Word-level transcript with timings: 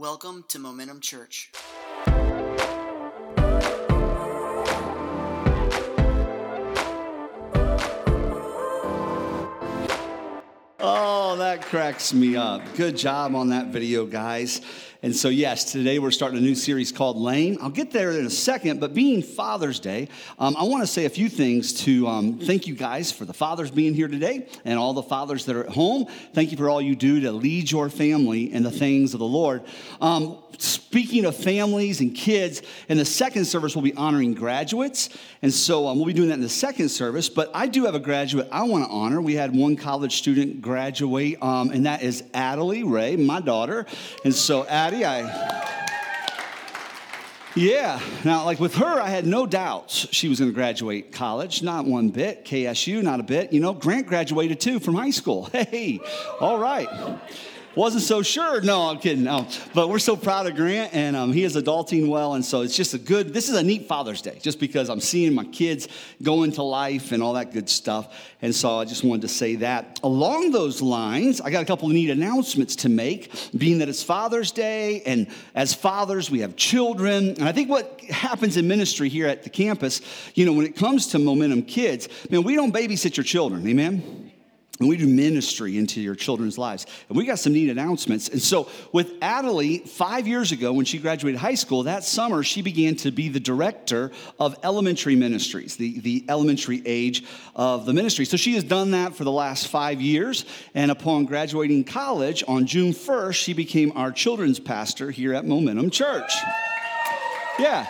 Welcome 0.00 0.44
to 0.50 0.60
Momentum 0.60 1.00
Church. 1.00 1.50
Oh, 10.78 11.34
that 11.38 11.62
cracks 11.62 12.14
me 12.14 12.36
up. 12.36 12.62
Good 12.76 12.96
job 12.96 13.34
on 13.34 13.48
that 13.48 13.72
video, 13.72 14.06
guys. 14.06 14.60
And 15.00 15.14
so, 15.14 15.28
yes, 15.28 15.70
today 15.70 16.00
we're 16.00 16.10
starting 16.10 16.38
a 16.38 16.42
new 16.42 16.56
series 16.56 16.90
called 16.90 17.16
Lame. 17.16 17.56
I'll 17.62 17.70
get 17.70 17.92
there 17.92 18.10
in 18.10 18.26
a 18.26 18.30
second, 18.30 18.80
but 18.80 18.94
being 18.94 19.22
Father's 19.22 19.78
Day, 19.78 20.08
um, 20.40 20.56
I 20.58 20.64
want 20.64 20.82
to 20.82 20.88
say 20.88 21.04
a 21.04 21.08
few 21.08 21.28
things 21.28 21.72
to 21.84 22.08
um, 22.08 22.38
thank 22.40 22.66
you 22.66 22.74
guys 22.74 23.12
for 23.12 23.24
the 23.24 23.32
fathers 23.32 23.70
being 23.70 23.94
here 23.94 24.08
today 24.08 24.48
and 24.64 24.76
all 24.76 24.94
the 24.94 25.04
fathers 25.04 25.44
that 25.44 25.54
are 25.54 25.62
at 25.62 25.70
home. 25.70 26.06
Thank 26.34 26.50
you 26.50 26.56
for 26.56 26.68
all 26.68 26.82
you 26.82 26.96
do 26.96 27.20
to 27.20 27.30
lead 27.30 27.70
your 27.70 27.90
family 27.90 28.52
in 28.52 28.64
the 28.64 28.72
things 28.72 29.14
of 29.14 29.20
the 29.20 29.26
Lord. 29.26 29.62
Um, 30.00 30.38
speaking 30.58 31.24
of 31.24 31.36
families 31.36 32.00
and 32.00 32.14
kids, 32.14 32.62
in 32.88 32.98
the 32.98 33.04
second 33.04 33.44
service, 33.44 33.76
we'll 33.76 33.84
be 33.84 33.94
honoring 33.94 34.34
graduates. 34.34 35.10
And 35.42 35.52
so 35.52 35.86
um, 35.86 35.98
we'll 35.98 36.06
be 36.06 36.12
doing 36.12 36.28
that 36.28 36.34
in 36.34 36.40
the 36.40 36.48
second 36.48 36.88
service. 36.88 37.28
But 37.28 37.50
I 37.54 37.68
do 37.68 37.84
have 37.84 37.94
a 37.94 38.00
graduate 38.00 38.48
I 38.50 38.64
want 38.64 38.84
to 38.84 38.90
honor. 38.90 39.20
We 39.20 39.34
had 39.34 39.54
one 39.54 39.76
college 39.76 40.16
student 40.16 40.60
graduate, 40.60 41.40
um, 41.40 41.70
and 41.70 41.86
that 41.86 42.02
is 42.02 42.22
Adelie 42.34 42.90
Ray, 42.90 43.14
my 43.14 43.40
daughter. 43.40 43.86
And 44.24 44.34
so, 44.34 44.64
Addie, 44.88 45.04
I. 45.04 45.20
Yeah. 47.54 48.00
Now, 48.24 48.46
like 48.46 48.58
with 48.58 48.76
her, 48.76 48.86
I 48.98 49.10
had 49.10 49.26
no 49.26 49.44
doubts 49.44 50.06
she 50.12 50.30
was 50.30 50.38
going 50.38 50.50
to 50.50 50.54
graduate 50.54 51.12
college. 51.12 51.62
Not 51.62 51.84
one 51.84 52.08
bit. 52.08 52.46
KSU, 52.46 53.02
not 53.02 53.20
a 53.20 53.22
bit. 53.22 53.52
You 53.52 53.60
know, 53.60 53.74
Grant 53.74 54.06
graduated 54.06 54.60
too 54.60 54.80
from 54.80 54.94
high 54.94 55.10
school. 55.10 55.50
Hey, 55.58 56.00
all 56.40 56.58
right 56.58 56.88
wasn't 57.78 58.02
so 58.02 58.22
sure. 58.22 58.60
No, 58.60 58.90
I'm 58.90 58.98
kidding. 58.98 59.24
No. 59.24 59.46
But 59.72 59.88
we're 59.88 60.00
so 60.00 60.16
proud 60.16 60.46
of 60.48 60.56
Grant, 60.56 60.92
and 60.92 61.14
um, 61.14 61.32
he 61.32 61.44
is 61.44 61.54
adulting 61.54 62.08
well. 62.08 62.34
And 62.34 62.44
so 62.44 62.62
it's 62.62 62.76
just 62.76 62.92
a 62.92 62.98
good, 62.98 63.32
this 63.32 63.48
is 63.48 63.56
a 63.56 63.62
neat 63.62 63.86
Father's 63.86 64.20
Day, 64.20 64.38
just 64.42 64.58
because 64.58 64.90
I'm 64.90 65.00
seeing 65.00 65.32
my 65.32 65.44
kids 65.44 65.86
go 66.20 66.42
into 66.42 66.62
life 66.62 67.12
and 67.12 67.22
all 67.22 67.34
that 67.34 67.52
good 67.52 67.70
stuff. 67.70 68.12
And 68.42 68.52
so 68.52 68.78
I 68.78 68.84
just 68.84 69.04
wanted 69.04 69.22
to 69.22 69.28
say 69.28 69.54
that. 69.56 70.00
Along 70.02 70.50
those 70.50 70.82
lines, 70.82 71.40
I 71.40 71.50
got 71.50 71.62
a 71.62 71.66
couple 71.66 71.86
of 71.86 71.94
neat 71.94 72.10
announcements 72.10 72.74
to 72.76 72.88
make, 72.88 73.32
being 73.56 73.78
that 73.78 73.88
it's 73.88 74.02
Father's 74.02 74.50
Day, 74.50 75.02
and 75.06 75.28
as 75.54 75.72
fathers, 75.72 76.30
we 76.30 76.40
have 76.40 76.56
children. 76.56 77.30
And 77.30 77.44
I 77.44 77.52
think 77.52 77.70
what 77.70 78.00
happens 78.02 78.56
in 78.56 78.66
ministry 78.66 79.08
here 79.08 79.28
at 79.28 79.44
the 79.44 79.50
campus, 79.50 80.00
you 80.34 80.44
know, 80.44 80.52
when 80.52 80.66
it 80.66 80.74
comes 80.74 81.06
to 81.08 81.20
Momentum 81.20 81.62
Kids, 81.62 82.08
man, 82.28 82.42
we 82.42 82.56
don't 82.56 82.74
babysit 82.74 83.16
your 83.16 83.24
children, 83.24 83.66
amen? 83.68 84.27
And 84.80 84.88
we 84.88 84.96
do 84.96 85.08
ministry 85.08 85.76
into 85.76 86.00
your 86.00 86.14
children's 86.14 86.56
lives. 86.56 86.86
And 87.08 87.18
we 87.18 87.24
got 87.24 87.40
some 87.40 87.52
neat 87.52 87.68
announcements. 87.68 88.28
And 88.28 88.40
so, 88.40 88.68
with 88.92 89.18
Adelie, 89.20 89.88
five 89.88 90.28
years 90.28 90.52
ago, 90.52 90.72
when 90.72 90.84
she 90.84 90.98
graduated 90.98 91.40
high 91.40 91.56
school, 91.56 91.82
that 91.84 92.04
summer, 92.04 92.44
she 92.44 92.62
began 92.62 92.94
to 92.96 93.10
be 93.10 93.28
the 93.28 93.40
director 93.40 94.12
of 94.38 94.56
elementary 94.62 95.16
ministries, 95.16 95.76
the, 95.76 95.98
the 95.98 96.24
elementary 96.28 96.80
age 96.86 97.24
of 97.56 97.86
the 97.86 97.92
ministry. 97.92 98.24
So, 98.24 98.36
she 98.36 98.54
has 98.54 98.62
done 98.62 98.92
that 98.92 99.16
for 99.16 99.24
the 99.24 99.32
last 99.32 99.66
five 99.66 100.00
years. 100.00 100.44
And 100.74 100.92
upon 100.92 101.24
graduating 101.24 101.82
college 101.82 102.44
on 102.46 102.66
June 102.66 102.92
1st, 102.92 103.34
she 103.34 103.54
became 103.54 103.92
our 103.96 104.12
children's 104.12 104.60
pastor 104.60 105.10
here 105.10 105.34
at 105.34 105.44
Momentum 105.44 105.90
Church. 105.90 106.32
Yeah. 107.58 107.84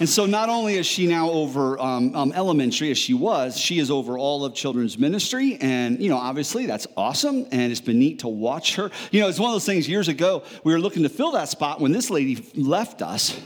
And 0.00 0.08
so, 0.08 0.26
not 0.26 0.48
only 0.48 0.74
is 0.74 0.86
she 0.86 1.08
now 1.08 1.28
over 1.28 1.78
um, 1.80 2.14
um, 2.14 2.32
elementary 2.32 2.92
as 2.92 2.98
she 2.98 3.14
was, 3.14 3.58
she 3.58 3.80
is 3.80 3.90
over 3.90 4.16
all 4.16 4.44
of 4.44 4.54
children's 4.54 4.96
ministry. 4.96 5.58
And, 5.60 6.00
you 6.00 6.08
know, 6.08 6.16
obviously 6.16 6.66
that's 6.66 6.86
awesome. 6.96 7.46
And 7.50 7.72
it's 7.72 7.80
been 7.80 7.98
neat 7.98 8.20
to 8.20 8.28
watch 8.28 8.76
her. 8.76 8.92
You 9.10 9.20
know, 9.20 9.28
it's 9.28 9.40
one 9.40 9.50
of 9.50 9.54
those 9.54 9.66
things 9.66 9.88
years 9.88 10.06
ago, 10.06 10.44
we 10.62 10.72
were 10.72 10.78
looking 10.78 11.02
to 11.02 11.08
fill 11.08 11.32
that 11.32 11.48
spot 11.48 11.80
when 11.80 11.90
this 11.90 12.10
lady 12.10 12.46
left 12.54 13.02
us. 13.02 13.40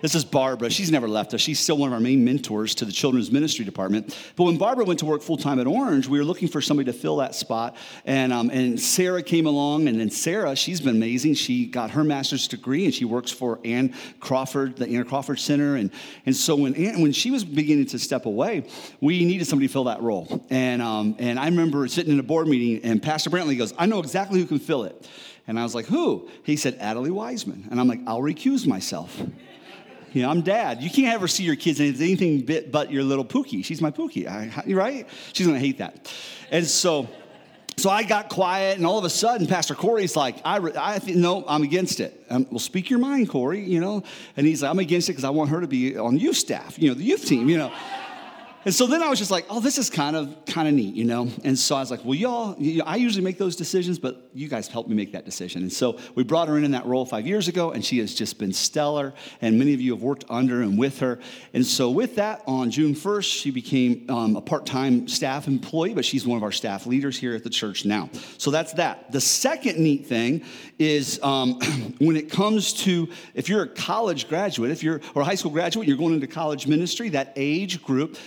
This 0.00 0.14
is 0.14 0.24
Barbara. 0.24 0.70
She's 0.70 0.90
never 0.90 1.06
left 1.06 1.34
us. 1.34 1.42
She's 1.42 1.60
still 1.60 1.76
one 1.76 1.90
of 1.90 1.92
our 1.92 2.00
main 2.00 2.24
mentors 2.24 2.74
to 2.76 2.86
the 2.86 2.92
children's 2.92 3.30
ministry 3.30 3.66
department. 3.66 4.16
But 4.34 4.44
when 4.44 4.56
Barbara 4.56 4.86
went 4.86 4.98
to 5.00 5.04
work 5.04 5.20
full 5.20 5.36
time 5.36 5.60
at 5.60 5.66
Orange, 5.66 6.08
we 6.08 6.18
were 6.18 6.24
looking 6.24 6.48
for 6.48 6.62
somebody 6.62 6.90
to 6.90 6.98
fill 6.98 7.16
that 7.16 7.34
spot. 7.34 7.76
And, 8.06 8.32
um, 8.32 8.48
and 8.48 8.80
Sarah 8.80 9.22
came 9.22 9.44
along. 9.44 9.88
And 9.88 10.00
then 10.00 10.08
Sarah, 10.08 10.56
she's 10.56 10.80
been 10.80 10.96
amazing. 10.96 11.34
She 11.34 11.66
got 11.66 11.90
her 11.90 12.02
master's 12.02 12.48
degree 12.48 12.86
and 12.86 12.94
she 12.94 13.04
works 13.04 13.30
for 13.30 13.60
Ann 13.62 13.94
Crawford, 14.20 14.76
the 14.76 14.88
Ann 14.88 15.04
Crawford 15.04 15.38
Center. 15.38 15.76
And, 15.76 15.90
and 16.24 16.34
so 16.34 16.56
when, 16.56 16.74
Ann, 16.76 17.02
when 17.02 17.12
she 17.12 17.30
was 17.30 17.44
beginning 17.44 17.86
to 17.86 17.98
step 17.98 18.24
away, 18.24 18.64
we 19.02 19.24
needed 19.26 19.46
somebody 19.46 19.66
to 19.66 19.72
fill 19.72 19.84
that 19.84 20.00
role. 20.00 20.46
And, 20.48 20.80
um, 20.80 21.14
and 21.18 21.38
I 21.38 21.44
remember 21.44 21.86
sitting 21.88 22.12
in 22.12 22.18
a 22.18 22.22
board 22.22 22.48
meeting 22.48 22.90
and 22.90 23.02
Pastor 23.02 23.28
Brantley 23.28 23.58
goes, 23.58 23.74
I 23.76 23.84
know 23.84 23.98
exactly 23.98 24.40
who 24.40 24.46
can 24.46 24.60
fill 24.60 24.84
it. 24.84 25.08
And 25.46 25.58
I 25.58 25.62
was 25.62 25.74
like, 25.74 25.86
who? 25.86 26.30
He 26.44 26.56
said, 26.56 26.78
Adelie 26.78 27.10
Wiseman. 27.10 27.68
And 27.70 27.80
I'm 27.80 27.88
like, 27.88 28.00
I'll 28.06 28.20
recuse 28.20 28.66
myself. 28.66 29.20
You 30.12 30.22
know, 30.22 30.30
I'm 30.30 30.42
dad. 30.42 30.82
You 30.82 30.90
can't 30.90 31.14
ever 31.14 31.28
see 31.28 31.44
your 31.44 31.56
kids 31.56 31.80
as 31.80 32.00
anything 32.00 32.44
but 32.70 32.90
your 32.90 33.04
little 33.04 33.24
Pookie. 33.24 33.64
She's 33.64 33.80
my 33.80 33.90
Pookie, 33.90 34.26
right? 34.74 35.06
She's 35.32 35.46
gonna 35.46 35.58
hate 35.58 35.78
that. 35.78 36.12
And 36.50 36.66
so, 36.66 37.08
so 37.76 37.88
I 37.88 38.02
got 38.02 38.28
quiet, 38.28 38.76
and 38.76 38.86
all 38.86 38.98
of 38.98 39.04
a 39.04 39.10
sudden, 39.10 39.46
Pastor 39.46 39.74
Corey's 39.74 40.16
like, 40.16 40.36
I, 40.44 40.58
I 40.58 41.00
no, 41.06 41.44
I'm 41.48 41.62
against 41.62 42.00
it. 42.00 42.24
Um, 42.28 42.46
well, 42.50 42.58
speak 42.58 42.90
your 42.90 42.98
mind, 42.98 43.30
Corey, 43.30 43.60
you 43.60 43.80
know? 43.80 44.02
And 44.36 44.46
he's 44.46 44.62
like, 44.62 44.70
I'm 44.70 44.78
against 44.78 45.08
it 45.08 45.12
because 45.12 45.24
I 45.24 45.30
want 45.30 45.50
her 45.50 45.60
to 45.60 45.66
be 45.66 45.96
on 45.96 46.18
youth 46.18 46.36
staff, 46.36 46.78
you 46.78 46.88
know, 46.88 46.94
the 46.94 47.04
youth 47.04 47.24
team, 47.24 47.48
you 47.48 47.56
know? 47.56 47.72
And 48.64 48.74
so 48.74 48.86
then 48.86 49.02
I 49.02 49.08
was 49.08 49.18
just 49.18 49.30
like, 49.30 49.46
oh, 49.48 49.60
this 49.60 49.78
is 49.78 49.88
kind 49.88 50.14
of 50.14 50.44
kind 50.44 50.68
of 50.68 50.74
neat, 50.74 50.94
you 50.94 51.04
know. 51.04 51.28
And 51.44 51.58
so 51.58 51.76
I 51.76 51.80
was 51.80 51.90
like, 51.90 52.04
well, 52.04 52.14
y'all, 52.14 52.56
I 52.84 52.96
usually 52.96 53.24
make 53.24 53.38
those 53.38 53.56
decisions, 53.56 53.98
but 53.98 54.28
you 54.34 54.48
guys 54.48 54.68
helped 54.68 54.90
me 54.90 54.94
make 54.94 55.12
that 55.12 55.24
decision. 55.24 55.62
And 55.62 55.72
so 55.72 55.98
we 56.14 56.24
brought 56.24 56.48
her 56.48 56.58
in 56.58 56.64
in 56.64 56.72
that 56.72 56.84
role 56.84 57.06
five 57.06 57.26
years 57.26 57.48
ago, 57.48 57.70
and 57.70 57.82
she 57.82 57.98
has 58.00 58.14
just 58.14 58.38
been 58.38 58.52
stellar. 58.52 59.14
And 59.40 59.58
many 59.58 59.72
of 59.72 59.80
you 59.80 59.92
have 59.92 60.02
worked 60.02 60.24
under 60.28 60.60
and 60.60 60.78
with 60.78 60.98
her. 60.98 61.18
And 61.54 61.64
so 61.64 61.90
with 61.90 62.16
that, 62.16 62.42
on 62.46 62.70
June 62.70 62.94
1st, 62.94 63.40
she 63.40 63.50
became 63.50 64.04
um, 64.10 64.36
a 64.36 64.42
part-time 64.42 65.08
staff 65.08 65.48
employee, 65.48 65.94
but 65.94 66.04
she's 66.04 66.26
one 66.26 66.36
of 66.36 66.42
our 66.42 66.52
staff 66.52 66.84
leaders 66.84 67.18
here 67.18 67.34
at 67.34 67.44
the 67.44 67.50
church 67.50 67.86
now. 67.86 68.10
So 68.36 68.50
that's 68.50 68.74
that. 68.74 69.10
The 69.10 69.22
second 69.22 69.78
neat 69.78 70.06
thing 70.06 70.44
is 70.78 71.18
um, 71.22 71.54
when 71.98 72.16
it 72.16 72.30
comes 72.30 72.74
to 72.84 73.08
if 73.34 73.48
you're 73.48 73.62
a 73.62 73.68
college 73.68 74.28
graduate, 74.28 74.70
if 74.70 74.82
you're 74.82 75.00
or 75.14 75.22
a 75.22 75.24
high 75.24 75.34
school 75.34 75.50
graduate, 75.50 75.88
you're 75.88 75.96
going 75.96 76.14
into 76.14 76.26
college 76.26 76.66
ministry, 76.66 77.08
that 77.10 77.32
age 77.36 77.82
group. 77.82 78.18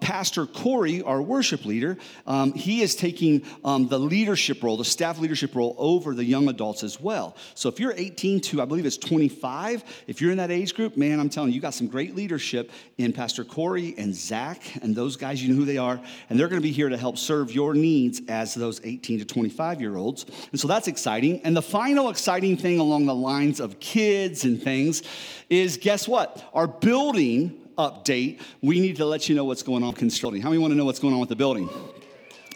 Pastor 0.00 0.46
Corey, 0.46 1.02
our 1.02 1.20
worship 1.20 1.64
leader, 1.64 1.96
um, 2.26 2.52
he 2.52 2.82
is 2.82 2.94
taking 2.94 3.44
um, 3.64 3.88
the 3.88 3.98
leadership 3.98 4.62
role, 4.62 4.76
the 4.76 4.84
staff 4.84 5.18
leadership 5.18 5.54
role, 5.54 5.74
over 5.78 6.14
the 6.14 6.24
young 6.24 6.48
adults 6.48 6.82
as 6.82 7.00
well. 7.00 7.36
So 7.54 7.68
if 7.68 7.80
you're 7.80 7.94
18 7.96 8.40
to, 8.42 8.62
I 8.62 8.64
believe 8.64 8.86
it's 8.86 8.96
25, 8.96 9.84
if 10.06 10.20
you're 10.20 10.30
in 10.30 10.38
that 10.38 10.50
age 10.50 10.74
group, 10.74 10.96
man, 10.96 11.18
I'm 11.18 11.28
telling 11.28 11.50
you, 11.50 11.56
you 11.56 11.60
got 11.60 11.74
some 11.74 11.86
great 11.86 12.14
leadership 12.14 12.70
in 12.98 13.12
Pastor 13.12 13.44
Corey 13.44 13.94
and 13.98 14.14
Zach 14.14 14.62
and 14.82 14.94
those 14.94 15.16
guys, 15.16 15.42
you 15.42 15.52
know 15.52 15.58
who 15.58 15.64
they 15.64 15.78
are, 15.78 16.00
and 16.28 16.38
they're 16.38 16.48
going 16.48 16.60
to 16.60 16.66
be 16.66 16.72
here 16.72 16.88
to 16.88 16.96
help 16.96 17.18
serve 17.18 17.52
your 17.52 17.74
needs 17.74 18.20
as 18.28 18.54
those 18.54 18.80
18 18.84 19.20
to 19.20 19.24
25 19.24 19.80
year 19.80 19.96
olds. 19.96 20.26
And 20.50 20.60
so 20.60 20.68
that's 20.68 20.88
exciting. 20.88 21.40
And 21.42 21.56
the 21.56 21.62
final 21.62 22.10
exciting 22.10 22.56
thing 22.56 22.78
along 22.78 23.06
the 23.06 23.14
lines 23.14 23.60
of 23.60 23.80
kids 23.80 24.44
and 24.44 24.62
things 24.62 25.02
is 25.50 25.76
guess 25.76 26.06
what? 26.06 26.42
Our 26.52 26.66
building 26.66 27.63
update, 27.76 28.40
we 28.62 28.80
need 28.80 28.96
to 28.96 29.04
let 29.04 29.28
you 29.28 29.34
know 29.34 29.44
what's 29.44 29.62
going 29.62 29.82
on 29.82 29.90
with 29.90 29.98
construction. 29.98 30.40
How 30.40 30.48
many 30.48 30.60
want 30.60 30.72
to 30.72 30.76
know 30.76 30.84
what's 30.84 30.98
going 30.98 31.14
on 31.14 31.20
with 31.20 31.28
the 31.28 31.36
building? 31.36 31.68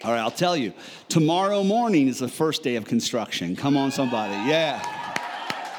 All 0.04 0.12
right, 0.12 0.20
I'll 0.20 0.30
tell 0.30 0.56
you. 0.56 0.72
Tomorrow 1.08 1.64
morning 1.64 2.06
is 2.06 2.18
the 2.18 2.28
first 2.28 2.62
day 2.62 2.76
of 2.76 2.84
construction. 2.84 3.56
Come 3.56 3.76
on, 3.76 3.90
somebody. 3.90 4.34
Yeah. 4.48 4.80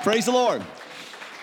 Praise 0.03 0.25
the 0.25 0.31
Lord. 0.31 0.61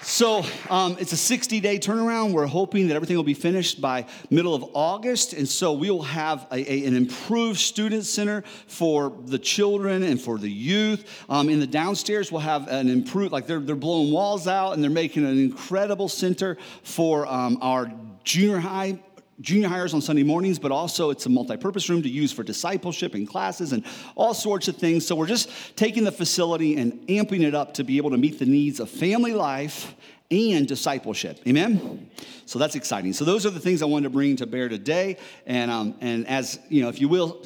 So 0.06 0.44
um, 0.70 0.96
it's 1.00 1.10
a 1.10 1.16
60 1.16 1.58
day 1.58 1.80
turnaround. 1.80 2.32
We're 2.32 2.46
hoping 2.46 2.86
that 2.86 2.94
everything 2.94 3.16
will 3.16 3.24
be 3.24 3.34
finished 3.34 3.80
by 3.80 4.06
middle 4.30 4.54
of 4.54 4.64
August. 4.72 5.32
And 5.32 5.48
so 5.48 5.72
we 5.72 5.90
will 5.90 6.04
have 6.04 6.46
a, 6.52 6.72
a, 6.72 6.86
an 6.86 6.94
improved 6.94 7.58
student 7.58 8.04
center 8.04 8.44
for 8.68 9.12
the 9.24 9.38
children 9.38 10.04
and 10.04 10.20
for 10.20 10.38
the 10.38 10.48
youth. 10.48 11.24
Um, 11.28 11.48
in 11.48 11.58
the 11.58 11.66
downstairs, 11.66 12.30
we'll 12.30 12.40
have 12.42 12.68
an 12.68 12.88
improved, 12.88 13.32
like 13.32 13.48
they're, 13.48 13.58
they're 13.58 13.74
blowing 13.74 14.12
walls 14.12 14.46
out 14.46 14.74
and 14.74 14.82
they're 14.82 14.90
making 14.92 15.24
an 15.26 15.40
incredible 15.40 16.08
center 16.08 16.56
for 16.84 17.26
um, 17.26 17.58
our 17.60 17.90
junior 18.22 18.58
high 18.58 19.00
junior 19.40 19.68
hires 19.68 19.94
on 19.94 20.00
Sunday 20.00 20.22
mornings, 20.22 20.58
but 20.58 20.72
also 20.72 21.10
it's 21.10 21.26
a 21.26 21.28
multi-purpose 21.28 21.88
room 21.88 22.02
to 22.02 22.08
use 22.08 22.32
for 22.32 22.42
discipleship 22.42 23.14
and 23.14 23.28
classes 23.28 23.72
and 23.72 23.84
all 24.14 24.34
sorts 24.34 24.68
of 24.68 24.76
things. 24.76 25.06
So 25.06 25.14
we're 25.14 25.26
just 25.26 25.50
taking 25.76 26.04
the 26.04 26.12
facility 26.12 26.76
and 26.76 27.06
amping 27.08 27.42
it 27.42 27.54
up 27.54 27.74
to 27.74 27.84
be 27.84 27.96
able 27.98 28.10
to 28.10 28.18
meet 28.18 28.38
the 28.38 28.46
needs 28.46 28.80
of 28.80 28.88
family 28.88 29.32
life 29.32 29.94
and 30.30 30.66
discipleship. 30.66 31.40
Amen. 31.46 32.10
So 32.46 32.58
that's 32.58 32.74
exciting. 32.74 33.12
So 33.12 33.24
those 33.24 33.46
are 33.46 33.50
the 33.50 33.60
things 33.60 33.82
I 33.82 33.86
wanted 33.86 34.04
to 34.04 34.10
bring 34.10 34.36
to 34.36 34.46
bear 34.46 34.68
today. 34.68 35.18
And 35.46 35.70
um, 35.70 35.94
and 36.00 36.26
as 36.26 36.58
you 36.68 36.82
know, 36.82 36.88
if 36.88 37.00
you 37.00 37.08
will, 37.08 37.44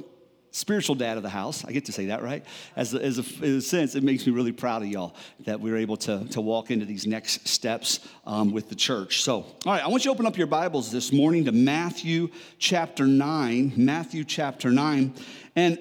spiritual 0.53 0.95
dad 0.95 1.17
of 1.17 1.23
the 1.23 1.29
house. 1.29 1.65
I 1.65 1.73
get 1.73 1.85
to 1.87 1.93
say 1.93 2.07
that, 2.07 2.23
right? 2.23 2.45
As, 2.77 2.95
a, 2.95 3.03
as 3.03 3.19
a, 3.19 3.45
in 3.45 3.57
a 3.57 3.61
sense, 3.61 3.95
it 3.95 4.03
makes 4.03 4.27
me 4.27 4.33
really 4.33 4.53
proud 4.53 4.83
of 4.83 4.89
y'all 4.89 5.15
that 5.45 5.61
we 5.61 5.71
are 5.71 5.77
able 5.77 5.97
to, 5.99 6.25
to 6.31 6.41
walk 6.41 6.71
into 6.71 6.85
these 6.85 7.07
next 7.07 7.47
steps 7.47 8.01
um, 8.27 8.53
with 8.53 8.69
the 8.69 8.75
church. 8.75 9.23
So, 9.23 9.35
all 9.35 9.47
right, 9.67 9.83
I 9.83 9.89
want 9.89 10.05
you 10.05 10.11
to 10.11 10.15
open 10.15 10.27
up 10.27 10.37
your 10.37 10.47
Bibles 10.47 10.91
this 10.91 11.13
morning 11.13 11.45
to 11.45 11.53
Matthew 11.53 12.29
chapter 12.59 13.07
9. 13.07 13.73
Matthew 13.77 14.25
chapter 14.25 14.71
9. 14.71 15.15
And 15.61 15.79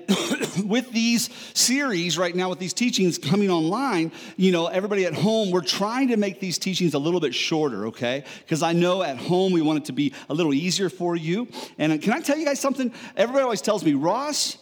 with 0.70 0.92
these 0.92 1.30
series 1.54 2.18
right 2.18 2.36
now, 2.36 2.50
with 2.50 2.60
these 2.60 2.74
teachings 2.74 3.18
coming 3.18 3.50
online, 3.50 4.12
you 4.36 4.52
know, 4.52 4.68
everybody 4.68 5.06
at 5.06 5.14
home, 5.14 5.52
we're 5.52 5.62
trying 5.62 6.10
to 6.10 6.18
make 6.18 6.42
these 6.42 6.58
teachings 6.58 6.94
a 6.96 7.00
little 7.00 7.22
bit 7.22 7.34
shorter, 7.34 7.88
okay? 7.88 8.26
Because 8.40 8.62
I 8.62 8.74
know 8.74 9.02
at 9.02 9.18
home 9.18 9.54
we 9.54 9.62
want 9.62 9.78
it 9.78 9.86
to 9.86 9.94
be 9.94 10.14
a 10.28 10.34
little 10.34 10.54
easier 10.54 10.90
for 10.90 11.16
you. 11.16 11.48
And 11.78 11.94
uh, 11.94 11.98
can 11.98 12.12
I 12.12 12.20
tell 12.20 12.38
you 12.38 12.46
guys 12.46 12.60
something? 12.60 12.92
Everybody 13.16 13.44
always 13.44 13.62
tells 13.62 13.86
me, 13.86 13.94
Ross, 13.94 14.58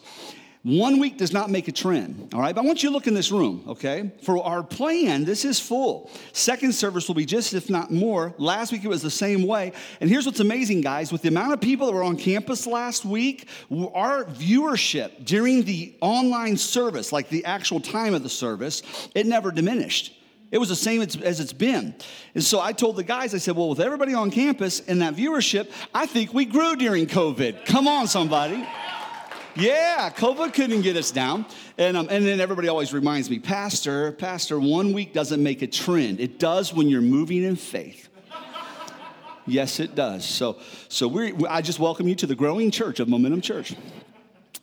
one 0.64 1.00
week 1.00 1.18
does 1.18 1.32
not 1.32 1.50
make 1.50 1.68
a 1.68 1.72
trend, 1.72 2.34
all 2.34 2.42
right? 2.42 2.54
But 2.54 2.62
I 2.62 2.66
want 2.66 2.84
you 2.84 2.90
to 2.90 2.94
look 2.94 3.08
in 3.08 3.14
this 3.14 3.32
room, 3.32 3.64
okay? 3.68 4.12
For 4.24 4.44
our 4.44 4.64
plan, 4.64 5.24
this 5.24 5.46
is 5.46 5.60
full. 5.60 6.12
Second 6.34 6.74
service 6.74 7.08
will 7.08 7.16
be 7.16 7.26
just, 7.26 7.54
if 7.54 7.70
not 7.70 7.92
more. 7.92 8.34
Last 8.38 8.72
week 8.74 8.84
it 8.84 8.90
was 8.90 9.02
the 9.02 9.10
same 9.10 9.48
way. 9.48 9.72
And 10.02 10.10
here's 10.10 10.26
what's 10.26 10.42
amazing, 10.42 10.82
guys 10.82 11.12
with 11.12 11.22
the 11.22 11.30
amount 11.30 11.54
of 11.54 11.62
people 11.62 11.88
that 11.88 11.94
were 11.94 12.04
on 12.04 12.18
campus 12.18 12.68
last 12.68 13.06
week, 13.06 13.48
our 13.94 14.26
viewership 14.26 15.24
during 15.26 15.64
the 15.64 15.96
online 16.02 16.58
service, 16.58 17.14
like 17.14 17.30
the 17.30 17.46
actual 17.46 17.80
time 17.80 18.14
of 18.14 18.24
the 18.24 18.30
service, 18.30 18.82
it 19.16 19.26
never 19.26 19.52
diminished. 19.52 20.16
It 20.50 20.58
was 20.58 20.70
the 20.70 20.76
same 20.76 21.02
as 21.02 21.40
it's 21.40 21.54
been. 21.54 21.94
And 22.34 22.44
so 22.44 22.60
I 22.60 22.72
told 22.72 22.96
the 22.96 23.04
guys, 23.04 23.34
I 23.34 23.38
said, 23.38 23.56
well, 23.56 23.70
with 23.70 23.82
everybody 23.82 24.14
on 24.14 24.32
campus 24.32 24.80
and 24.80 25.02
that 25.02 25.14
viewership, 25.14 25.70
I 25.94 26.06
think 26.06 26.34
we 26.34 26.46
grew 26.46 26.76
during 26.76 27.06
COVID. 27.06 27.66
Come 27.66 27.88
on, 27.88 28.08
somebody. 28.08 28.66
Yeah, 29.58 30.12
COVID 30.12 30.54
couldn't 30.54 30.82
get 30.82 30.96
us 30.98 31.10
down. 31.10 31.46
And, 31.80 31.98
um, 31.98 32.08
and 32.12 32.24
then 32.26 32.40
everybody 32.40 32.68
always 32.68 32.94
reminds 32.94 33.28
me, 33.28 33.40
Pastor, 33.40 34.12
Pastor, 34.12 34.60
one 34.60 34.94
week 34.94 35.14
doesn't 35.14 35.42
make 35.42 35.64
a 35.64 35.68
trend. 35.68 36.20
It 36.20 36.38
does 36.38 36.74
when 36.74 36.88
you're 36.88 37.02
moving 37.02 37.44
in 37.44 37.56
faith. 37.56 38.08
yes, 39.48 39.80
it 39.80 39.96
does. 39.96 40.26
So, 40.26 40.58
so 40.90 41.08
we 41.08 41.34
I 41.48 41.62
just 41.62 41.80
welcome 41.80 42.08
you 42.08 42.14
to 42.16 42.28
the 42.28 42.36
growing 42.36 42.70
church 42.70 43.00
of 43.00 43.10
Momentum 43.10 43.42
Church. 43.42 43.74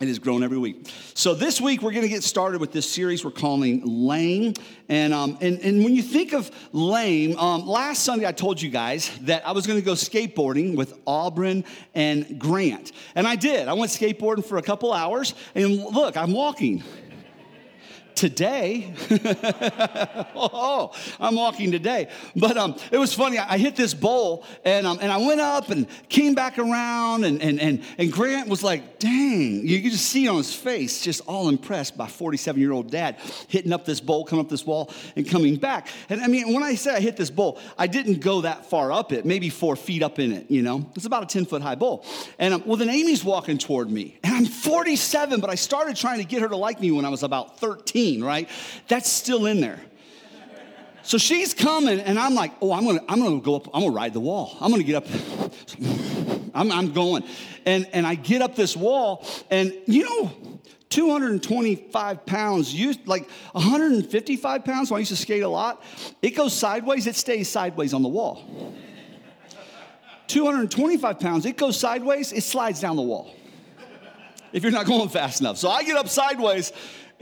It 0.01 0.09
has 0.09 0.19
grown 0.19 0.43
every 0.43 0.59
week. 0.59 0.93
So 1.15 1.35
this 1.35 1.61
week 1.61 1.81
we're 1.81 1.93
going 1.93 2.03
to 2.03 2.09
get 2.09 2.25
started 2.25 2.61
with 2.61 2.73
this 2.73 2.91
series 2.91 3.25
we're 3.25 3.31
calling 3.31 3.81
Lame. 3.85 4.55
And, 4.89 5.15
um, 5.15 5.39
and, 5.41 5.61
and 5.61 5.85
when 5.85 5.95
you 5.95 6.03
think 6.03 6.33
of 6.33 6.51
lame, 6.73 7.39
um, 7.39 7.65
last 7.65 8.05
Sunday 8.05 8.27
I 8.27 8.33
told 8.33 8.61
you 8.61 8.71
guys 8.71 9.11
that 9.23 9.47
I 9.47 9.53
was 9.53 9.69
going 9.69 9.79
to 9.79 9.85
go 9.85 9.93
skateboarding 9.93 10.77
with 10.77 10.99
Auburn 11.07 11.65
and 11.95 12.41
Grant. 12.41 12.91
And 13.15 13.27
I 13.27 13.37
did. 13.37 13.69
I 13.69 13.75
went 13.75 13.93
skateboarding 13.93 14.45
for 14.45 14.59
a 14.59 14.63
couple 14.63 14.93
hours. 14.93 15.33
And 15.55 15.79
look, 15.79 16.17
I'm 16.17 16.33
walking 16.33 16.83
today. 18.15 18.93
oh, 20.35 20.93
I'm 21.21 21.35
walking 21.35 21.71
today. 21.71 22.09
But 22.37 22.57
um, 22.57 22.77
it 22.91 22.99
was 22.99 23.13
funny. 23.13 23.39
I 23.39 23.59
hit 23.59 23.77
this 23.77 23.95
bowl 23.95 24.45
and, 24.65 24.87
um, 24.87 24.99
and 25.01 25.11
I 25.11 25.19
went 25.19 25.41
up 25.41 25.71
and 25.71 25.87
came 26.09 26.35
back 26.35 26.59
around. 26.59 27.25
And, 27.25 27.43
and, 27.43 27.61
and, 27.61 27.83
and 27.99 28.13
Grant 28.13 28.49
was 28.49 28.63
like, 28.63 28.99
dang, 28.99 29.67
you 29.67 29.83
could 29.83 29.93
just 29.93 30.07
see 30.07 30.29
on 30.29 30.37
his 30.37 30.55
face, 30.55 31.03
just 31.03 31.23
all 31.27 31.49
impressed 31.49 31.97
by 31.97 32.07
47 32.07 32.61
year 32.61 32.73
old 32.73 32.91
dad 32.91 33.17
hitting 33.49 33.73
up 33.73 33.85
this 33.85 34.01
bowl, 34.01 34.25
coming 34.25 34.45
up 34.45 34.51
this 34.51 34.65
wall, 34.65 34.91
and 35.17 35.29
coming 35.29 35.57
back. 35.57 35.89
And 36.09 36.21
I 36.21 36.27
mean, 36.27 36.53
when 36.53 36.63
I 36.63 36.75
say 36.75 36.95
I 36.95 37.01
hit 37.01 37.17
this 37.17 37.31
bowl, 37.31 37.59
I 37.79 37.87
didn't 37.87 38.21
go 38.21 38.43
that 38.43 38.67
far 38.67 38.93
up 38.93 39.13
it, 39.13 39.25
maybe 39.25 39.51
four 39.51 39.77
feet 39.77 40.03
up 40.03 40.19
in 40.19 40.33
it, 40.33 40.51
you 40.51 40.63
know? 40.63 40.91
It's 40.95 41.07
about 41.07 41.23
a 41.23 41.27
10 41.27 41.47
foot 41.47 41.63
high 41.63 41.75
bowl. 41.75 42.05
And 42.39 42.55
um, 42.55 42.63
well, 42.67 42.77
then 42.77 42.89
Amy's 42.89 43.25
walking 43.25 43.59
toward 43.59 43.91
me. 43.91 44.19
And 44.23 44.35
I'm 44.35 44.47
47, 44.47 45.41
but 45.41 45.51
I 45.51 45.55
started 45.55 45.97
trying 45.97 46.19
to 46.19 46.25
get 46.25 46.43
her 46.43 46.49
to 46.49 46.57
like 46.57 46.81
me 46.81 46.91
when 46.91 47.05
I 47.05 47.09
was 47.09 47.23
about 47.23 47.59
13 47.59 48.04
right? 48.23 48.49
That's 48.89 49.11
still 49.11 49.47
in 49.47 49.61
there. 49.61 49.81
So 51.03 51.19
she's 51.19 51.53
coming, 51.53 52.01
and 52.01 52.19
I'm 52.19 52.35
like, 52.35 52.53
oh, 52.63 52.73
I'm 52.73 52.87
gonna, 52.87 53.03
I'm 53.09 53.21
gonna 53.21 53.41
go 53.41 53.57
up, 53.57 53.69
I'm 53.75 53.83
gonna 53.83 53.95
ride 53.95 54.15
the 54.15 54.21
wall. 54.21 54.57
I'm 54.61 54.71
gonna 54.71 54.83
get 54.83 54.97
up. 54.97 55.07
I'm, 56.55 56.73
I'm 56.73 56.93
going. 56.93 57.25
And, 57.67 57.87
and 57.93 58.07
I 58.07 58.15
get 58.15 58.41
up 58.41 58.57
this 58.57 58.75
wall, 58.75 59.27
and 59.51 59.75
you 59.87 60.05
know, 60.05 60.33
225 60.89 62.25
pounds, 62.25 62.73
you, 62.73 62.95
like 63.05 63.29
155 63.53 64.65
pounds 64.65 64.91
when 64.91 64.99
I 64.99 65.01
used 65.01 65.11
to 65.11 65.17
skate 65.17 65.43
a 65.43 65.49
lot, 65.49 65.83
it 66.23 66.31
goes 66.31 66.55
sideways, 66.55 67.07
it 67.07 67.17
stays 67.17 67.49
sideways 67.49 67.93
on 67.93 68.03
the 68.03 68.09
wall. 68.09 68.73
225 70.29 71.21
pounds, 71.21 71.45
it 71.45 71.57
goes 71.57 71.79
sideways, 71.79 72.33
it 72.33 72.45
slides 72.45 72.81
down 72.81 72.97
the 72.97 73.03
wall. 73.03 73.35
If 74.53 74.63
you're 74.63 74.73
not 74.73 74.87
going 74.87 75.09
fast 75.09 75.41
enough. 75.41 75.59
So 75.59 75.69
I 75.69 75.83
get 75.83 75.97
up 75.97 76.09
sideways 76.09 76.73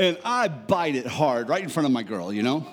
and 0.02 0.18
I 0.24 0.48
bite 0.48 0.96
it 0.96 1.06
hard 1.06 1.48
right 1.48 1.62
in 1.62 1.68
front 1.68 1.86
of 1.86 1.92
my 1.92 2.02
girl, 2.02 2.32
you 2.32 2.42
know? 2.42 2.66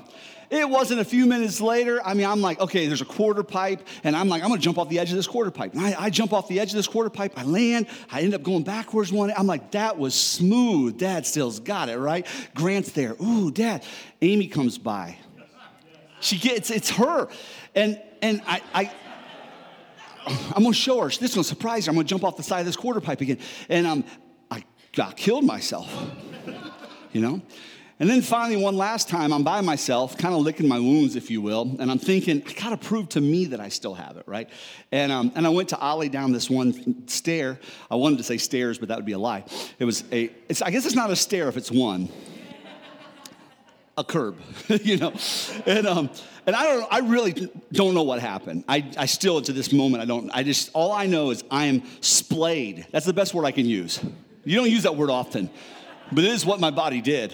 It 0.50 0.68
wasn't 0.68 1.00
a 1.00 1.06
few 1.06 1.28
minutes 1.28 1.62
later. 1.62 2.02
I 2.04 2.16
mean, 2.16 2.26
I'm 2.26 2.42
like, 2.42 2.60
okay, 2.60 2.88
there's 2.88 3.02
a 3.02 3.06
quarter 3.06 3.44
pipe, 3.44 3.88
and 4.04 4.16
I'm 4.16 4.30
like, 4.30 4.42
I'm 4.42 4.50
gonna 4.50 4.60
jump 4.60 4.80
off 4.80 4.90
the 4.90 4.98
edge 4.98 5.12
of 5.12 5.16
this 5.16 5.28
quarter 5.28 5.52
pipe. 5.52 5.74
And 5.74 5.82
I, 5.82 6.06
I 6.06 6.10
jump 6.10 6.34
off 6.34 6.48
the 6.48 6.60
edge 6.60 6.72
of 6.72 6.76
this 6.76 6.88
quarter 6.88 7.12
pipe, 7.12 7.34
I 7.38 7.44
land, 7.44 7.86
I 8.12 8.22
end 8.22 8.34
up 8.34 8.42
going 8.42 8.64
backwards 8.64 9.12
one. 9.12 9.32
I'm 9.38 9.46
like, 9.46 9.72
that 9.72 10.00
was 10.00 10.16
smooth. 10.16 10.98
Dad 10.98 11.28
still's 11.28 11.60
got 11.60 11.88
it, 11.88 12.00
right? 12.00 12.26
Grant's 12.56 12.94
there. 12.94 13.16
Ooh, 13.22 13.52
Dad. 13.52 13.84
Amy 14.24 14.48
comes 14.48 14.80
by. 14.80 15.18
She 16.20 16.38
gets, 16.38 16.72
it's 16.72 16.90
her. 16.90 17.28
And 17.76 18.02
and 18.24 18.42
I, 18.48 18.62
I 18.74 18.92
I'm 20.56 20.64
gonna 20.64 20.74
show 20.74 21.02
her. 21.02 21.10
This 21.10 21.22
is 21.22 21.36
gonna 21.36 21.44
surprise 21.44 21.86
her. 21.86 21.92
I'm 21.92 21.96
gonna 21.96 22.08
jump 22.08 22.24
off 22.24 22.38
the 22.38 22.44
side 22.44 22.62
of 22.62 22.66
this 22.66 22.76
quarter 22.76 23.00
pipe 23.00 23.22
again. 23.22 23.38
And 23.70 23.86
um, 23.86 24.04
I 24.50 24.64
got 24.94 25.16
killed 25.16 25.44
myself 25.44 25.88
you 27.12 27.22
know? 27.22 27.42
And 28.02 28.10
then 28.10 28.22
finally, 28.22 28.56
one 28.56 28.78
last 28.78 29.10
time, 29.10 29.34
I'm 29.34 29.44
by 29.44 29.60
myself, 29.60 30.18
kind 30.18 30.34
of 30.34 30.42
licking 30.42 30.70
my 30.70 30.80
wounds, 30.80 31.18
if 31.18 31.30
you 31.30 31.42
will, 31.42 31.76
and 31.80 31.92
I'm 31.92 32.00
thinking, 32.00 32.42
I 32.48 32.54
gotta 32.54 32.78
prove 32.78 33.10
to 33.10 33.22
me 33.22 33.46
that 33.46 33.60
I 33.60 33.68
still 33.68 33.94
have 33.94 34.16
it, 34.16 34.24
right? 34.26 34.50
And, 34.94 35.12
um, 35.12 35.34
and 35.36 35.46
I 35.46 35.50
went 35.50 35.68
to 35.70 35.78
Ollie 35.78 36.08
down 36.08 36.32
this 36.32 36.50
one 36.50 37.08
stair. 37.10 37.60
I 37.92 37.96
wanted 37.96 38.18
to 38.20 38.24
say 38.24 38.38
stairs, 38.38 38.78
but 38.78 38.88
that 38.88 38.98
would 38.98 39.06
be 39.06 39.12
a 39.12 39.20
lie. 39.20 39.44
It 39.80 39.86
was 39.86 40.06
a, 40.14 40.32
it's, 40.48 40.62
I 40.62 40.72
guess 40.72 40.86
it's 40.86 40.96
not 40.96 41.12
a 41.12 41.16
stair 41.16 41.50
if 41.50 41.58
it's 41.58 41.70
one, 41.70 42.08
a 43.98 44.04
curb, 44.06 44.38
you 44.70 44.96
know? 44.96 45.12
And, 45.66 45.86
um, 45.86 46.10
and 46.48 46.56
I 46.56 46.64
don't, 46.64 46.88
I 46.90 47.00
really 47.00 47.50
don't 47.74 47.94
know 47.94 48.04
what 48.04 48.22
happened. 48.22 48.64
I, 48.70 48.90
I 48.98 49.08
still, 49.08 49.42
to 49.42 49.52
this 49.52 49.74
moment, 49.74 50.02
I 50.02 50.06
don't, 50.06 50.32
I 50.34 50.44
just, 50.44 50.70
all 50.74 50.94
I 50.94 51.06
know 51.06 51.32
is 51.32 51.44
I 51.52 51.66
am 51.66 51.84
splayed. 52.00 52.88
That's 52.92 53.06
the 53.06 53.14
best 53.14 53.34
word 53.34 53.44
I 53.44 53.52
can 53.52 53.66
use. 53.66 54.00
You 54.46 54.56
don't 54.56 54.72
use 54.72 54.84
that 54.84 54.96
word 54.96 55.10
often. 55.10 55.50
But 56.12 56.24
it 56.24 56.32
is 56.32 56.46
what 56.46 56.60
my 56.60 56.72
body 56.72 57.02
did. 57.02 57.34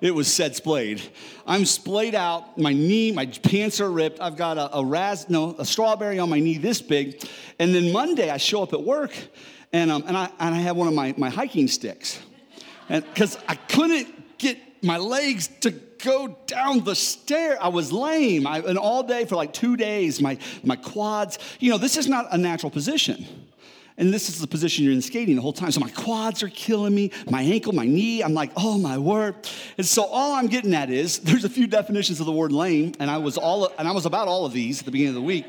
It 0.00 0.14
was 0.14 0.32
said 0.32 0.54
splayed. 0.54 1.02
I'm 1.46 1.64
splayed 1.64 2.14
out. 2.14 2.58
My 2.58 2.72
knee, 2.72 3.12
my 3.12 3.26
pants 3.26 3.80
are 3.80 3.90
ripped. 3.90 4.20
I've 4.20 4.36
got 4.36 4.58
a, 4.58 4.76
a 4.76 4.84
ras, 4.84 5.28
no, 5.28 5.56
a 5.58 5.64
strawberry 5.64 6.18
on 6.18 6.28
my 6.28 6.38
knee 6.38 6.58
this 6.58 6.82
big. 6.82 7.22
And 7.58 7.74
then 7.74 7.92
Monday 7.92 8.30
I 8.30 8.36
show 8.36 8.62
up 8.62 8.72
at 8.72 8.82
work 8.82 9.12
and, 9.72 9.90
um, 9.90 10.04
and, 10.06 10.16
I, 10.16 10.30
and 10.38 10.54
I 10.54 10.58
have 10.58 10.76
one 10.76 10.86
of 10.86 10.94
my, 10.94 11.14
my 11.16 11.30
hiking 11.30 11.66
sticks. 11.66 12.20
And 12.88 13.04
because 13.04 13.38
I 13.48 13.54
couldn't 13.54 14.38
get 14.38 14.58
my 14.82 14.98
legs 14.98 15.48
to 15.60 15.70
go 15.70 16.36
down 16.46 16.84
the 16.84 16.94
stair. 16.94 17.62
I 17.62 17.68
was 17.68 17.92
lame. 17.92 18.46
I, 18.46 18.58
and 18.58 18.78
all 18.78 19.02
day 19.02 19.24
for 19.24 19.36
like 19.36 19.52
two 19.52 19.76
days, 19.76 20.20
my, 20.20 20.38
my 20.62 20.76
quads, 20.76 21.38
you 21.58 21.70
know, 21.70 21.78
this 21.78 21.96
is 21.96 22.06
not 22.06 22.26
a 22.30 22.38
natural 22.38 22.70
position. 22.70 23.26
And 23.98 24.12
this 24.12 24.28
is 24.28 24.40
the 24.40 24.46
position 24.46 24.84
you're 24.84 24.92
in 24.92 25.00
skating 25.00 25.36
the 25.36 25.42
whole 25.42 25.54
time. 25.54 25.70
So 25.70 25.80
my 25.80 25.88
quads 25.88 26.42
are 26.42 26.50
killing 26.50 26.94
me, 26.94 27.12
my 27.30 27.40
ankle, 27.40 27.72
my 27.72 27.86
knee. 27.86 28.22
I'm 28.22 28.34
like, 28.34 28.50
oh 28.56 28.76
my 28.76 28.98
word. 28.98 29.34
And 29.78 29.86
so 29.86 30.04
all 30.04 30.34
I'm 30.34 30.48
getting 30.48 30.74
at 30.74 30.90
is 30.90 31.18
there's 31.20 31.44
a 31.44 31.48
few 31.48 31.66
definitions 31.66 32.20
of 32.20 32.26
the 32.26 32.32
word 32.32 32.52
lame, 32.52 32.92
and 33.00 33.10
I 33.10 33.18
was 33.18 33.38
all 33.38 33.72
and 33.78 33.88
I 33.88 33.92
was 33.92 34.06
about 34.06 34.28
all 34.28 34.44
of 34.44 34.52
these 34.52 34.80
at 34.80 34.84
the 34.84 34.90
beginning 34.90 35.16
of 35.16 35.22
the 35.22 35.26
week. 35.26 35.46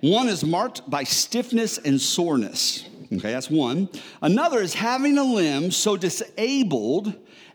One 0.00 0.28
is 0.28 0.42
marked 0.42 0.88
by 0.88 1.04
stiffness 1.04 1.76
and 1.76 2.00
soreness. 2.00 2.88
Okay, 3.12 3.32
that's 3.32 3.50
one. 3.50 3.88
Another 4.22 4.60
is 4.60 4.72
having 4.72 5.18
a 5.18 5.24
limb 5.24 5.70
so 5.70 5.96
disabled 5.96 7.12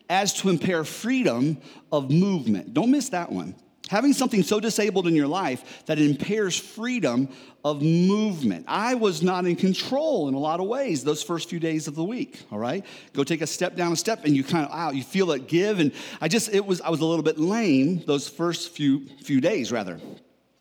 as 0.09 0.33
to 0.33 0.49
impair 0.49 0.83
freedom 0.83 1.57
of 1.91 2.11
movement. 2.11 2.73
Don't 2.73 2.91
miss 2.91 3.09
that 3.09 3.31
one. 3.31 3.55
Having 3.89 4.13
something 4.13 4.41
so 4.41 4.59
disabled 4.59 5.07
in 5.07 5.15
your 5.15 5.27
life 5.27 5.85
that 5.85 5.99
it 5.99 6.09
impairs 6.09 6.57
freedom 6.57 7.29
of 7.63 7.81
movement. 7.81 8.65
I 8.67 8.95
was 8.95 9.21
not 9.21 9.45
in 9.45 9.55
control 9.55 10.27
in 10.27 10.33
a 10.33 10.39
lot 10.39 10.59
of 10.59 10.67
ways 10.67 11.03
those 11.03 11.21
first 11.21 11.49
few 11.49 11.59
days 11.59 11.87
of 11.87 11.95
the 11.95 12.03
week, 12.03 12.43
all 12.51 12.59
right? 12.59 12.85
Go 13.13 13.23
take 13.23 13.41
a 13.41 13.47
step 13.47 13.75
down 13.75 13.91
a 13.91 13.95
step 13.95 14.25
and 14.25 14.35
you 14.35 14.43
kind 14.43 14.65
of 14.65 14.71
out, 14.71 14.95
you 14.95 15.03
feel 15.03 15.31
it 15.31 15.47
give 15.47 15.79
and 15.79 15.91
I 16.19 16.27
just 16.27 16.53
it 16.53 16.65
was 16.65 16.81
I 16.81 16.89
was 16.89 17.01
a 17.01 17.05
little 17.05 17.23
bit 17.23 17.37
lame 17.37 18.03
those 18.05 18.27
first 18.27 18.71
few 18.75 19.07
few 19.23 19.39
days 19.39 19.71
rather. 19.71 19.99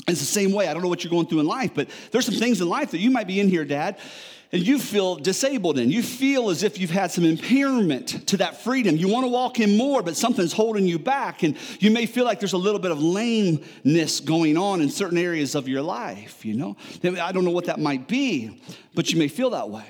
It's 0.07 0.21
the 0.21 0.27
same 0.27 0.53
way. 0.53 0.69
I 0.69 0.75
don't 0.75 0.83
know 0.83 0.89
what 0.89 1.03
you're 1.03 1.11
going 1.11 1.27
through 1.27 1.41
in 1.41 1.47
life, 1.47 1.71
but 1.75 1.89
there's 2.11 2.27
some 2.27 2.35
things 2.35 2.61
in 2.61 2.69
life 2.69 2.91
that 2.91 2.99
you 2.99 3.11
might 3.11 3.27
be 3.27 3.41
in 3.41 3.49
here, 3.49 3.65
dad, 3.65 3.99
and 4.55 4.65
you 4.65 4.79
feel 4.79 5.17
disabled 5.17 5.79
in. 5.79 5.91
You 5.91 6.01
feel 6.01 6.49
as 6.49 6.63
if 6.63 6.79
you've 6.79 6.89
had 6.89 7.11
some 7.11 7.25
impairment 7.25 8.29
to 8.29 8.37
that 8.37 8.63
freedom. 8.63 8.97
You 8.97 9.09
want 9.09 9.25
to 9.25 9.29
walk 9.29 9.59
in 9.59 9.77
more, 9.77 10.01
but 10.01 10.17
something's 10.17 10.53
holding 10.53 10.87
you 10.87 10.97
back. 10.97 11.43
And 11.43 11.57
you 11.81 11.91
may 11.91 12.07
feel 12.07 12.25
like 12.25 12.39
there's 12.39 12.53
a 12.53 12.57
little 12.59 12.79
bit 12.79 12.93
of 12.93 13.03
lameness 13.03 14.21
going 14.21 14.57
on 14.57 14.81
in 14.81 14.91
certain 14.91 15.19
areas 15.19 15.57
of 15.57 15.67
your 15.67 15.83
life, 15.83 16.45
you 16.45 16.55
know? 16.55 16.77
I 17.03 17.33
don't 17.33 17.45
know 17.45 17.51
what 17.51 17.65
that 17.65 17.81
might 17.81 18.07
be. 18.07 18.61
But 18.95 19.13
you 19.13 19.19
may 19.19 19.29
feel 19.29 19.51
that 19.51 19.71
way. 19.71 19.85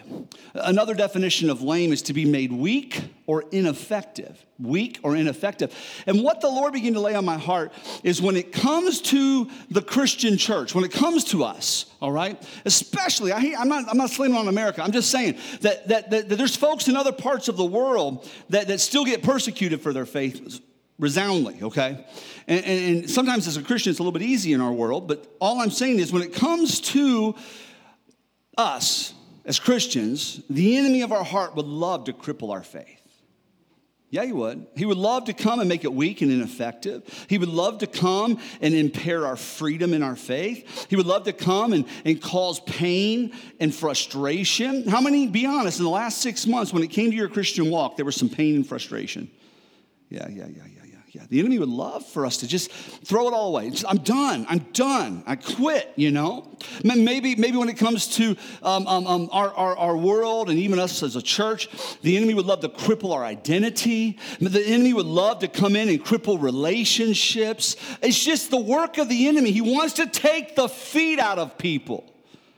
Another 0.55 0.95
definition 0.95 1.51
of 1.51 1.63
lame 1.63 1.93
is 1.93 2.03
to 2.03 2.13
be 2.13 2.25
made 2.25 2.53
weak 2.53 3.03
or 3.27 3.45
ineffective. 3.53 4.45
Weak 4.59 4.99
or 5.03 5.17
ineffective. 5.17 5.75
And 6.07 6.23
what 6.23 6.41
the 6.41 6.49
Lord 6.49 6.73
began 6.73 6.95
to 6.95 7.01
lay 7.01 7.15
on 7.15 7.25
my 7.25 7.37
heart 7.37 7.73
is 8.03 8.23
when 8.23 8.37
it 8.37 8.53
comes 8.53 9.01
to 9.03 9.51
the 9.71 9.83
Christian 9.83 10.37
church, 10.39 10.75
when 10.75 10.85
it 10.85 10.93
comes 10.93 11.25
to 11.25 11.45
us, 11.45 11.87
all 12.01 12.13
right, 12.13 12.41
especially, 12.65 13.33
I, 13.33 13.41
am 13.41 13.69
not, 13.69 13.89
I'm 13.89 13.99
not 13.99 14.11
slamming 14.11 14.37
on 14.37 14.49
America, 14.49 14.83
I'm 14.83 14.93
just 14.93 15.11
saying 15.11 15.39
that, 15.61 15.89
that, 15.89 16.11
that, 16.11 16.29
that, 16.29 16.37
there's 16.37 16.57
folks 16.57 16.89
in 16.89 16.97
other 16.97 17.13
parts 17.13 17.49
of 17.49 17.57
the 17.57 17.65
world 17.65 18.29
that, 18.51 18.69
that 18.69 18.81
still 18.81 19.05
get 19.05 19.23
persecuted 19.23 19.81
for 19.81 19.93
their 19.93 20.07
faith 20.07 20.61
resoundingly, 20.99 21.59
okay? 21.63 22.07
And, 22.47 22.65
and, 22.65 22.97
and 22.97 23.11
sometimes 23.11 23.49
as 23.49 23.57
a 23.57 23.63
Christian, 23.63 23.91
it's 23.91 23.99
a 23.99 24.03
little 24.03 24.13
bit 24.13 24.23
easy 24.23 24.53
in 24.53 24.61
our 24.61 24.73
world, 24.73 25.09
but 25.09 25.27
all 25.41 25.61
I'm 25.61 25.71
saying 25.71 25.99
is 25.99 26.13
when 26.13 26.23
it 26.23 26.33
comes 26.33 26.81
to 26.81 27.35
us 28.57 29.15
as 29.45 29.59
Christians, 29.59 30.43
the 30.49 30.77
enemy 30.77 31.03
of 31.03 31.13
our 31.13 31.25
heart 31.25 31.55
would 31.55 31.67
love 31.67 32.05
to 32.05 32.13
cripple 32.13 32.51
our 32.51 32.63
faith. 32.63 33.01
Yeah, 34.11 34.25
he 34.25 34.33
would. 34.33 34.69
He 34.77 34.87
would 34.87 34.97
love 34.97 35.25
to 35.25 35.33
come 35.33 35.59
and 35.59 35.69
make 35.69 35.83
it 35.83 35.93
weak 35.93 36.23
and 36.23 36.31
ineffective. 36.31 37.03
He 37.29 37.37
would 37.37 37.49
love 37.49 37.79
to 37.79 37.89
come 37.89 38.39
and 38.61 38.73
impair 38.73 39.27
our 39.27 39.35
freedom 39.35 39.93
in 39.93 40.05
our 40.05 40.15
faith. 40.15 40.87
He 40.89 40.95
would 40.95 41.07
love 41.07 41.25
to 41.25 41.33
come 41.33 41.73
and, 41.73 41.85
and 42.05 42.23
cause 42.23 42.61
pain 42.61 43.33
and 43.59 43.75
frustration. 43.75 44.87
How 44.87 45.01
many, 45.01 45.27
be 45.27 45.47
honest, 45.47 45.81
in 45.81 45.85
the 45.85 45.91
last 45.91 46.19
six 46.19 46.47
months 46.47 46.73
when 46.73 46.85
it 46.85 46.91
came 46.91 47.11
to 47.11 47.17
your 47.17 47.29
Christian 47.29 47.71
walk, 47.71 47.97
there 47.97 48.05
was 48.05 48.15
some 48.15 48.29
pain 48.29 48.55
and 48.55 48.65
frustration? 48.65 49.29
Yeah, 50.11 50.29
yeah, 50.29 50.47
yeah, 50.47 50.63
yeah. 50.73 50.74
Yeah, 51.15 51.23
the 51.29 51.39
enemy 51.39 51.61
would 51.61 51.69
love 51.69 52.05
for 52.05 52.27
us 52.27 52.39
to 52.39 52.49
just 52.49 52.73
throw 52.73 53.29
it 53.29 53.33
all 53.33 53.51
away. 53.51 53.71
Just, 53.71 53.85
I'm 53.87 53.99
done. 53.99 54.47
I'm 54.49 54.67
done. 54.73 55.23
I 55.29 55.37
quit, 55.37 55.93
you 55.95 56.11
know? 56.11 56.51
Maybe, 56.83 57.37
maybe 57.37 57.57
when 57.57 57.69
it 57.69 57.79
comes 57.79 58.09
to 58.17 58.37
um, 58.65 58.85
um, 58.89 59.07
um, 59.07 59.29
our, 59.31 59.55
our, 59.55 59.77
our 59.77 59.97
world 59.97 60.51
and 60.51 60.59
even 60.59 60.81
us 60.81 61.05
as 61.05 61.15
a 61.15 61.23
church, 61.23 61.69
the 62.03 62.17
enemy 62.17 62.35
would 62.35 62.47
love 62.47 62.63
to 62.63 62.69
cripple 62.69 63.15
our 63.15 63.23
identity. 63.23 64.19
The 64.41 64.61
enemy 64.67 64.93
would 64.93 65.07
love 65.07 65.39
to 65.39 65.47
come 65.47 65.77
in 65.77 65.89
and 65.89 66.05
cripple 66.05 66.43
relationships. 66.43 67.77
It's 68.03 68.25
just 68.25 68.51
the 68.51 68.61
work 68.61 68.99
of 68.99 69.09
the 69.09 69.29
enemy. 69.29 69.53
He 69.53 69.61
wants 69.61 69.95
to 69.95 70.09
take 70.09 70.57
the 70.57 70.69
feet 70.69 71.21
out 71.21 71.39
of 71.39 71.57
people. 71.59 72.13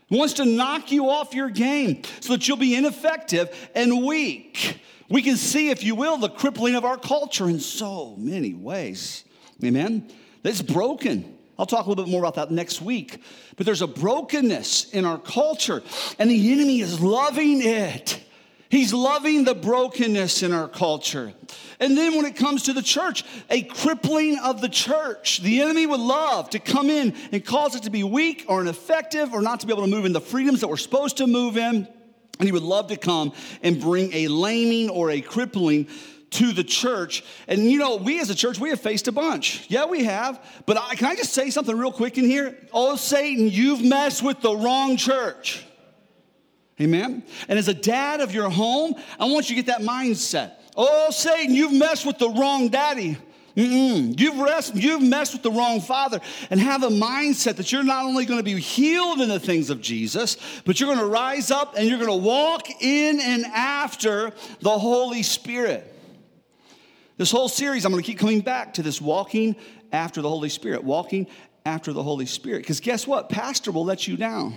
He 0.07 0.17
wants 0.17 0.33
to 0.35 0.47
knock 0.47 0.91
you 0.91 1.11
off 1.11 1.35
your 1.35 1.51
game 1.51 2.05
so 2.21 2.33
that 2.33 2.49
you'll 2.49 2.57
be 2.57 2.75
ineffective 2.75 3.55
and 3.75 4.03
weak. 4.07 4.81
We 5.09 5.23
can 5.23 5.37
see, 5.37 5.71
if 5.71 5.85
you 5.85 5.95
will, 5.95 6.19
the 6.19 6.29
crippling 6.29 6.75
of 6.75 6.85
our 6.85 6.99
culture 6.99 7.49
in 7.49 7.61
so 7.61 8.17
many 8.17 8.55
ways. 8.55 9.25
Amen? 9.63 10.11
It's 10.43 10.63
broken. 10.63 11.37
I'll 11.59 11.67
talk 11.67 11.87
a 11.87 11.89
little 11.89 12.05
bit 12.05 12.11
more 12.11 12.21
about 12.21 12.35
that 12.35 12.51
next 12.51 12.83
week. 12.83 13.23
But 13.57 13.67
there's 13.67 13.83
a 13.83 13.87
brokenness 13.87 14.91
in 14.91 15.05
our 15.05 15.19
culture, 15.19 15.83
and 16.19 16.31
the 16.31 16.53
enemy 16.53 16.81
is 16.81 17.01
loving 17.01 17.63
it. 17.63 18.23
He's 18.69 18.93
loving 18.93 19.45
the 19.45 19.55
brokenness 19.55 20.43
in 20.43 20.53
our 20.53 20.69
culture. 20.69 21.33
And 21.79 21.97
then 21.97 22.17
when 22.17 22.27
it 22.27 22.37
comes 22.37 22.65
to 22.65 22.73
the 22.73 22.83
church, 22.83 23.25
a 23.49 23.63
crippling 23.63 24.39
of 24.39 24.61
the 24.61 24.69
church. 24.69 25.41
The 25.41 25.63
enemy 25.63 25.87
would 25.87 26.01
love 26.01 26.51
to 26.51 26.59
come 26.59 26.91
in 26.91 27.15
and 27.33 27.45
cause 27.45 27.77
it 27.77 27.85
to 27.85 27.91
be 27.91 28.03
weak 28.03 28.45
or 28.49 28.61
ineffective 28.61 29.33
or 29.33 29.41
not 29.41 29.61
to 29.61 29.67
be 29.67 29.73
able 29.73 29.85
to 29.85 29.91
move 29.91 30.05
in 30.05 30.13
the 30.13 30.21
freedoms 30.21 30.61
that 30.61 30.69
we're 30.69 30.77
supposed 30.77 31.19
to 31.19 31.27
move 31.27 31.57
in. 31.57 31.87
And 32.39 32.47
he 32.49 32.53
would 32.53 32.63
love 32.63 32.89
to 32.89 32.97
come 32.97 33.33
and 33.63 33.81
bring 33.81 34.13
a 34.13 34.29
laming 34.29 34.91
or 34.91 35.11
a 35.11 35.21
crippling 35.21 35.89
to 36.31 36.53
the 36.53 36.65
church. 36.65 37.25
And 37.49 37.71
you 37.71 37.79
know, 37.79 37.97
we 37.97 38.21
as 38.21 38.31
a 38.31 38.35
church, 38.35 38.59
we 38.59 38.71
have 38.71 38.81
faced 38.81 39.09
a 39.09 39.13
bunch. 39.13 39.67
Yeah, 39.69 39.87
we 39.87 40.05
have. 40.05 40.43
But 40.67 40.77
I, 40.79 40.95
can 40.95 41.07
I 41.07 41.15
just 41.15 41.33
say 41.33 41.51
something 41.51 41.77
real 41.77 41.93
quick 41.93 42.19
in 42.19 42.25
here? 42.25 42.59
Oh, 42.73 42.97
Satan, 42.97 43.49
you've 43.49 43.83
messed 43.83 44.23
with 44.23 44.41
the 44.41 44.55
wrong 44.55 44.97
church. 44.97 45.65
Amen? 46.81 47.23
And 47.49 47.59
as 47.59 47.69
a 47.69 47.75
dad 47.75 48.21
of 48.21 48.35
your 48.35 48.51
home, 48.51 48.95
I 49.19 49.25
want 49.27 49.49
you 49.49 49.57
to 49.57 49.63
get 49.63 49.67
that 49.67 49.87
mindset. 49.87 50.53
Oh, 50.77 51.11
Satan, 51.11 51.55
you've 51.55 51.73
messed 51.73 52.05
with 52.05 52.19
the 52.19 52.29
wrong 52.29 52.69
daddy. 52.69 53.17
Mm-mm. 53.57 54.21
You've, 54.21 54.39
rest, 54.39 54.75
you've 54.75 55.01
messed 55.01 55.33
with 55.33 55.43
the 55.43 55.51
wrong 55.51 55.81
father 55.81 56.21
and 56.51 56.61
have 56.61 56.83
a 56.83 56.89
mindset 56.89 57.57
that 57.57 57.73
you're 57.73 57.83
not 57.83 58.05
only 58.05 58.27
going 58.27 58.39
to 58.39 58.45
be 58.45 58.61
healed 58.61 59.21
in 59.23 59.31
the 59.31 59.41
things 59.41 59.71
of 59.71 59.81
Jesus, 59.81 60.37
but 60.67 60.79
you're 60.79 60.89
going 60.89 60.99
to 60.99 61.11
rise 61.11 61.51
up 61.51 61.75
and 61.75 61.89
you're 61.89 61.99
going 61.99 62.11
to 62.11 62.25
walk 62.25 62.69
in 62.83 63.19
and 63.19 63.47
after 63.47 64.33
the 64.61 64.79
Holy 64.79 65.23
Spirit. 65.23 65.91
This 67.17 67.31
whole 67.31 67.49
series, 67.49 67.87
I'm 67.87 67.93
going 67.93 68.03
to 68.03 68.07
keep 68.07 68.19
coming 68.19 68.41
back 68.41 68.75
to 68.75 68.83
this 68.83 69.01
walking 69.01 69.57
after 69.91 70.21
the 70.21 70.29
Holy 70.29 70.51
Spirit, 70.51 70.85
walking 70.85 71.27
after 71.65 71.95
the 71.95 72.03
Holy 72.03 72.27
Spirit. 72.27 72.59
Because 72.59 72.81
guess 72.81 73.07
what? 73.07 73.31
Pastor 73.31 73.73
will 73.73 73.87
let 73.87 74.07
you 74.07 74.19
down. 74.19 74.55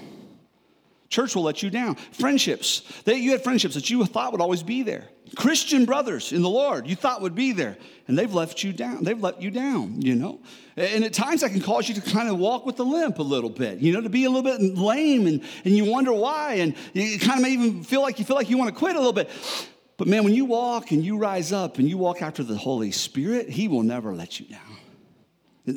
Church 1.10 1.36
will 1.36 1.44
let 1.44 1.64
you 1.64 1.70
down. 1.72 1.96
Friendships, 1.96 2.82
that 3.06 3.18
you 3.18 3.32
had 3.32 3.44
friendships 3.44 3.74
that 3.76 3.90
you 3.90 4.06
thought 4.06 4.32
would 4.32 4.42
always 4.42 4.62
be 4.62 4.84
there. 4.84 5.10
Christian 5.36 5.86
brothers 5.86 6.32
in 6.32 6.42
the 6.42 6.50
Lord 6.50 6.88
you 6.88 6.96
thought 6.96 7.22
would 7.22 7.36
be 7.36 7.52
there, 7.52 7.78
and 8.08 8.18
they've 8.18 8.34
left 8.34 8.64
you 8.64 8.74
down. 8.74 9.04
They've 9.04 9.20
let 9.20 9.42
you 9.42 9.52
down, 9.52 10.02
you 10.02 10.16
know. 10.16 10.40
And 10.76 11.04
at 11.04 11.14
times 11.14 11.42
that 11.42 11.52
can 11.52 11.62
cause 11.62 11.90
you 11.90 11.96
to 11.96 12.02
kind 12.02 12.30
of 12.30 12.38
walk 12.38 12.66
with 12.66 12.78
the 12.78 12.86
limp 12.86 13.20
a 13.20 13.24
little 13.24 13.50
bit, 13.50 13.80
you 13.80 13.92
know, 13.92 14.02
to 14.02 14.10
be 14.10 14.26
a 14.26 14.30
little 14.30 14.44
bit 14.44 14.62
lame 14.78 15.28
and, 15.28 15.44
and 15.66 15.76
you 15.76 15.86
wonder 15.86 16.14
why. 16.14 16.56
And 16.56 16.76
you 16.94 17.20
kind 17.20 17.40
of 17.40 17.42
may 17.42 17.52
even 17.52 17.84
feel 17.84 18.02
like 18.02 18.20
you 18.20 18.26
feel 18.26 18.36
like 18.36 18.50
you 18.50 18.58
want 18.58 18.74
to 18.74 18.78
quit 18.78 18.96
a 18.96 19.00
little 19.00 19.14
bit. 19.14 19.30
But 19.98 20.08
man, 20.08 20.24
when 20.24 20.34
you 20.34 20.46
walk 20.46 20.92
and 20.92 21.04
you 21.04 21.18
rise 21.18 21.52
up 21.52 21.80
and 21.80 21.90
you 21.90 21.98
walk 21.98 22.22
after 22.22 22.44
the 22.44 22.56
Holy 22.56 22.92
Spirit, 22.92 23.50
He 23.50 23.68
will 23.68 23.84
never 23.84 24.14
let 24.14 24.40
you 24.40 24.46
down 24.46 24.78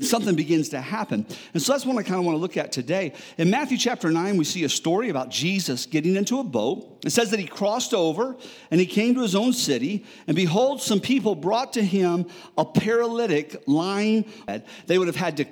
something 0.01 0.35
begins 0.35 0.71
to 0.71 0.81
happen. 0.81 1.27
And 1.55 1.63
so 1.63 1.73
that's 1.73 1.85
what 1.85 1.97
I 1.97 2.03
kind 2.03 2.19
of 2.19 2.25
want 2.25 2.37
to 2.37 2.41
look 2.41 2.57
at 2.57 2.73
today. 2.73 3.13
In 3.39 3.51
Matthew 3.51 3.77
chapter 3.77 4.11
9, 4.11 4.37
we 4.37 4.45
see 4.45 4.65
a 4.65 4.69
story 4.69 5.09
about 5.09 5.29
Jesus 5.31 5.87
getting 5.87 6.17
into 6.17 6.39
a 6.39 6.45
boat. 6.45 7.01
It 7.05 7.11
says 7.11 7.31
that 7.31 7.41
he 7.41 7.47
crossed 7.47 7.93
over 7.95 8.37
and 8.71 8.81
he 8.81 8.87
came 8.87 9.15
to 9.15 9.23
his 9.23 9.35
own 9.35 9.53
city, 9.53 10.05
and 10.27 10.37
behold, 10.37 10.81
some 10.81 11.01
people 11.01 11.35
brought 11.35 11.73
to 11.75 11.83
him 11.83 12.27
a 12.57 12.65
paralytic 12.65 13.63
lying. 13.67 14.25
They 14.87 14.99
would 14.99 15.09
have 15.09 15.17
had 15.17 15.37
to 15.39 15.47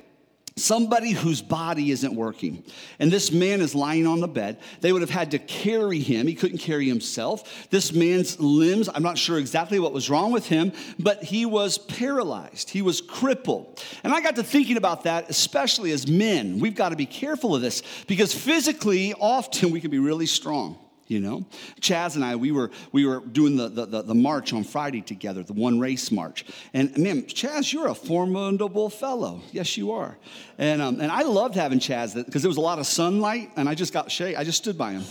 somebody 0.57 1.13
whose 1.13 1.43
body 1.43 1.91
isn't 1.91 2.15
working. 2.15 2.65
And 2.99 3.11
this 3.11 3.33
man 3.33 3.61
is 3.61 3.75
lying 3.75 4.07
on 4.07 4.21
the 4.21 4.29
bed. 4.29 4.59
They 4.81 4.93
would 4.93 5.03
have 5.03 5.11
had 5.11 5.31
to 5.33 5.39
carry 5.39 6.01
him. 6.01 6.27
He 6.27 6.35
couldn't 6.35 6.59
carry 6.59 6.87
himself. 6.87 7.69
This 7.71 7.93
man's 7.93 8.39
limbs, 8.39 8.89
I'm 8.93 9.03
not 9.03 9.19
sure 9.19 9.39
exactly 9.39 9.79
what 9.79 9.93
was 9.93 10.11
wrong 10.11 10.33
with 10.33 10.47
him, 10.47 10.73
but 10.99 11.23
he 11.23 11.47
was 11.47 11.79
paralyzed. 11.79 12.71
He 12.71 12.83
was 12.83 13.01
crippled. 13.01 13.83
And 14.05 14.13
I 14.13 14.21
got 14.21 14.37
to 14.37 14.43
thinking 14.43 14.77
about 14.77 15.05
that, 15.05 15.31
especially 15.31 15.93
as 15.93 16.07
men. 16.07 16.59
We've 16.59 16.75
got 16.75 16.91
to 16.91 16.97
be 16.97 17.07
careful 17.07 17.55
of 17.55 17.63
this 17.63 17.83
because 18.07 18.35
physically, 18.35 19.15
often 19.15 19.71
we 19.71 19.81
can 19.81 19.91
be 19.91 19.99
really 19.99 20.27
strong 20.27 20.79
you 21.11 21.19
know? 21.19 21.45
Chaz 21.81 22.15
and 22.15 22.25
i 22.25 22.37
we 22.37 22.53
were 22.53 22.71
we 22.93 23.05
were 23.05 23.21
doing 23.21 23.57
the, 23.57 23.69
the, 23.69 24.03
the, 24.03 24.15
march 24.15 24.53
on 24.53 24.63
friday 24.63 25.01
together 25.01 25.43
the 25.43 25.53
one 25.53 25.81
race 25.81 26.11
march. 26.13 26.45
And 26.73 26.97
man 26.97 27.23
chaz 27.25 27.73
you're 27.73 27.89
a 27.89 27.95
formidable 27.95 28.89
fellow. 28.89 29.43
Yes 29.51 29.77
you 29.77 29.93
are. 29.93 30.17
And, 30.57 30.81
um, 30.81 31.01
and 31.01 31.11
i 31.11 31.23
loved 31.23 31.57
having 31.57 31.81
chaz 31.81 32.15
because 32.15 32.43
there 32.43 32.49
was 32.49 32.57
a 32.57 32.63
lot 32.63 32.79
of 32.79 32.87
sunlight 32.87 33.51
and 33.57 33.69
i 33.69 33.75
just 33.75 33.93
got 33.93 34.11
shade 34.11 34.37
i 34.37 34.45
just 34.45 34.59
stood 34.59 34.79
by 34.79 34.93
him. 34.93 35.05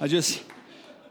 I 0.00 0.08
just 0.08 0.42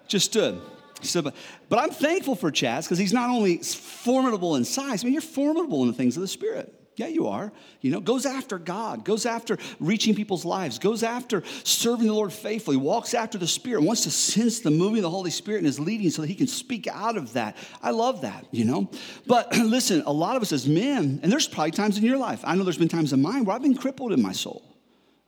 just 0.08 0.25
stood. 0.25 0.60
Stood 1.01 1.25
by. 1.25 1.34
but 1.70 1.80
i'm 1.80 1.92
thankful 1.92 2.36
for 2.36 2.51
chaz 2.51 2.84
because 2.84 2.98
he's 2.98 3.13
not 3.13 3.30
only 3.30 3.58
formidable 3.58 4.56
in 4.56 4.66
size 4.66 5.04
i 5.04 5.06
mean 5.06 5.13
you're 5.13 5.22
formidable 5.22 5.84
in 5.84 5.88
the 5.88 5.94
things 5.94 6.18
of 6.18 6.22
the 6.22 6.28
spirit 6.28 6.78
yeah, 7.00 7.08
you 7.08 7.27
are. 7.27 7.51
You 7.79 7.91
know, 7.91 8.01
goes 8.01 8.25
after 8.25 8.60
God, 8.60 9.06
goes 9.06 9.25
after 9.25 9.58
reaching 9.79 10.13
people's 10.13 10.44
lives, 10.44 10.79
goes 10.79 11.01
after 11.01 11.44
serving 11.63 12.08
the 12.08 12.13
Lord 12.13 12.34
faithfully, 12.34 12.75
walks 12.75 13.13
after 13.13 13.38
the 13.38 13.48
Spirit, 13.48 13.84
wants 13.84 14.03
to 14.03 14.12
sense 14.12 14.60
the 14.60 14.70
moving 14.70 14.98
of 14.98 15.03
the 15.03 15.10
Holy 15.10 15.32
Spirit 15.32 15.60
and 15.60 15.65
his 15.65 15.79
leading 15.79 16.10
so 16.10 16.22
that 16.22 16.27
he 16.27 16.36
can 16.36 16.48
speak 16.48 16.88
out 16.88 17.15
of 17.15 17.34
that. 17.34 17.56
I 17.82 17.91
love 17.91 18.22
that, 18.22 18.46
you 18.51 18.65
know. 18.65 18.91
But 19.25 19.56
listen, 19.58 20.03
a 20.06 20.12
lot 20.12 20.36
of 20.36 20.41
us 20.41 20.51
as 20.51 20.68
men, 20.68 21.22
and 21.24 21.32
there's 21.32 21.48
probably 21.48 21.72
times 21.72 21.98
in 21.98 22.03
your 22.03 22.18
life, 22.18 22.41
I 22.44 22.56
know 22.56 22.63
there's 22.63 22.77
been 22.77 22.89
times 22.89 23.13
in 23.13 23.22
mine 23.22 23.46
where 23.46 23.56
I've 23.56 23.63
been 23.63 23.77
crippled 23.77 24.12
in 24.12 24.22
my 24.22 24.34
soul. 24.34 24.62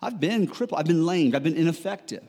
I've 0.02 0.20
been 0.20 0.48
crippled, 0.48 0.80
I've 0.80 0.88
been 0.88 1.06
lamed, 1.06 1.36
I've 1.36 1.44
been 1.44 1.56
ineffective 1.56 2.28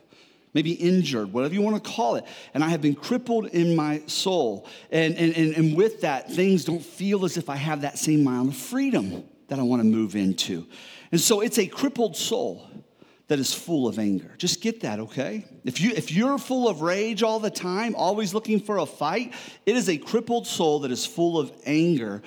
maybe 0.54 0.72
injured, 0.72 1.32
whatever 1.32 1.54
you 1.54 1.62
want 1.62 1.82
to 1.82 1.90
call 1.90 2.16
it. 2.16 2.24
And 2.52 2.62
I 2.62 2.68
have 2.68 2.82
been 2.82 2.94
crippled 2.94 3.46
in 3.46 3.74
my 3.74 4.02
soul. 4.06 4.66
And, 4.90 5.16
and, 5.16 5.34
and, 5.34 5.54
and 5.54 5.74
with 5.74 6.02
that, 6.02 6.30
things 6.30 6.66
don't 6.66 6.84
feel 6.84 7.24
as 7.24 7.36
if 7.36 7.48
I 7.48 7.56
have 7.56 7.80
that 7.80 7.98
same 7.98 8.26
amount 8.26 8.50
of 8.50 8.56
freedom 8.56 9.24
that 9.52 9.60
I 9.60 9.64
want 9.64 9.80
to 9.80 9.86
move 9.86 10.16
into. 10.16 10.66
And 11.10 11.20
so 11.20 11.42
it's 11.42 11.58
a 11.58 11.66
crippled 11.66 12.16
soul 12.16 12.66
that 13.28 13.38
is 13.38 13.52
full 13.52 13.86
of 13.86 13.98
anger. 13.98 14.34
Just 14.38 14.62
get 14.62 14.80
that, 14.80 14.98
okay? 14.98 15.44
If 15.66 15.78
you 15.78 15.92
if 15.94 16.10
you're 16.10 16.38
full 16.38 16.70
of 16.70 16.80
rage 16.80 17.22
all 17.22 17.38
the 17.38 17.50
time, 17.50 17.94
always 17.94 18.32
looking 18.32 18.58
for 18.58 18.78
a 18.78 18.86
fight, 18.86 19.34
it 19.66 19.76
is 19.76 19.90
a 19.90 19.98
crippled 19.98 20.46
soul 20.46 20.80
that 20.80 20.90
is 20.90 21.04
full 21.04 21.38
of 21.38 21.52
anger. 21.66 22.22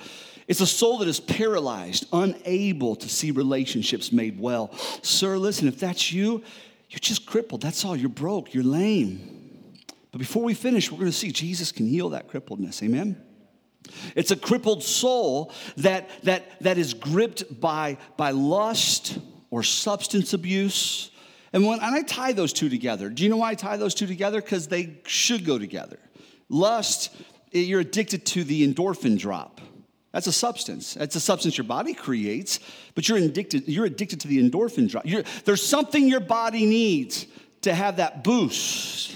It's 0.46 0.60
a 0.60 0.66
soul 0.68 0.98
that 0.98 1.08
is 1.08 1.18
paralyzed, 1.18 2.06
unable 2.12 2.94
to 2.94 3.08
see 3.08 3.32
relationships 3.32 4.12
made 4.12 4.38
well. 4.38 4.72
Sir, 5.02 5.36
listen, 5.36 5.66
if 5.66 5.80
that's 5.80 6.12
you, 6.12 6.44
you're 6.90 7.00
just 7.00 7.26
crippled. 7.26 7.60
That's 7.60 7.84
all. 7.84 7.96
You're 7.96 8.08
broke. 8.08 8.54
You're 8.54 8.62
lame. 8.62 9.74
But 10.12 10.20
before 10.20 10.44
we 10.44 10.54
finish, 10.54 10.92
we're 10.92 11.00
going 11.00 11.10
to 11.10 11.16
see 11.16 11.32
Jesus 11.32 11.72
can 11.72 11.88
heal 11.88 12.10
that 12.10 12.28
crippledness. 12.28 12.84
Amen? 12.84 13.20
It's 14.14 14.30
a 14.30 14.36
crippled 14.36 14.82
soul 14.82 15.52
that, 15.78 16.08
that, 16.24 16.60
that 16.62 16.78
is 16.78 16.94
gripped 16.94 17.60
by, 17.60 17.98
by 18.16 18.30
lust 18.30 19.18
or 19.50 19.62
substance 19.62 20.32
abuse. 20.32 21.10
And 21.52 21.66
when 21.66 21.80
and 21.80 21.94
I 21.94 22.02
tie 22.02 22.32
those 22.32 22.52
two 22.52 22.68
together, 22.68 23.08
do 23.08 23.22
you 23.22 23.28
know 23.28 23.38
why 23.38 23.50
I 23.50 23.54
tie 23.54 23.76
those 23.76 23.94
two 23.94 24.06
together? 24.06 24.40
Because 24.40 24.68
they 24.68 24.98
should 25.06 25.44
go 25.44 25.58
together. 25.58 25.98
Lust, 26.48 27.14
eh, 27.54 27.60
you're 27.60 27.80
addicted 27.80 28.26
to 28.26 28.44
the 28.44 28.66
endorphin 28.66 29.18
drop. 29.18 29.60
That's 30.12 30.26
a 30.26 30.32
substance. 30.32 30.94
That's 30.94 31.14
a 31.14 31.20
substance 31.20 31.58
your 31.58 31.66
body 31.66 31.92
creates, 31.92 32.58
but 32.94 33.08
you're 33.08 33.18
addicted, 33.18 33.68
you're 33.68 33.84
addicted 33.84 34.20
to 34.22 34.28
the 34.28 34.38
endorphin 34.38 34.88
drop. 34.88 35.04
You're, 35.04 35.24
there's 35.44 35.62
something 35.62 36.08
your 36.08 36.20
body 36.20 36.64
needs 36.64 37.26
to 37.62 37.74
have 37.74 37.96
that 37.96 38.24
boost. 38.24 39.14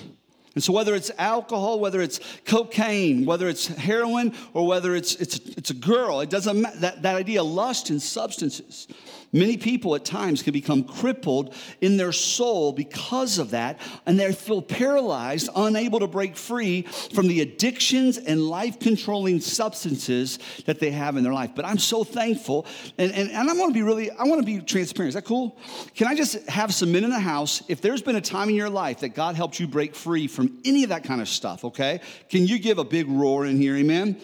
And 0.54 0.64
so, 0.64 0.72
whether 0.72 0.94
it's 0.94 1.10
alcohol, 1.16 1.78
whether 1.78 2.00
it's 2.00 2.20
cocaine, 2.44 3.24
whether 3.24 3.48
it's 3.48 3.68
heroin, 3.68 4.34
or 4.52 4.66
whether 4.66 4.96
it's, 4.96 5.14
it's, 5.16 5.36
it's 5.36 5.70
a 5.70 5.74
girl, 5.74 6.20
it 6.20 6.30
doesn't 6.30 6.60
matter. 6.60 6.78
That, 6.78 7.02
that 7.02 7.14
idea, 7.14 7.42
lust 7.42 7.90
and 7.90 8.02
substances. 8.02 8.88
Many 9.32 9.56
people 9.56 9.94
at 9.94 10.04
times 10.04 10.42
can 10.42 10.52
become 10.52 10.82
crippled 10.82 11.54
in 11.80 11.96
their 11.96 12.10
soul 12.10 12.72
because 12.72 13.38
of 13.38 13.50
that, 13.50 13.78
and 14.04 14.18
they 14.18 14.32
feel 14.32 14.60
paralyzed, 14.60 15.48
unable 15.54 16.00
to 16.00 16.08
break 16.08 16.36
free 16.36 16.82
from 16.82 17.28
the 17.28 17.40
addictions 17.40 18.18
and 18.18 18.48
life 18.48 18.80
controlling 18.80 19.40
substances 19.40 20.40
that 20.66 20.80
they 20.80 20.90
have 20.90 21.16
in 21.16 21.22
their 21.22 21.32
life. 21.32 21.52
But 21.54 21.64
I'm 21.64 21.78
so 21.78 22.02
thankful, 22.02 22.66
and, 22.98 23.12
and, 23.12 23.30
and 23.30 23.48
I 23.48 23.52
want 23.54 23.70
to 23.70 23.74
be 23.74 23.82
really, 23.82 24.10
I 24.10 24.24
want 24.24 24.40
to 24.40 24.46
be 24.46 24.60
transparent. 24.60 25.10
Is 25.10 25.14
that 25.14 25.24
cool? 25.24 25.56
Can 25.94 26.08
I 26.08 26.16
just 26.16 26.48
have 26.48 26.74
some 26.74 26.90
men 26.90 27.04
in 27.04 27.10
the 27.10 27.20
house? 27.20 27.62
If 27.68 27.80
there's 27.80 28.02
been 28.02 28.16
a 28.16 28.20
time 28.20 28.48
in 28.48 28.56
your 28.56 28.70
life 28.70 29.00
that 29.00 29.10
God 29.10 29.36
helped 29.36 29.60
you 29.60 29.68
break 29.68 29.94
free 29.94 30.26
from 30.26 30.58
any 30.64 30.82
of 30.82 30.88
that 30.88 31.04
kind 31.04 31.20
of 31.20 31.28
stuff, 31.28 31.64
okay? 31.64 32.00
Can 32.28 32.48
you 32.48 32.58
give 32.58 32.78
a 32.78 32.84
big 32.84 33.08
roar 33.08 33.46
in 33.46 33.58
here? 33.58 33.76
Amen? 33.76 34.16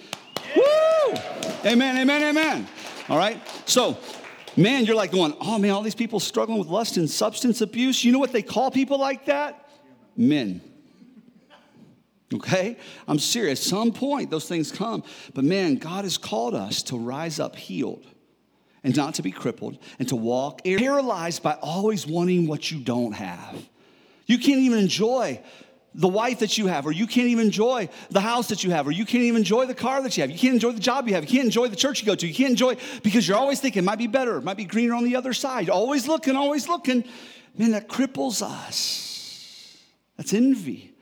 Woo! 0.56 1.14
Amen, 1.64 1.96
amen, 1.96 2.22
amen. 2.22 2.66
All 3.08 3.18
right? 3.18 3.40
So, 3.66 3.98
man, 4.56 4.84
you're 4.84 4.96
like 4.96 5.12
going, 5.12 5.34
oh 5.40 5.58
man, 5.58 5.70
all 5.70 5.82
these 5.82 5.94
people 5.94 6.20
struggling 6.20 6.58
with 6.58 6.68
lust 6.68 6.96
and 6.96 7.08
substance 7.08 7.60
abuse. 7.60 8.04
You 8.04 8.12
know 8.12 8.18
what 8.18 8.32
they 8.32 8.42
call 8.42 8.70
people 8.70 8.98
like 8.98 9.26
that? 9.26 9.68
Men. 10.16 10.60
Okay? 12.32 12.76
I'm 13.06 13.18
serious. 13.18 13.60
At 13.60 13.66
some 13.66 13.92
point, 13.92 14.30
those 14.30 14.48
things 14.48 14.72
come. 14.72 15.04
But 15.34 15.44
man, 15.44 15.76
God 15.76 16.04
has 16.04 16.18
called 16.18 16.54
us 16.54 16.82
to 16.84 16.98
rise 16.98 17.38
up 17.38 17.56
healed 17.56 18.04
and 18.82 18.96
not 18.96 19.14
to 19.14 19.22
be 19.22 19.30
crippled 19.30 19.78
and 19.98 20.08
to 20.08 20.16
walk 20.16 20.62
paralyzed 20.64 21.42
by 21.42 21.54
always 21.62 22.06
wanting 22.06 22.46
what 22.46 22.70
you 22.70 22.78
don't 22.78 23.12
have. 23.12 23.68
You 24.26 24.38
can't 24.38 24.60
even 24.60 24.78
enjoy 24.78 25.40
the 25.96 26.06
wife 26.08 26.40
that 26.40 26.58
you 26.58 26.66
have, 26.66 26.86
or 26.86 26.92
you 26.92 27.06
can't 27.06 27.28
even 27.28 27.46
enjoy 27.46 27.88
the 28.10 28.20
house 28.20 28.48
that 28.48 28.62
you 28.62 28.70
have, 28.70 28.86
or 28.86 28.90
you 28.90 29.06
can't 29.06 29.24
even 29.24 29.38
enjoy 29.38 29.64
the 29.64 29.74
car 29.74 30.02
that 30.02 30.14
you 30.16 30.20
have. 30.20 30.30
You 30.30 30.38
can't 30.38 30.52
enjoy 30.52 30.72
the 30.72 30.80
job 30.80 31.08
you 31.08 31.14
have. 31.14 31.24
You 31.24 31.30
can't 31.30 31.46
enjoy 31.46 31.68
the 31.68 31.76
church 31.76 32.00
you 32.00 32.06
go 32.06 32.14
to. 32.14 32.26
You 32.26 32.34
can't 32.34 32.50
enjoy 32.50 32.76
because 33.02 33.26
you're 33.26 33.38
always 33.38 33.60
thinking 33.60 33.82
it 33.82 33.86
might 33.86 33.98
be 33.98 34.06
better, 34.06 34.40
might 34.42 34.58
be 34.58 34.66
greener 34.66 34.94
on 34.94 35.04
the 35.04 35.16
other 35.16 35.32
side. 35.32 35.70
Always 35.70 36.06
looking, 36.06 36.36
always 36.36 36.68
looking. 36.68 37.02
Man, 37.56 37.70
that 37.70 37.88
cripples 37.88 38.42
us. 38.42 39.82
That's 40.18 40.34
envy. 40.34 40.92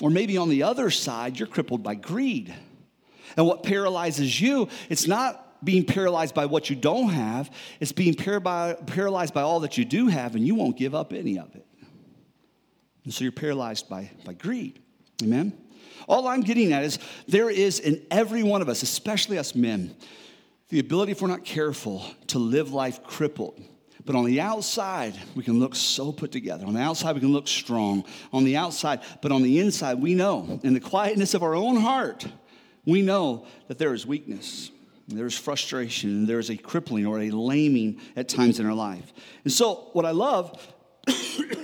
Or 0.00 0.08
maybe 0.08 0.38
on 0.38 0.48
the 0.48 0.62
other 0.62 0.90
side, 0.90 1.38
you're 1.38 1.46
crippled 1.46 1.82
by 1.82 1.94
greed. 1.94 2.52
And 3.36 3.46
what 3.46 3.62
paralyzes 3.62 4.40
you, 4.40 4.68
it's 4.88 5.06
not 5.06 5.62
being 5.62 5.84
paralyzed 5.84 6.34
by 6.34 6.46
what 6.46 6.70
you 6.70 6.76
don't 6.76 7.10
have, 7.10 7.50
it's 7.80 7.92
being 7.92 8.14
paralyzed 8.14 9.34
by 9.34 9.42
all 9.42 9.60
that 9.60 9.78
you 9.78 9.84
do 9.84 10.08
have, 10.08 10.34
and 10.34 10.46
you 10.46 10.54
won't 10.54 10.76
give 10.76 10.94
up 10.94 11.12
any 11.12 11.38
of 11.38 11.54
it. 11.54 11.66
And 13.04 13.12
so 13.12 13.24
you're 13.24 13.32
paralyzed 13.32 13.88
by, 13.88 14.10
by 14.24 14.32
greed. 14.32 14.80
Amen? 15.22 15.52
All 16.08 16.26
I'm 16.26 16.40
getting 16.40 16.72
at 16.72 16.84
is 16.84 16.98
there 17.28 17.50
is 17.50 17.78
in 17.78 18.04
every 18.10 18.42
one 18.42 18.62
of 18.62 18.68
us, 18.68 18.82
especially 18.82 19.38
us 19.38 19.54
men, 19.54 19.94
the 20.68 20.80
ability, 20.80 21.12
if 21.12 21.22
we're 21.22 21.28
not 21.28 21.44
careful, 21.44 22.04
to 22.28 22.38
live 22.38 22.72
life 22.72 23.02
crippled. 23.02 23.62
But 24.04 24.16
on 24.16 24.24
the 24.24 24.40
outside, 24.40 25.14
we 25.34 25.42
can 25.42 25.60
look 25.60 25.74
so 25.74 26.12
put 26.12 26.30
together. 26.30 26.66
On 26.66 26.74
the 26.74 26.80
outside, 26.80 27.14
we 27.14 27.20
can 27.20 27.32
look 27.32 27.48
strong. 27.48 28.04
On 28.32 28.44
the 28.44 28.56
outside, 28.56 29.00
but 29.22 29.32
on 29.32 29.42
the 29.42 29.60
inside, 29.60 30.00
we 30.00 30.14
know, 30.14 30.60
in 30.62 30.74
the 30.74 30.80
quietness 30.80 31.32
of 31.32 31.42
our 31.42 31.54
own 31.54 31.76
heart, 31.76 32.26
we 32.84 33.00
know 33.00 33.46
that 33.68 33.78
there 33.78 33.94
is 33.94 34.06
weakness, 34.06 34.70
there's 35.08 35.38
frustration, 35.38 36.10
and 36.10 36.28
there's 36.28 36.50
a 36.50 36.56
crippling 36.56 37.06
or 37.06 37.20
a 37.20 37.30
laming 37.30 38.00
at 38.14 38.28
times 38.28 38.60
in 38.60 38.66
our 38.66 38.74
life. 38.74 39.12
And 39.44 39.52
so, 39.52 39.88
what 39.92 40.04
I 40.04 40.10
love 40.10 40.74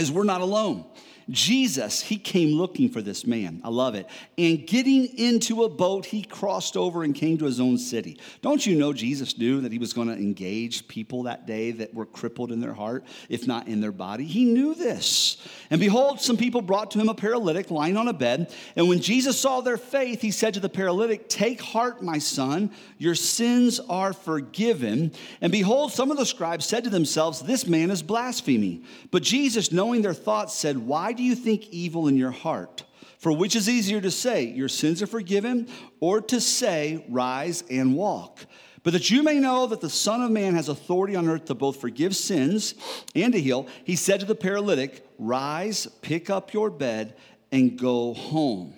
is 0.00 0.10
we're 0.12 0.24
not 0.24 0.40
alone. 0.40 0.84
Jesus, 1.30 2.00
he 2.00 2.18
came 2.18 2.56
looking 2.56 2.90
for 2.90 3.00
this 3.00 3.26
man. 3.26 3.60
I 3.62 3.68
love 3.68 3.94
it. 3.94 4.06
And 4.36 4.66
getting 4.66 5.06
into 5.18 5.64
a 5.64 5.68
boat, 5.68 6.06
he 6.06 6.22
crossed 6.22 6.76
over 6.76 7.04
and 7.04 7.14
came 7.14 7.38
to 7.38 7.44
his 7.44 7.60
own 7.60 7.78
city. 7.78 8.18
Don't 8.42 8.66
you 8.66 8.76
know 8.76 8.92
Jesus 8.92 9.38
knew 9.38 9.60
that 9.60 9.70
he 9.70 9.78
was 9.78 9.92
going 9.92 10.08
to 10.08 10.14
engage 10.14 10.88
people 10.88 11.24
that 11.24 11.46
day 11.46 11.70
that 11.72 11.94
were 11.94 12.06
crippled 12.06 12.50
in 12.50 12.60
their 12.60 12.74
heart, 12.74 13.04
if 13.28 13.46
not 13.46 13.68
in 13.68 13.80
their 13.80 13.92
body? 13.92 14.24
He 14.24 14.44
knew 14.44 14.74
this. 14.74 15.46
And 15.70 15.80
behold, 15.80 16.20
some 16.20 16.36
people 16.36 16.62
brought 16.62 16.90
to 16.92 16.98
him 16.98 17.08
a 17.08 17.14
paralytic 17.14 17.70
lying 17.70 17.96
on 17.96 18.08
a 18.08 18.12
bed. 18.12 18.52
And 18.74 18.88
when 18.88 19.00
Jesus 19.00 19.40
saw 19.40 19.60
their 19.60 19.76
faith, 19.76 20.20
he 20.20 20.32
said 20.32 20.54
to 20.54 20.60
the 20.60 20.68
paralytic, 20.68 21.28
Take 21.28 21.60
heart, 21.60 22.02
my 22.02 22.18
son, 22.18 22.72
your 22.98 23.14
sins 23.14 23.78
are 23.88 24.12
forgiven. 24.12 25.12
And 25.40 25.52
behold, 25.52 25.92
some 25.92 26.10
of 26.10 26.16
the 26.16 26.26
scribes 26.26 26.66
said 26.66 26.84
to 26.84 26.90
themselves, 26.90 27.40
This 27.40 27.66
man 27.66 27.90
is 27.90 28.02
blaspheming. 28.02 28.84
But 29.12 29.22
Jesus, 29.22 29.70
knowing 29.70 30.02
their 30.02 30.14
thoughts, 30.14 30.54
said, 30.54 30.76
Why 30.76 31.12
do 31.20 31.26
you 31.26 31.36
think 31.36 31.68
evil 31.68 32.08
in 32.08 32.16
your 32.16 32.30
heart? 32.30 32.82
For 33.18 33.30
which 33.30 33.54
is 33.54 33.68
easier 33.68 34.00
to 34.00 34.10
say, 34.10 34.44
Your 34.44 34.68
sins 34.68 35.02
are 35.02 35.06
forgiven, 35.06 35.68
or 36.00 36.22
to 36.22 36.40
say, 36.40 37.04
Rise 37.08 37.62
and 37.70 37.94
walk? 37.94 38.46
But 38.82 38.94
that 38.94 39.10
you 39.10 39.22
may 39.22 39.38
know 39.38 39.66
that 39.66 39.82
the 39.82 39.90
Son 39.90 40.22
of 40.22 40.30
Man 40.30 40.54
has 40.54 40.70
authority 40.70 41.14
on 41.14 41.28
earth 41.28 41.44
to 41.46 41.54
both 41.54 41.78
forgive 41.78 42.16
sins 42.16 42.74
and 43.14 43.34
to 43.34 43.40
heal, 43.40 43.68
he 43.84 43.94
said 43.94 44.20
to 44.20 44.26
the 44.26 44.34
paralytic, 44.34 45.06
Rise, 45.18 45.86
pick 46.00 46.30
up 46.30 46.54
your 46.54 46.70
bed, 46.70 47.14
and 47.52 47.78
go 47.78 48.14
home. 48.14 48.72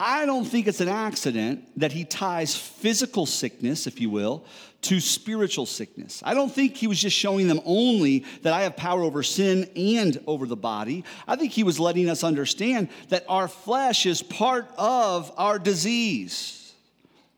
I 0.00 0.26
don't 0.26 0.44
think 0.44 0.66
it's 0.66 0.80
an 0.80 0.88
accident 0.88 1.68
that 1.78 1.92
he 1.92 2.04
ties 2.04 2.56
physical 2.56 3.26
sickness, 3.26 3.86
if 3.86 4.00
you 4.00 4.10
will, 4.10 4.44
to 4.84 5.00
spiritual 5.00 5.66
sickness. 5.66 6.22
I 6.24 6.34
don't 6.34 6.52
think 6.52 6.76
he 6.76 6.86
was 6.86 7.00
just 7.00 7.16
showing 7.16 7.48
them 7.48 7.60
only 7.64 8.24
that 8.42 8.52
I 8.52 8.62
have 8.62 8.76
power 8.76 9.02
over 9.02 9.22
sin 9.22 9.68
and 9.76 10.18
over 10.26 10.46
the 10.46 10.56
body. 10.56 11.04
I 11.26 11.36
think 11.36 11.52
he 11.52 11.64
was 11.64 11.80
letting 11.80 12.08
us 12.08 12.22
understand 12.22 12.88
that 13.08 13.24
our 13.28 13.48
flesh 13.48 14.06
is 14.06 14.22
part 14.22 14.70
of 14.76 15.32
our 15.36 15.58
disease. 15.58 16.60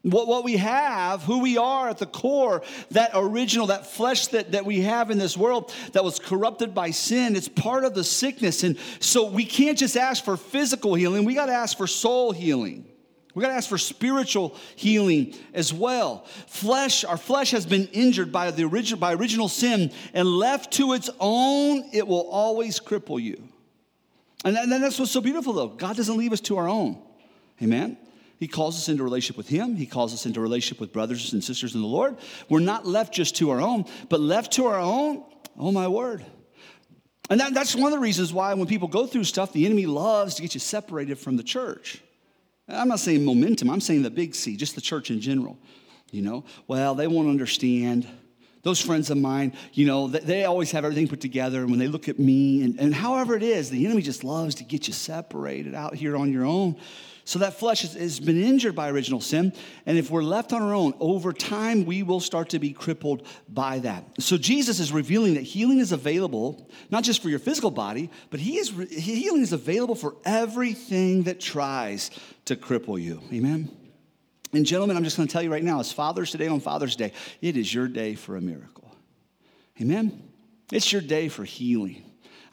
What, 0.03 0.29
what 0.29 0.45
we 0.45 0.57
have, 0.57 1.23
who 1.23 1.41
we 1.41 1.59
are 1.59 1.89
at 1.89 1.99
the 1.99 2.07
core, 2.07 2.63
that 2.93 3.11
original, 3.15 3.69
that 3.69 3.87
flesh 3.87 4.29
that, 4.29 4.53
that 4.53 4.65
we 4.65 4.83
have 4.83 5.11
in 5.11 5.19
this 5.19 5.37
world 5.37 5.73
that 5.93 6.05
was 6.05 6.21
corrupted 6.21 6.75
by 6.75 6.91
sin, 6.93 7.35
it's 7.35 7.49
part 7.49 7.85
of 7.85 7.95
the 7.95 8.05
sickness. 8.05 8.63
And 8.63 8.79
so 9.01 9.29
we 9.29 9.45
can't 9.45 9.77
just 9.77 9.97
ask 9.97 10.25
for 10.25 10.37
physical 10.37 10.95
healing, 10.95 11.25
we 11.25 11.35
got 11.35 11.47
to 11.47 11.53
ask 11.53 11.77
for 11.77 11.89
soul 11.89 12.31
healing. 12.31 12.87
We 13.37 13.43
got 13.43 13.49
to 13.49 13.55
ask 13.55 13.69
for 13.69 13.77
spiritual 13.77 14.57
healing 14.77 15.35
as 15.53 15.71
well. 15.71 16.25
Flesh, 16.47 17.05
our 17.05 17.19
flesh 17.19 17.51
has 17.51 17.67
been 17.67 17.87
injured 17.89 18.33
by 18.33 18.51
the 18.51 18.65
original 18.65 18.99
by 18.99 19.13
original 19.13 19.51
sin, 19.51 19.93
and 20.15 20.27
left 20.27 20.73
to 20.75 20.95
its 20.95 21.11
own, 21.21 21.85
it 21.93 22.09
will 22.09 22.27
always 22.31 22.81
cripple 22.81 23.21
you. 23.21 23.47
And 24.43 24.57
then 24.57 24.81
that's 24.81 24.99
what's 24.99 25.11
so 25.11 25.21
beautiful, 25.21 25.53
though. 25.53 25.69
God 25.69 25.97
doesn't 25.97 26.17
leave 26.17 26.33
us 26.33 26.41
to 26.43 26.57
our 26.57 26.67
own. 26.67 26.97
Amen. 27.63 27.99
He 28.41 28.49
calls 28.49 28.79
us 28.79 28.89
into 28.89 29.05
relationship 29.05 29.37
with 29.37 29.49
Him. 29.49 29.77
He 29.77 29.85
calls 29.85 30.15
us 30.15 30.25
into 30.25 30.41
relationship 30.41 30.81
with 30.81 30.95
brothers 30.95 31.35
and 31.35 31.45
sisters 31.45 31.75
in 31.75 31.83
the 31.83 31.87
Lord. 31.87 32.17
We're 32.49 32.61
not 32.61 32.87
left 32.87 33.13
just 33.13 33.37
to 33.37 33.51
our 33.51 33.61
own, 33.61 33.85
but 34.09 34.19
left 34.19 34.55
to 34.55 34.65
our 34.65 34.81
own, 34.81 35.23
oh 35.59 35.73
my 35.73 35.89
word. 35.89 36.25
And 37.29 37.39
that, 37.41 37.53
that's 37.53 37.77
one 37.77 37.93
of 37.93 37.93
the 37.93 37.99
reasons 37.99 38.33
why 38.33 38.55
when 38.55 38.67
people 38.67 38.89
go 38.89 39.07
through 39.07 39.25
stuff, 39.25 39.53
the 39.53 39.67
enemy 39.67 39.85
loves 39.85 40.37
to 40.37 40.43
get 40.43 40.55
you 40.55 40.61
separated 40.61 41.19
from 41.19 41.37
the 41.37 41.43
church. 41.43 42.01
I'm 42.69 42.89
not 42.89 43.01
saying 43.01 43.25
momentum, 43.25 43.71
I'm 43.71 43.81
saying 43.81 44.03
the 44.03 44.11
big 44.11 44.35
C, 44.35 44.57
just 44.57 44.75
the 44.75 44.81
church 44.81 45.11
in 45.11 45.21
general. 45.21 45.59
You 46.11 46.23
know, 46.23 46.45
well, 46.69 46.95
they 46.95 47.07
won't 47.07 47.29
understand. 47.29 48.07
Those 48.63 48.81
friends 48.81 49.11
of 49.11 49.19
mine, 49.19 49.53
you 49.73 49.87
know, 49.87 50.09
they 50.09 50.45
always 50.45 50.73
have 50.73 50.85
everything 50.85 51.07
put 51.07 51.21
together. 51.21 51.61
And 51.61 51.71
when 51.71 51.79
they 51.79 51.87
look 51.87 52.09
at 52.09 52.19
me, 52.19 52.63
and, 52.63 52.79
and 52.81 52.95
however 52.95 53.37
it 53.37 53.43
is, 53.43 53.71
the 53.71 53.85
enemy 53.87 54.03
just 54.03 54.25
loves 54.25 54.57
to 54.57 54.65
get 54.65 54.89
you 54.89 54.93
separated 54.93 55.75
out 55.75 55.95
here 55.95 56.17
on 56.17 56.33
your 56.33 56.45
own. 56.45 56.77
So 57.27 57.41
that 57.41 57.59
flesh 57.59 57.83
has, 57.83 57.95
has, 57.95 58.21
been 58.21 58.41
injured 58.41 58.77
by 58.77 58.89
original 58.89 59.21
sin. 59.21 59.53
And 59.85 59.99
if 59.99 60.13
we're 60.13 60.23
left 60.23 60.53
on 60.53 60.63
our 60.63 60.73
own, 60.73 60.95
over 61.01 61.33
time, 61.33 61.85
we 61.85 62.05
will 62.05 62.21
start 62.21 62.51
to 62.51 62.61
be 62.61 62.73
crippled 62.73 63.27
by 63.49 63.81
that. 63.81 64.05
So 64.21 64.39
Jesus 64.39 64.79
is 64.79 64.93
revealing 64.93 65.35
that 65.35 65.43
healing 65.43 65.81
is 65.81 65.91
available, 65.91 66.71
not 66.89 67.03
just 67.03 67.21
for 67.21 67.29
your 67.29 67.41
physical 67.41 67.73
body, 67.73 68.11
but 68.31 68.39
he 68.39 68.59
is, 68.59 68.69
healing 68.91 69.43
is 69.43 69.53
available 69.53 69.97
for 69.97 70.15
everything 70.25 71.25
that 71.25 71.41
tries 71.41 72.13
to 72.45 72.55
cripple 72.55 73.03
you. 73.03 73.21
Amen? 73.33 73.77
And 74.53 74.65
gentlemen, 74.65 74.97
I'm 74.97 75.03
just 75.03 75.17
going 75.17 75.27
to 75.27 75.33
tell 75.33 75.43
you 75.43 75.51
right 75.51 75.65
now, 75.65 75.81
as 75.81 75.91
Father's 75.91 76.31
Day 76.31 76.47
on 76.47 76.61
Father's 76.61 76.95
Day, 76.95 77.13
it 77.43 77.57
is 77.57 77.75
your 77.75 77.89
day 77.89 78.15
for 78.15 78.37
a 78.37 78.41
miracle. 78.41 78.95
Amen? 79.81 80.31
It's 80.71 80.93
your 80.93 81.03
day 81.03 81.27
for 81.27 81.43
healing. 81.43 82.06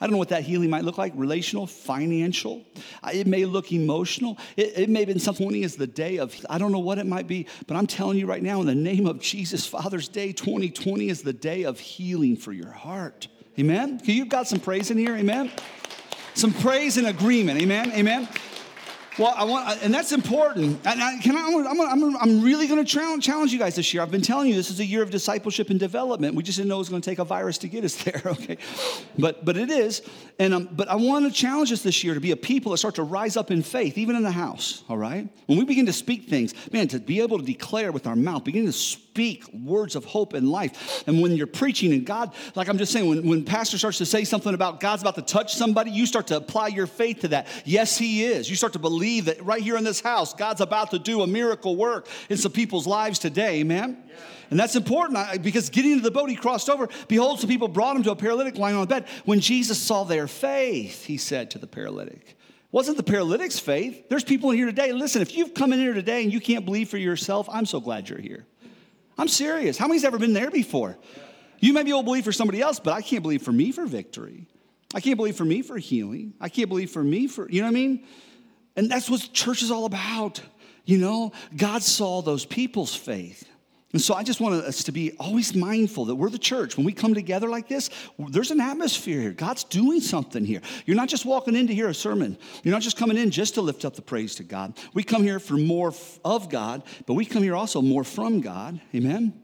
I 0.04 0.06
don't 0.06 0.12
know 0.12 0.18
what 0.18 0.28
that 0.28 0.42
healing 0.42 0.68
might 0.68 0.84
look 0.84 0.98
like 0.98 1.14
relational, 1.16 1.66
financial. 1.66 2.62
It 3.10 3.26
may 3.26 3.46
look 3.46 3.72
emotional. 3.72 4.36
It, 4.54 4.80
it 4.80 4.90
may 4.90 4.98
have 4.98 5.08
been 5.08 5.18
something 5.18 5.64
as 5.64 5.76
the 5.76 5.86
day 5.86 6.18
of, 6.18 6.36
I 6.50 6.58
don't 6.58 6.72
know 6.72 6.78
what 6.78 6.98
it 6.98 7.06
might 7.06 7.26
be, 7.26 7.46
but 7.66 7.78
I'm 7.78 7.86
telling 7.86 8.18
you 8.18 8.26
right 8.26 8.42
now, 8.42 8.60
in 8.60 8.66
the 8.66 8.74
name 8.74 9.06
of 9.06 9.18
Jesus, 9.18 9.66
Father's 9.66 10.08
Day 10.08 10.34
2020 10.34 11.08
is 11.08 11.22
the 11.22 11.32
day 11.32 11.62
of 11.62 11.80
healing 11.80 12.36
for 12.36 12.52
your 12.52 12.70
heart. 12.70 13.28
Amen? 13.58 13.98
You've 14.04 14.28
got 14.28 14.46
some 14.46 14.60
praise 14.60 14.90
in 14.90 14.98
here, 14.98 15.16
amen? 15.16 15.50
Some 16.34 16.52
praise 16.52 16.98
and 16.98 17.06
agreement, 17.06 17.62
amen? 17.62 17.90
Amen? 17.92 18.28
Well, 19.18 19.32
I 19.36 19.44
want, 19.44 19.82
and 19.82 19.94
that's 19.94 20.10
important. 20.10 20.80
And 20.84 21.02
I, 21.02 21.18
can 21.18 21.36
I, 21.36 21.68
I'm, 21.68 21.80
I'm, 21.80 22.16
I'm 22.16 22.42
really 22.42 22.66
going 22.66 22.84
to 22.84 22.90
challenge, 22.90 23.24
challenge 23.24 23.52
you 23.52 23.58
guys 23.60 23.76
this 23.76 23.94
year. 23.94 24.02
I've 24.02 24.10
been 24.10 24.22
telling 24.22 24.48
you 24.48 24.54
this 24.54 24.70
is 24.70 24.80
a 24.80 24.84
year 24.84 25.02
of 25.02 25.10
discipleship 25.10 25.70
and 25.70 25.78
development. 25.78 26.34
We 26.34 26.42
just 26.42 26.58
didn't 26.58 26.68
know 26.68 26.76
it 26.76 26.78
was 26.78 26.88
going 26.88 27.02
to 27.02 27.08
take 27.08 27.20
a 27.20 27.24
virus 27.24 27.58
to 27.58 27.68
get 27.68 27.84
us 27.84 27.94
there, 28.04 28.22
okay? 28.24 28.58
But, 29.16 29.44
but 29.44 29.56
it 29.56 29.70
is. 29.70 30.02
And 30.38 30.52
um, 30.52 30.68
but 30.72 30.88
I 30.88 30.96
want 30.96 31.26
to 31.26 31.32
challenge 31.32 31.70
us 31.70 31.82
this 31.82 32.02
year 32.02 32.14
to 32.14 32.20
be 32.20 32.32
a 32.32 32.36
people 32.36 32.72
that 32.72 32.78
start 32.78 32.96
to 32.96 33.04
rise 33.04 33.36
up 33.36 33.52
in 33.52 33.62
faith, 33.62 33.98
even 33.98 34.16
in 34.16 34.24
the 34.24 34.32
house. 34.32 34.82
All 34.88 34.98
right. 34.98 35.28
When 35.46 35.58
we 35.58 35.64
begin 35.64 35.86
to 35.86 35.92
speak 35.92 36.28
things, 36.28 36.52
man, 36.72 36.88
to 36.88 36.98
be 36.98 37.20
able 37.20 37.38
to 37.38 37.44
declare 37.44 37.92
with 37.92 38.06
our 38.08 38.16
mouth, 38.16 38.42
begin 38.42 38.66
to 38.66 38.72
speak 38.72 39.03
words 39.52 39.96
of 39.96 40.04
hope 40.04 40.32
and 40.32 40.48
life. 40.50 41.04
And 41.06 41.22
when 41.22 41.32
you're 41.36 41.46
preaching 41.46 41.92
and 41.92 42.04
God, 42.04 42.34
like 42.54 42.68
I'm 42.68 42.78
just 42.78 42.92
saying, 42.92 43.08
when, 43.08 43.26
when 43.26 43.44
pastor 43.44 43.78
starts 43.78 43.98
to 43.98 44.06
say 44.06 44.24
something 44.24 44.54
about 44.54 44.80
God's 44.80 45.02
about 45.02 45.14
to 45.16 45.22
touch 45.22 45.54
somebody, 45.54 45.90
you 45.90 46.06
start 46.06 46.26
to 46.28 46.36
apply 46.36 46.68
your 46.68 46.86
faith 46.86 47.20
to 47.20 47.28
that. 47.28 47.46
Yes, 47.64 47.96
He 47.96 48.24
is. 48.24 48.50
You 48.50 48.56
start 48.56 48.72
to 48.74 48.78
believe 48.78 49.26
that 49.26 49.44
right 49.44 49.62
here 49.62 49.76
in 49.76 49.84
this 49.84 50.00
house, 50.00 50.34
God's 50.34 50.60
about 50.60 50.90
to 50.90 50.98
do 50.98 51.22
a 51.22 51.26
miracle 51.26 51.76
work 51.76 52.08
in 52.28 52.36
some 52.36 52.52
people's 52.52 52.86
lives 52.86 53.18
today, 53.18 53.60
amen? 53.60 54.02
Yeah. 54.06 54.14
And 54.50 54.60
that's 54.60 54.76
important 54.76 55.42
because 55.42 55.70
getting 55.70 55.92
into 55.92 56.04
the 56.04 56.10
boat, 56.10 56.28
he 56.28 56.36
crossed 56.36 56.68
over. 56.68 56.88
Behold, 57.08 57.40
some 57.40 57.48
people 57.48 57.68
brought 57.68 57.96
him 57.96 58.02
to 58.04 58.10
a 58.10 58.16
paralytic 58.16 58.56
lying 58.56 58.76
on 58.76 58.82
the 58.82 58.86
bed. 58.86 59.06
When 59.24 59.40
Jesus 59.40 59.78
saw 59.78 60.04
their 60.04 60.28
faith, 60.28 61.04
he 61.04 61.16
said 61.16 61.50
to 61.52 61.58
the 61.58 61.66
paralytic, 61.66 62.36
wasn't 62.70 62.96
the 62.96 63.02
paralytic's 63.02 63.58
faith. 63.58 64.08
There's 64.08 64.24
people 64.24 64.50
in 64.50 64.56
here 64.56 64.66
today. 64.66 64.92
Listen, 64.92 65.22
if 65.22 65.36
you've 65.36 65.54
come 65.54 65.72
in 65.72 65.78
here 65.78 65.94
today 65.94 66.22
and 66.24 66.32
you 66.32 66.40
can't 66.40 66.64
believe 66.64 66.88
for 66.88 66.98
yourself, 66.98 67.48
I'm 67.50 67.66
so 67.66 67.80
glad 67.80 68.08
you're 68.08 68.20
here. 68.20 68.46
I'm 69.16 69.28
serious. 69.28 69.78
How 69.78 69.86
many's 69.86 70.04
ever 70.04 70.18
been 70.18 70.32
there 70.32 70.50
before? 70.50 70.96
You 71.60 71.72
may 71.72 71.82
be 71.82 71.90
able 71.90 72.00
to 72.00 72.04
believe 72.04 72.24
for 72.24 72.32
somebody 72.32 72.60
else, 72.60 72.78
but 72.78 72.92
I 72.92 73.00
can't 73.00 73.22
believe 73.22 73.42
for 73.42 73.52
me 73.52 73.72
for 73.72 73.86
victory. 73.86 74.46
I 74.94 75.00
can't 75.00 75.16
believe 75.16 75.36
for 75.36 75.44
me 75.44 75.62
for 75.62 75.78
healing. 75.78 76.34
I 76.40 76.48
can't 76.48 76.68
believe 76.68 76.90
for 76.90 77.02
me 77.02 77.26
for, 77.26 77.48
you 77.50 77.60
know 77.60 77.66
what 77.66 77.72
I 77.72 77.74
mean? 77.74 78.06
And 78.76 78.90
that's 78.90 79.08
what 79.08 79.28
church 79.32 79.62
is 79.62 79.70
all 79.70 79.84
about. 79.86 80.40
You 80.84 80.98
know, 80.98 81.32
God 81.56 81.82
saw 81.82 82.22
those 82.22 82.44
people's 82.44 82.94
faith. 82.94 83.48
And 83.94 84.02
so 84.02 84.14
I 84.14 84.24
just 84.24 84.40
want 84.40 84.56
us 84.56 84.82
to 84.82 84.92
be 84.92 85.12
always 85.20 85.54
mindful 85.54 86.06
that 86.06 86.16
we're 86.16 86.28
the 86.28 86.36
church. 86.36 86.76
When 86.76 86.84
we 86.84 86.92
come 86.92 87.14
together 87.14 87.48
like 87.48 87.68
this, 87.68 87.90
there's 88.18 88.50
an 88.50 88.60
atmosphere 88.60 89.20
here. 89.20 89.30
God's 89.30 89.62
doing 89.62 90.00
something 90.00 90.44
here. 90.44 90.62
You're 90.84 90.96
not 90.96 91.08
just 91.08 91.24
walking 91.24 91.54
in 91.54 91.68
to 91.68 91.74
hear 91.74 91.86
a 91.86 91.94
sermon. 91.94 92.36
You're 92.64 92.72
not 92.74 92.82
just 92.82 92.96
coming 92.96 93.16
in 93.16 93.30
just 93.30 93.54
to 93.54 93.60
lift 93.60 93.84
up 93.84 93.94
the 93.94 94.02
praise 94.02 94.34
to 94.34 94.42
God. 94.42 94.76
We 94.94 95.04
come 95.04 95.22
here 95.22 95.38
for 95.38 95.54
more 95.54 95.94
of 96.24 96.50
God, 96.50 96.82
but 97.06 97.14
we 97.14 97.24
come 97.24 97.44
here 97.44 97.54
also 97.54 97.80
more 97.80 98.02
from 98.02 98.40
God. 98.40 98.80
Amen? 98.92 99.40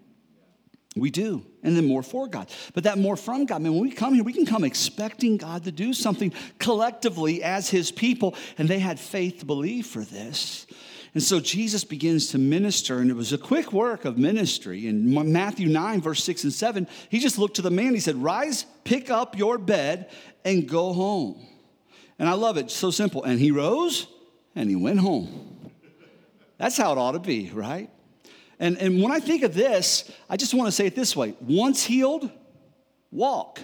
We 0.96 1.12
do. 1.12 1.46
And 1.62 1.76
then 1.76 1.86
more 1.86 2.02
for 2.02 2.26
God. 2.26 2.50
But 2.74 2.82
that 2.82 2.98
more 2.98 3.16
from 3.16 3.46
God, 3.46 3.62
man, 3.62 3.74
when 3.74 3.82
we 3.82 3.92
come 3.92 4.14
here, 4.14 4.24
we 4.24 4.32
can 4.32 4.46
come 4.46 4.64
expecting 4.64 5.36
God 5.36 5.62
to 5.62 5.70
do 5.70 5.92
something 5.92 6.32
collectively 6.58 7.44
as 7.44 7.70
His 7.70 7.92
people. 7.92 8.34
And 8.58 8.68
they 8.68 8.80
had 8.80 8.98
faith 8.98 9.38
to 9.38 9.46
believe 9.46 9.86
for 9.86 10.02
this. 10.02 10.66
And 11.12 11.22
so 11.22 11.40
Jesus 11.40 11.82
begins 11.82 12.28
to 12.28 12.38
minister, 12.38 12.98
and 12.98 13.10
it 13.10 13.14
was 13.14 13.32
a 13.32 13.38
quick 13.38 13.72
work 13.72 14.04
of 14.04 14.16
ministry. 14.16 14.86
In 14.86 15.32
Matthew 15.32 15.68
9, 15.68 16.00
verse 16.00 16.22
6 16.22 16.44
and 16.44 16.52
7, 16.52 16.86
he 17.08 17.18
just 17.18 17.36
looked 17.36 17.56
to 17.56 17.62
the 17.62 17.70
man. 17.70 17.94
He 17.94 18.00
said, 18.00 18.16
Rise, 18.16 18.64
pick 18.84 19.10
up 19.10 19.36
your 19.36 19.58
bed, 19.58 20.08
and 20.44 20.68
go 20.68 20.92
home. 20.92 21.44
And 22.18 22.28
I 22.28 22.34
love 22.34 22.58
it, 22.58 22.70
so 22.70 22.90
simple. 22.90 23.24
And 23.24 23.40
he 23.40 23.50
rose 23.50 24.06
and 24.54 24.68
he 24.68 24.76
went 24.76 25.00
home. 25.00 25.70
That's 26.58 26.76
how 26.76 26.92
it 26.92 26.98
ought 26.98 27.12
to 27.12 27.18
be, 27.18 27.50
right? 27.52 27.90
And, 28.58 28.76
and 28.76 29.02
when 29.02 29.10
I 29.10 29.20
think 29.20 29.42
of 29.42 29.54
this, 29.54 30.10
I 30.28 30.36
just 30.36 30.52
want 30.52 30.68
to 30.68 30.72
say 30.72 30.86
it 30.86 30.94
this 30.94 31.16
way 31.16 31.34
once 31.40 31.82
healed, 31.82 32.30
walk. 33.10 33.60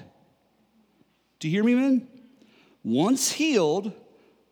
Do 1.39 1.49
you 1.49 1.53
hear 1.53 1.65
me, 1.65 1.75
man? 1.75 2.09
Once 2.83 3.31
healed, 3.31 3.93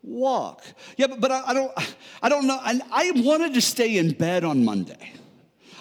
walk. 0.05 0.63
Yeah, 0.97 1.07
but, 1.07 1.19
but 1.19 1.31
I, 1.31 1.43
I 1.47 1.53
don't 1.53 1.71
I 2.21 2.29
don't 2.29 2.47
know. 2.47 2.59
I, 2.61 2.79
I 2.91 3.11
wanted 3.15 3.53
to 3.55 3.61
stay 3.61 3.97
in 3.97 4.11
bed 4.11 4.43
on 4.43 4.63
Monday. 4.63 5.13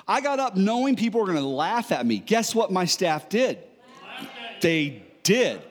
I 0.06 0.20
got 0.20 0.38
up 0.38 0.56
knowing 0.56 0.96
people 0.96 1.20
were 1.20 1.26
going 1.26 1.38
to 1.38 1.44
laugh 1.44 1.92
at 1.92 2.04
me. 2.04 2.18
Guess 2.18 2.54
what 2.54 2.70
my 2.70 2.84
staff 2.84 3.28
did? 3.28 3.58
They 4.60 5.02
did. 5.22 5.62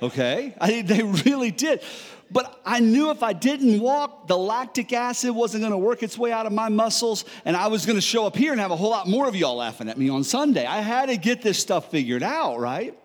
Okay? 0.00 0.54
I, 0.60 0.82
they 0.82 1.02
really 1.02 1.50
did. 1.50 1.82
But 2.30 2.60
I 2.64 2.80
knew 2.80 3.10
if 3.10 3.22
I 3.22 3.32
didn't 3.32 3.80
walk, 3.80 4.26
the 4.26 4.36
lactic 4.36 4.92
acid 4.92 5.32
wasn't 5.32 5.62
going 5.62 5.72
to 5.72 5.78
work 5.78 6.02
its 6.02 6.16
way 6.18 6.32
out 6.32 6.46
of 6.46 6.52
my 6.52 6.68
muscles, 6.68 7.24
and 7.44 7.56
I 7.56 7.68
was 7.68 7.86
going 7.86 7.96
to 7.96 8.02
show 8.02 8.26
up 8.26 8.36
here 8.36 8.50
and 8.50 8.60
have 8.60 8.70
a 8.70 8.76
whole 8.76 8.90
lot 8.90 9.06
more 9.06 9.28
of 9.28 9.36
y'all 9.36 9.56
laughing 9.56 9.88
at 9.88 9.98
me 9.98 10.08
on 10.08 10.24
Sunday. 10.24 10.66
I 10.66 10.80
had 10.80 11.06
to 11.06 11.16
get 11.16 11.42
this 11.42 11.58
stuff 11.58 11.90
figured 11.90 12.22
out, 12.22 12.58
right? 12.58 12.98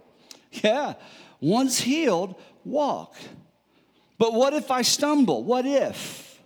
Yeah. 0.51 0.93
Once 1.41 1.79
healed, 1.79 2.35
walk. 2.63 3.15
But 4.19 4.33
what 4.33 4.53
if 4.53 4.69
I 4.69 4.83
stumble? 4.83 5.43
What 5.43 5.65
if? 5.65 6.39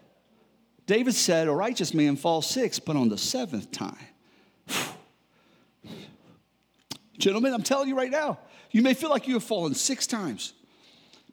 David 0.86 1.16
said, 1.16 1.50
A 1.50 1.52
righteous 1.52 1.94
man 1.94 2.16
falls 2.16 2.48
six, 2.48 2.80
but 2.80 2.96
on 2.96 3.10
the 3.10 3.18
seventh 3.18 3.72
time. 3.72 3.98
Gentlemen, 7.18 7.54
I'm 7.54 7.64
telling 7.64 7.90
you 7.90 7.98
right 7.98 8.12
now, 8.12 8.40
you 8.72 8.82
may 8.82 8.94
feel 8.94 9.10
like 9.10 9.28
you 9.28 9.34
have 9.34 9.44
fallen 9.44 9.74
six 9.74 10.08
times. 10.08 10.54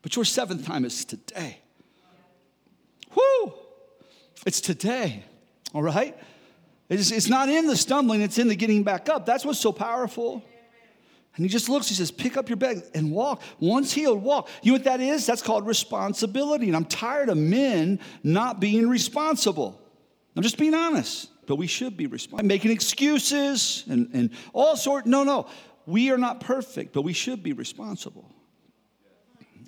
But 0.03 0.17
your 0.17 0.25
seventh 0.25 0.67
time 0.67 0.87
is 0.87 1.05
today. 1.05 1.59
Whoo! 3.15 3.53
It's 4.47 4.63
today, 4.63 5.25
all 5.75 5.83
right? 5.83 6.17
It's, 6.89 7.11
it's 7.11 7.29
not 7.29 7.51
in 7.51 7.67
the 7.67 7.77
stumbling, 7.77 8.23
it's 8.23 8.39
in 8.39 8.49
the 8.49 8.57
getting 8.57 8.83
back 8.83 9.11
up. 9.11 9.27
That's 9.27 9.45
what's 9.45 9.59
so 9.59 9.73
powerful. 9.73 10.43
And 11.37 11.45
he 11.45 11.49
just 11.49 11.69
looks, 11.69 11.89
he 11.89 11.95
says, 11.95 12.11
Pick 12.11 12.37
up 12.37 12.49
your 12.49 12.57
bed 12.57 12.83
and 12.95 13.13
walk. 13.13 13.43
Once 13.61 13.93
healed, 13.93 14.23
walk. 14.23 14.49
You 14.63 14.73
know 14.73 14.77
what 14.77 14.85
that 14.85 15.01
is? 15.01 15.27
That's 15.27 15.43
called 15.43 15.67
responsibility. 15.67 16.67
And 16.67 16.77
I'm 16.77 16.85
tired 16.85 17.29
of 17.29 17.37
men 17.37 18.01
not 18.23 18.61
being 18.61 18.89
responsible. 18.89 19.81
I'm 20.37 20.43
just 20.43 20.59
being 20.59 20.75
honest, 20.75 21.29
but 21.47 21.57
we 21.57 21.67
should 21.67 21.97
be 21.97 22.07
responsible. 22.07 22.47
Making 22.47 22.71
excuses 22.73 23.85
and, 23.89 24.11
and 24.13 24.31
all 24.53 24.77
sorts. 24.77 25.07
No, 25.07 25.25
no. 25.25 25.47
We 25.87 26.11
are 26.11 26.19
not 26.19 26.41
perfect, 26.41 26.93
but 26.93 27.03
we 27.03 27.13
should 27.13 27.43
be 27.43 27.53
responsible. 27.53 28.31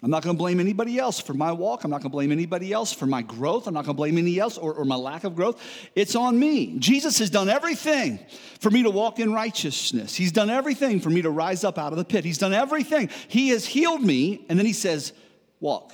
I'm 0.02 0.10
not 0.10 0.22
going 0.22 0.34
to 0.34 0.38
blame 0.38 0.58
anybody 0.58 0.98
else 0.98 1.20
for 1.20 1.34
my 1.34 1.52
walk. 1.52 1.84
I'm 1.84 1.90
not 1.90 1.98
going 1.98 2.10
to 2.10 2.14
blame 2.14 2.32
anybody 2.32 2.72
else 2.72 2.92
for 2.92 3.06
my 3.06 3.22
growth. 3.22 3.66
I'm 3.66 3.74
not 3.74 3.84
going 3.84 3.94
to 3.94 3.96
blame 3.96 4.18
anybody 4.18 4.40
else 4.40 4.58
or, 4.58 4.74
or, 4.74 4.84
my 4.84 4.96
lack 4.96 5.24
of 5.24 5.36
growth. 5.36 5.62
It's 5.94 6.16
on 6.16 6.38
me. 6.38 6.78
Jesus 6.78 7.18
has 7.18 7.30
done 7.30 7.48
everything 7.48 8.18
for 8.60 8.70
me 8.70 8.82
to 8.82 8.90
walk 8.90 9.20
in 9.20 9.32
righteousness. 9.32 10.14
He's 10.14 10.32
done 10.32 10.50
everything 10.50 11.00
for 11.00 11.10
me 11.10 11.22
to 11.22 11.30
rise 11.30 11.62
up 11.62 11.78
out 11.78 11.92
of 11.92 11.98
the 11.98 12.04
pit. 12.04 12.24
He's 12.24 12.38
done 12.38 12.52
everything. 12.52 13.10
He 13.28 13.50
has 13.50 13.64
healed 13.64 14.02
me. 14.02 14.44
And 14.48 14.58
then 14.58 14.66
he 14.66 14.72
says, 14.72 15.12
Walk. 15.60 15.92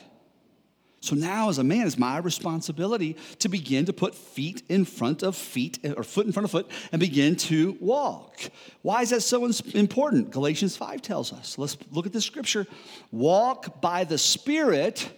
So 1.00 1.14
now, 1.14 1.48
as 1.48 1.58
a 1.58 1.64
man, 1.64 1.86
it's 1.86 1.96
my 1.96 2.18
responsibility 2.18 3.16
to 3.38 3.48
begin 3.48 3.86
to 3.86 3.92
put 3.92 4.14
feet 4.14 4.62
in 4.68 4.84
front 4.84 5.22
of 5.22 5.36
feet, 5.36 5.78
or 5.96 6.02
foot 6.02 6.26
in 6.26 6.32
front 6.32 6.44
of 6.44 6.50
foot, 6.50 6.68
and 6.90 6.98
begin 6.98 7.36
to 7.36 7.76
walk. 7.80 8.40
Why 8.82 9.02
is 9.02 9.10
that 9.10 9.20
so 9.20 9.44
important? 9.74 10.30
Galatians 10.30 10.76
5 10.76 11.00
tells 11.00 11.32
us. 11.32 11.56
Let's 11.56 11.78
look 11.92 12.06
at 12.06 12.12
the 12.12 12.20
scripture. 12.20 12.66
Walk 13.12 13.80
by 13.80 14.04
the 14.04 14.18
Spirit, 14.18 15.08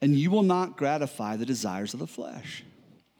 and 0.00 0.14
you 0.14 0.30
will 0.30 0.42
not 0.42 0.78
gratify 0.78 1.36
the 1.36 1.46
desires 1.46 1.92
of 1.92 2.00
the 2.00 2.06
flesh. 2.06 2.64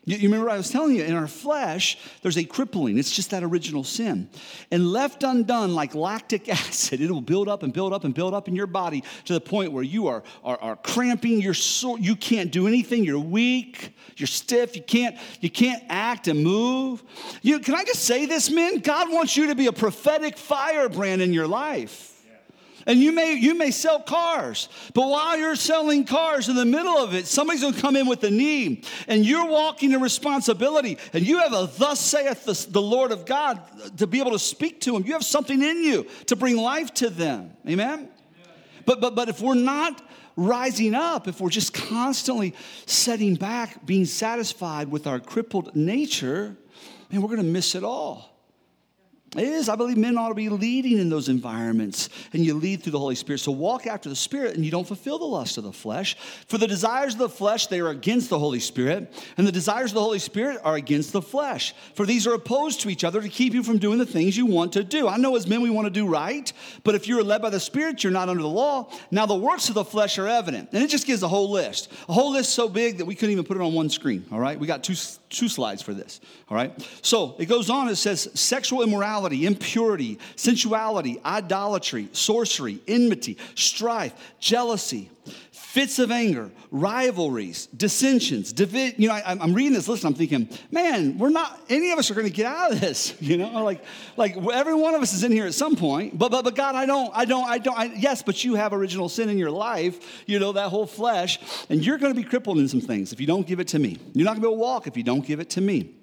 You, 0.08 0.30
remember 0.30 0.48
I 0.48 0.56
was 0.56 0.70
telling 0.70 0.96
you, 0.96 1.04
in 1.04 1.14
our 1.14 1.26
flesh, 1.26 1.98
there's 2.22 2.38
a 2.38 2.44
crippling. 2.44 2.96
It's 2.96 3.14
just 3.14 3.30
that 3.30 3.42
original 3.42 3.84
sin. 3.84 4.30
And 4.70 4.90
left 4.90 5.22
undone, 5.22 5.74
like 5.74 5.94
lactic 5.94 6.48
acid, 6.48 7.02
it 7.02 7.10
will 7.10 7.20
build 7.20 7.46
up 7.46 7.62
and 7.62 7.74
build 7.74 7.92
up 7.92 8.04
and 8.04 8.14
build 8.14 8.32
up 8.32 8.48
in 8.48 8.56
your 8.56 8.66
body 8.66 9.04
to 9.26 9.34
the 9.34 9.40
point 9.40 9.72
where 9.72 9.82
you 9.82 10.06
are, 10.06 10.22
are, 10.42 10.58
are 10.62 10.76
cramping, 10.76 11.42
you're 11.42 11.54
you 11.98 12.16
can't 12.16 12.50
do 12.50 12.66
anything, 12.66 13.04
you're 13.04 13.18
weak, 13.18 13.94
you're 14.16 14.26
stiff, 14.26 14.76
you 14.76 14.82
can't, 14.82 15.16
you 15.40 15.50
can't 15.50 15.82
act 15.90 16.26
and 16.26 16.42
move. 16.42 17.02
You, 17.42 17.58
can 17.58 17.74
I 17.74 17.84
just 17.84 18.04
say 18.04 18.24
this, 18.24 18.50
men? 18.50 18.78
God 18.78 19.12
wants 19.12 19.36
you 19.36 19.48
to 19.48 19.54
be 19.54 19.66
a 19.66 19.72
prophetic 19.72 20.38
firebrand 20.38 21.20
in 21.20 21.34
your 21.34 21.46
life. 21.46 22.17
And 22.88 23.00
you 23.00 23.12
may, 23.12 23.34
you 23.34 23.54
may 23.54 23.70
sell 23.70 24.00
cars, 24.00 24.70
but 24.94 25.06
while 25.06 25.36
you're 25.36 25.56
selling 25.56 26.06
cars 26.06 26.48
in 26.48 26.56
the 26.56 26.64
middle 26.64 26.96
of 26.96 27.14
it, 27.14 27.26
somebody's 27.26 27.60
gonna 27.60 27.78
come 27.78 27.96
in 27.96 28.08
with 28.08 28.24
a 28.24 28.30
need, 28.30 28.86
and 29.06 29.26
you're 29.26 29.44
walking 29.44 29.92
in 29.92 30.00
responsibility, 30.00 30.96
and 31.12 31.24
you 31.24 31.38
have 31.38 31.52
a 31.52 31.70
thus 31.76 32.00
saith 32.00 32.46
the, 32.46 32.70
the 32.72 32.80
Lord 32.80 33.12
of 33.12 33.26
God 33.26 33.60
to 33.98 34.06
be 34.06 34.20
able 34.20 34.30
to 34.30 34.38
speak 34.38 34.80
to 34.80 34.92
them. 34.92 35.04
You 35.04 35.12
have 35.12 35.24
something 35.24 35.62
in 35.62 35.84
you 35.84 36.06
to 36.26 36.34
bring 36.34 36.56
life 36.56 36.94
to 36.94 37.10
them. 37.10 37.52
Amen? 37.68 38.08
But, 38.86 39.02
but, 39.02 39.14
but 39.14 39.28
if 39.28 39.42
we're 39.42 39.54
not 39.54 40.02
rising 40.34 40.94
up, 40.94 41.28
if 41.28 41.42
we're 41.42 41.50
just 41.50 41.74
constantly 41.74 42.54
setting 42.86 43.34
back, 43.34 43.84
being 43.84 44.06
satisfied 44.06 44.90
with 44.90 45.06
our 45.06 45.20
crippled 45.20 45.76
nature, 45.76 46.56
man, 47.12 47.20
we're 47.20 47.28
gonna 47.28 47.42
miss 47.42 47.74
it 47.74 47.84
all. 47.84 48.37
It 49.38 49.44
is. 49.44 49.68
I 49.68 49.76
believe 49.76 49.96
men 49.96 50.18
ought 50.18 50.28
to 50.28 50.34
be 50.34 50.48
leading 50.48 50.98
in 50.98 51.08
those 51.08 51.28
environments, 51.28 52.08
and 52.32 52.44
you 52.44 52.54
lead 52.54 52.82
through 52.82 52.92
the 52.92 52.98
Holy 52.98 53.14
Spirit. 53.14 53.38
So 53.38 53.52
walk 53.52 53.86
after 53.86 54.08
the 54.08 54.16
Spirit, 54.16 54.56
and 54.56 54.64
you 54.64 54.70
don't 54.70 54.86
fulfill 54.86 55.18
the 55.18 55.24
lust 55.24 55.58
of 55.58 55.64
the 55.64 55.72
flesh. 55.72 56.16
For 56.48 56.58
the 56.58 56.66
desires 56.66 57.14
of 57.14 57.20
the 57.20 57.28
flesh, 57.28 57.68
they 57.68 57.80
are 57.80 57.90
against 57.90 58.30
the 58.30 58.38
Holy 58.38 58.60
Spirit, 58.60 59.12
and 59.36 59.46
the 59.46 59.52
desires 59.52 59.90
of 59.90 59.94
the 59.94 60.02
Holy 60.02 60.18
Spirit 60.18 60.60
are 60.64 60.74
against 60.74 61.12
the 61.12 61.22
flesh. 61.22 61.74
For 61.94 62.04
these 62.04 62.26
are 62.26 62.34
opposed 62.34 62.80
to 62.80 62.90
each 62.90 63.04
other 63.04 63.20
to 63.20 63.28
keep 63.28 63.54
you 63.54 63.62
from 63.62 63.78
doing 63.78 63.98
the 63.98 64.06
things 64.06 64.36
you 64.36 64.46
want 64.46 64.72
to 64.72 64.82
do. 64.82 65.06
I 65.06 65.16
know 65.16 65.36
as 65.36 65.46
men 65.46 65.60
we 65.60 65.70
want 65.70 65.86
to 65.86 65.90
do 65.90 66.06
right, 66.06 66.52
but 66.82 66.94
if 66.94 67.06
you're 67.06 67.22
led 67.22 67.42
by 67.42 67.50
the 67.50 67.60
Spirit, 67.60 68.02
you're 68.02 68.12
not 68.12 68.28
under 68.28 68.42
the 68.42 68.48
law. 68.48 68.90
Now 69.10 69.26
the 69.26 69.36
works 69.36 69.68
of 69.68 69.74
the 69.74 69.84
flesh 69.84 70.18
are 70.18 70.26
evident. 70.26 70.70
And 70.72 70.82
it 70.82 70.88
just 70.88 71.06
gives 71.06 71.22
a 71.22 71.28
whole 71.28 71.50
list. 71.50 71.92
A 72.08 72.12
whole 72.12 72.32
list 72.32 72.54
so 72.54 72.68
big 72.68 72.98
that 72.98 73.04
we 73.04 73.14
couldn't 73.14 73.32
even 73.32 73.44
put 73.44 73.56
it 73.56 73.62
on 73.62 73.72
one 73.74 73.90
screen, 73.90 74.24
all 74.32 74.40
right? 74.40 74.58
We 74.58 74.66
got 74.66 74.82
two, 74.82 74.94
two 75.28 75.48
slides 75.48 75.82
for 75.82 75.94
this, 75.94 76.20
all 76.48 76.56
right? 76.56 76.72
So 77.02 77.36
it 77.38 77.46
goes 77.46 77.70
on, 77.70 77.88
it 77.88 77.96
says 77.96 78.28
sexual 78.34 78.82
immorality, 78.82 79.27
impurity, 79.32 80.18
sensuality, 80.36 81.20
idolatry, 81.24 82.08
sorcery, 82.12 82.80
enmity, 82.86 83.38
strife, 83.54 84.14
jealousy, 84.40 85.10
fits 85.68 85.98
of 85.98 86.10
anger, 86.10 86.50
rivalries, 86.70 87.66
dissensions, 87.66 88.54
divi- 88.54 88.94
you 88.96 89.06
know, 89.06 89.14
I, 89.14 89.32
am 89.32 89.52
reading 89.52 89.74
this 89.74 89.86
list. 89.86 90.02
And 90.02 90.12
I'm 90.12 90.18
thinking, 90.18 90.48
man, 90.70 91.18
we're 91.18 91.28
not. 91.28 91.60
Any 91.68 91.92
of 91.92 91.98
us 91.98 92.10
are 92.10 92.14
going 92.14 92.26
to 92.26 92.32
get 92.32 92.46
out 92.46 92.72
of 92.72 92.80
this. 92.80 93.14
You 93.28 93.36
know, 93.36 93.62
like, 93.62 93.84
like 94.16 94.36
every 94.36 94.74
one 94.74 94.94
of 94.94 95.02
us 95.02 95.12
is 95.12 95.22
in 95.22 95.32
here 95.32 95.44
at 95.44 95.52
some 95.52 95.76
point. 95.76 96.16
But, 96.18 96.30
but, 96.30 96.44
but 96.44 96.54
God, 96.54 96.74
I 96.74 96.86
don't, 96.86 97.10
I 97.14 97.26
don't, 97.26 97.44
I 97.44 97.58
don't. 97.58 97.78
I, 97.78 97.84
yes, 97.84 98.22
but 98.22 98.42
you 98.42 98.54
have 98.54 98.72
original 98.72 99.10
sin 99.10 99.28
in 99.28 99.36
your 99.36 99.50
life. 99.50 100.24
You 100.26 100.38
know 100.38 100.52
that 100.52 100.70
whole 100.70 100.86
flesh, 100.86 101.38
and 101.68 101.84
you're 101.84 101.98
going 101.98 102.14
to 102.14 102.18
be 102.18 102.26
crippled 102.26 102.58
in 102.58 102.66
some 102.68 102.80
things 102.80 103.12
if 103.12 103.20
you 103.20 103.26
don't 103.26 103.46
give 103.46 103.60
it 103.60 103.68
to 103.68 103.78
me. 103.78 103.98
You're 104.14 104.24
not 104.24 104.32
going 104.32 104.42
to 104.42 104.48
be 104.48 104.54
able 104.54 104.56
to 104.56 104.60
walk 104.60 104.86
if 104.86 104.96
you 104.96 105.02
don't 105.02 105.26
give 105.26 105.40
it 105.40 105.50
to 105.50 105.60
me. 105.60 105.97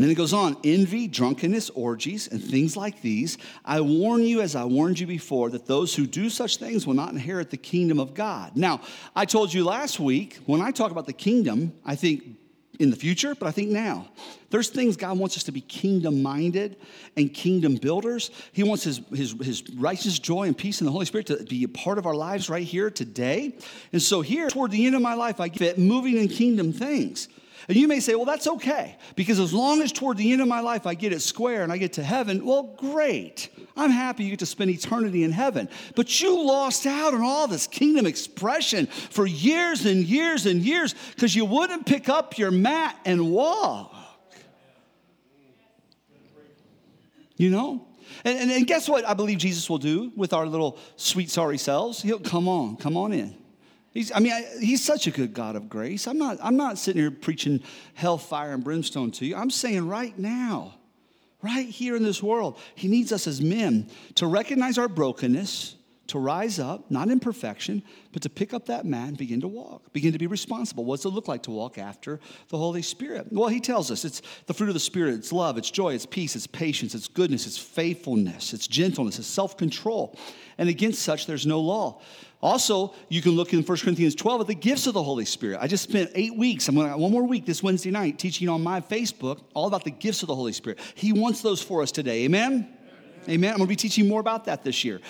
And 0.00 0.06
then 0.06 0.12
it 0.12 0.14
goes 0.14 0.32
on 0.32 0.56
envy, 0.64 1.08
drunkenness, 1.08 1.68
orgies, 1.68 2.26
and 2.26 2.42
things 2.42 2.74
like 2.74 3.02
these. 3.02 3.36
I 3.66 3.82
warn 3.82 4.22
you, 4.22 4.40
as 4.40 4.56
I 4.56 4.64
warned 4.64 4.98
you 4.98 5.06
before, 5.06 5.50
that 5.50 5.66
those 5.66 5.94
who 5.94 6.06
do 6.06 6.30
such 6.30 6.56
things 6.56 6.86
will 6.86 6.94
not 6.94 7.10
inherit 7.10 7.50
the 7.50 7.58
kingdom 7.58 8.00
of 8.00 8.14
God. 8.14 8.56
Now, 8.56 8.80
I 9.14 9.26
told 9.26 9.52
you 9.52 9.62
last 9.62 10.00
week, 10.00 10.38
when 10.46 10.62
I 10.62 10.70
talk 10.70 10.90
about 10.90 11.04
the 11.04 11.12
kingdom, 11.12 11.74
I 11.84 11.96
think 11.96 12.38
in 12.78 12.88
the 12.88 12.96
future, 12.96 13.34
but 13.34 13.46
I 13.46 13.50
think 13.50 13.68
now. 13.68 14.08
There's 14.48 14.70
things 14.70 14.96
God 14.96 15.18
wants 15.18 15.36
us 15.36 15.42
to 15.44 15.52
be 15.52 15.60
kingdom 15.60 16.22
minded 16.22 16.78
and 17.18 17.34
kingdom 17.34 17.74
builders. 17.74 18.30
He 18.52 18.62
wants 18.62 18.84
his, 18.84 19.02
his, 19.10 19.32
his 19.32 19.68
righteous 19.74 20.18
joy 20.18 20.46
and 20.46 20.56
peace 20.56 20.80
in 20.80 20.86
the 20.86 20.92
Holy 20.92 21.04
Spirit 21.04 21.26
to 21.26 21.44
be 21.44 21.64
a 21.64 21.68
part 21.68 21.98
of 21.98 22.06
our 22.06 22.14
lives 22.14 22.48
right 22.48 22.66
here 22.66 22.88
today. 22.88 23.54
And 23.92 24.00
so, 24.00 24.22
here, 24.22 24.48
toward 24.48 24.70
the 24.70 24.86
end 24.86 24.96
of 24.96 25.02
my 25.02 25.12
life, 25.12 25.40
I 25.40 25.48
get 25.48 25.76
moving 25.78 26.16
in 26.16 26.28
kingdom 26.28 26.72
things. 26.72 27.28
And 27.70 27.78
you 27.78 27.86
may 27.86 28.00
say, 28.00 28.16
well, 28.16 28.24
that's 28.24 28.48
okay, 28.48 28.96
because 29.14 29.38
as 29.38 29.54
long 29.54 29.80
as 29.80 29.92
toward 29.92 30.16
the 30.16 30.32
end 30.32 30.42
of 30.42 30.48
my 30.48 30.58
life 30.58 30.88
I 30.88 30.94
get 30.94 31.12
it 31.12 31.20
square 31.20 31.62
and 31.62 31.70
I 31.70 31.78
get 31.78 31.92
to 31.92 32.02
heaven, 32.02 32.44
well, 32.44 32.64
great. 32.64 33.48
I'm 33.76 33.92
happy 33.92 34.24
you 34.24 34.30
get 34.30 34.40
to 34.40 34.46
spend 34.46 34.72
eternity 34.72 35.22
in 35.22 35.30
heaven. 35.30 35.68
But 35.94 36.20
you 36.20 36.44
lost 36.44 36.84
out 36.84 37.14
on 37.14 37.22
all 37.22 37.46
this 37.46 37.68
kingdom 37.68 38.06
expression 38.06 38.86
for 38.86 39.24
years 39.24 39.86
and 39.86 40.02
years 40.02 40.46
and 40.46 40.62
years 40.62 40.96
because 41.14 41.36
you 41.36 41.44
wouldn't 41.44 41.86
pick 41.86 42.08
up 42.08 42.38
your 42.38 42.50
mat 42.50 42.96
and 43.04 43.30
walk. 43.30 43.94
You 47.36 47.50
know? 47.50 47.86
And, 48.24 48.36
and, 48.36 48.50
and, 48.50 48.66
guess 48.66 48.88
what 48.88 49.08
I 49.08 49.14
believe 49.14 49.38
Jesus 49.38 49.70
will 49.70 49.78
do 49.78 50.10
with 50.16 50.32
our 50.32 50.44
little 50.44 50.76
sweet, 50.96 51.30
sorry 51.30 51.56
selves? 51.56 52.02
He'll 52.02 52.18
come 52.18 52.48
on, 52.48 52.78
come 52.78 52.96
on 52.96 53.12
in. 53.12 53.36
He's, 53.92 54.12
I 54.12 54.20
mean, 54.20 54.32
I, 54.32 54.46
he's 54.60 54.82
such 54.82 55.06
a 55.06 55.10
good 55.10 55.34
God 55.34 55.56
of 55.56 55.68
grace. 55.68 56.06
I'm 56.06 56.18
not, 56.18 56.38
I'm 56.42 56.56
not 56.56 56.78
sitting 56.78 57.02
here 57.02 57.10
preaching 57.10 57.60
hellfire 57.94 58.52
and 58.52 58.62
brimstone 58.62 59.10
to 59.12 59.26
you. 59.26 59.34
I'm 59.34 59.50
saying 59.50 59.88
right 59.88 60.16
now, 60.16 60.74
right 61.42 61.66
here 61.66 61.96
in 61.96 62.04
this 62.04 62.22
world, 62.22 62.58
he 62.74 62.86
needs 62.86 63.12
us 63.12 63.26
as 63.26 63.40
men 63.40 63.90
to 64.14 64.26
recognize 64.26 64.78
our 64.78 64.88
brokenness, 64.88 65.74
to 66.10 66.18
rise 66.18 66.58
up, 66.58 66.90
not 66.90 67.08
in 67.08 67.20
perfection, 67.20 67.82
but 68.12 68.22
to 68.22 68.28
pick 68.28 68.52
up 68.52 68.66
that 68.66 68.84
mat 68.84 69.08
and 69.08 69.16
begin 69.16 69.40
to 69.40 69.48
walk, 69.48 69.92
begin 69.92 70.12
to 70.12 70.18
be 70.18 70.26
responsible. 70.26 70.84
What 70.84 70.96
does 70.96 71.06
it 71.06 71.10
look 71.10 71.28
like 71.28 71.44
to 71.44 71.50
walk 71.50 71.78
after 71.78 72.18
the 72.48 72.58
Holy 72.58 72.82
Spirit? 72.82 73.28
Well, 73.30 73.48
he 73.48 73.60
tells 73.60 73.90
us 73.90 74.04
it's 74.04 74.20
the 74.46 74.54
fruit 74.54 74.68
of 74.68 74.74
the 74.74 74.80
Spirit 74.80 75.14
it's 75.14 75.32
love, 75.32 75.56
it's 75.56 75.70
joy, 75.70 75.94
it's 75.94 76.06
peace, 76.06 76.34
it's 76.34 76.46
patience, 76.46 76.94
it's 76.94 77.06
goodness, 77.06 77.46
it's 77.46 77.58
faithfulness, 77.58 78.52
it's 78.52 78.66
gentleness, 78.66 79.18
it's 79.18 79.28
self 79.28 79.56
control. 79.56 80.18
And 80.58 80.68
against 80.68 81.02
such, 81.02 81.26
there's 81.26 81.46
no 81.46 81.60
law. 81.60 82.00
Also, 82.42 82.94
you 83.08 83.22
can 83.22 83.32
look 83.32 83.52
in 83.52 83.62
1 83.62 83.78
Corinthians 83.78 84.14
12 84.14 84.40
at 84.40 84.46
the 84.46 84.54
gifts 84.54 84.86
of 84.86 84.94
the 84.94 85.02
Holy 85.02 85.26
Spirit. 85.26 85.58
I 85.60 85.66
just 85.66 85.84
spent 85.84 86.10
eight 86.14 86.36
weeks, 86.36 86.68
I'm 86.68 86.74
going 86.74 86.90
one 86.98 87.12
more 87.12 87.26
week 87.26 87.46
this 87.46 87.62
Wednesday 87.62 87.90
night 87.90 88.18
teaching 88.18 88.48
on 88.48 88.62
my 88.62 88.80
Facebook 88.80 89.40
all 89.54 89.66
about 89.66 89.84
the 89.84 89.90
gifts 89.90 90.22
of 90.22 90.28
the 90.28 90.34
Holy 90.34 90.52
Spirit. 90.52 90.80
He 90.94 91.12
wants 91.12 91.42
those 91.42 91.62
for 91.62 91.82
us 91.82 91.92
today. 91.92 92.24
Amen? 92.24 92.76
Amen. 93.28 93.52
I'm 93.52 93.58
going 93.58 93.66
to 93.66 93.70
be 93.70 93.76
teaching 93.76 94.08
more 94.08 94.20
about 94.20 94.46
that 94.46 94.64
this 94.64 94.84
year. 94.84 95.00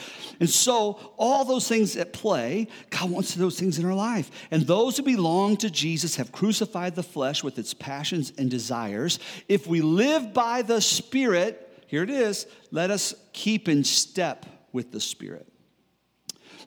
And 0.40 0.50
so, 0.50 1.12
all 1.16 1.44
those 1.44 1.68
things 1.68 1.96
at 1.96 2.12
play, 2.12 2.66
God 2.90 3.10
wants 3.10 3.34
those 3.34 3.58
things 3.58 3.78
in 3.78 3.84
our 3.84 3.94
life. 3.94 4.30
And 4.50 4.66
those 4.66 4.96
who 4.96 5.04
belong 5.04 5.56
to 5.58 5.70
Jesus 5.70 6.16
have 6.16 6.32
crucified 6.32 6.96
the 6.96 7.02
flesh 7.02 7.44
with 7.44 7.58
its 7.58 7.72
passions 7.72 8.32
and 8.36 8.50
desires. 8.50 9.20
If 9.48 9.66
we 9.66 9.80
live 9.80 10.34
by 10.34 10.62
the 10.62 10.80
Spirit, 10.80 11.84
here 11.86 12.02
it 12.02 12.10
is, 12.10 12.46
let 12.70 12.90
us 12.90 13.14
keep 13.32 13.68
in 13.68 13.84
step 13.84 14.44
with 14.72 14.90
the 14.90 15.00
Spirit. 15.00 15.46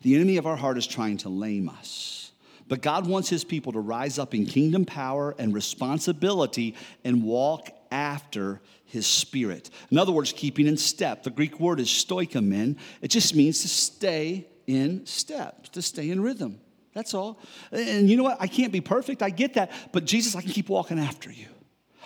The 0.01 0.15
enemy 0.15 0.37
of 0.37 0.45
our 0.45 0.57
heart 0.57 0.77
is 0.77 0.87
trying 0.87 1.17
to 1.19 1.29
lame 1.29 1.69
us. 1.69 2.31
But 2.67 2.81
God 2.81 3.07
wants 3.07 3.29
his 3.29 3.43
people 3.43 3.73
to 3.73 3.79
rise 3.79 4.17
up 4.17 4.33
in 4.33 4.45
kingdom 4.45 4.85
power 4.85 5.35
and 5.37 5.53
responsibility 5.53 6.75
and 7.03 7.23
walk 7.23 7.69
after 7.91 8.61
his 8.93 9.07
spirit. 9.07 9.71
In 9.89 9.97
other 9.97 10.11
words, 10.11 10.31
keeping 10.31 10.67
in 10.67 10.77
step. 10.77 11.23
The 11.23 11.31
Greek 11.31 11.59
word 11.59 11.79
is 11.79 11.87
stoichemen. 11.87 12.77
It 13.01 13.07
just 13.07 13.35
means 13.35 13.63
to 13.63 13.67
stay 13.67 14.47
in 14.67 15.03
step, 15.07 15.63
to 15.69 15.81
stay 15.81 16.11
in 16.11 16.21
rhythm. 16.21 16.61
That's 16.93 17.15
all. 17.15 17.39
And 17.71 18.07
you 18.07 18.15
know 18.15 18.23
what? 18.23 18.37
I 18.39 18.45
can't 18.45 18.71
be 18.71 18.81
perfect. 18.81 19.23
I 19.23 19.31
get 19.31 19.55
that. 19.55 19.71
But 19.91 20.05
Jesus, 20.05 20.35
I 20.35 20.41
can 20.41 20.51
keep 20.51 20.69
walking 20.69 20.99
after 20.99 21.31
you. 21.31 21.47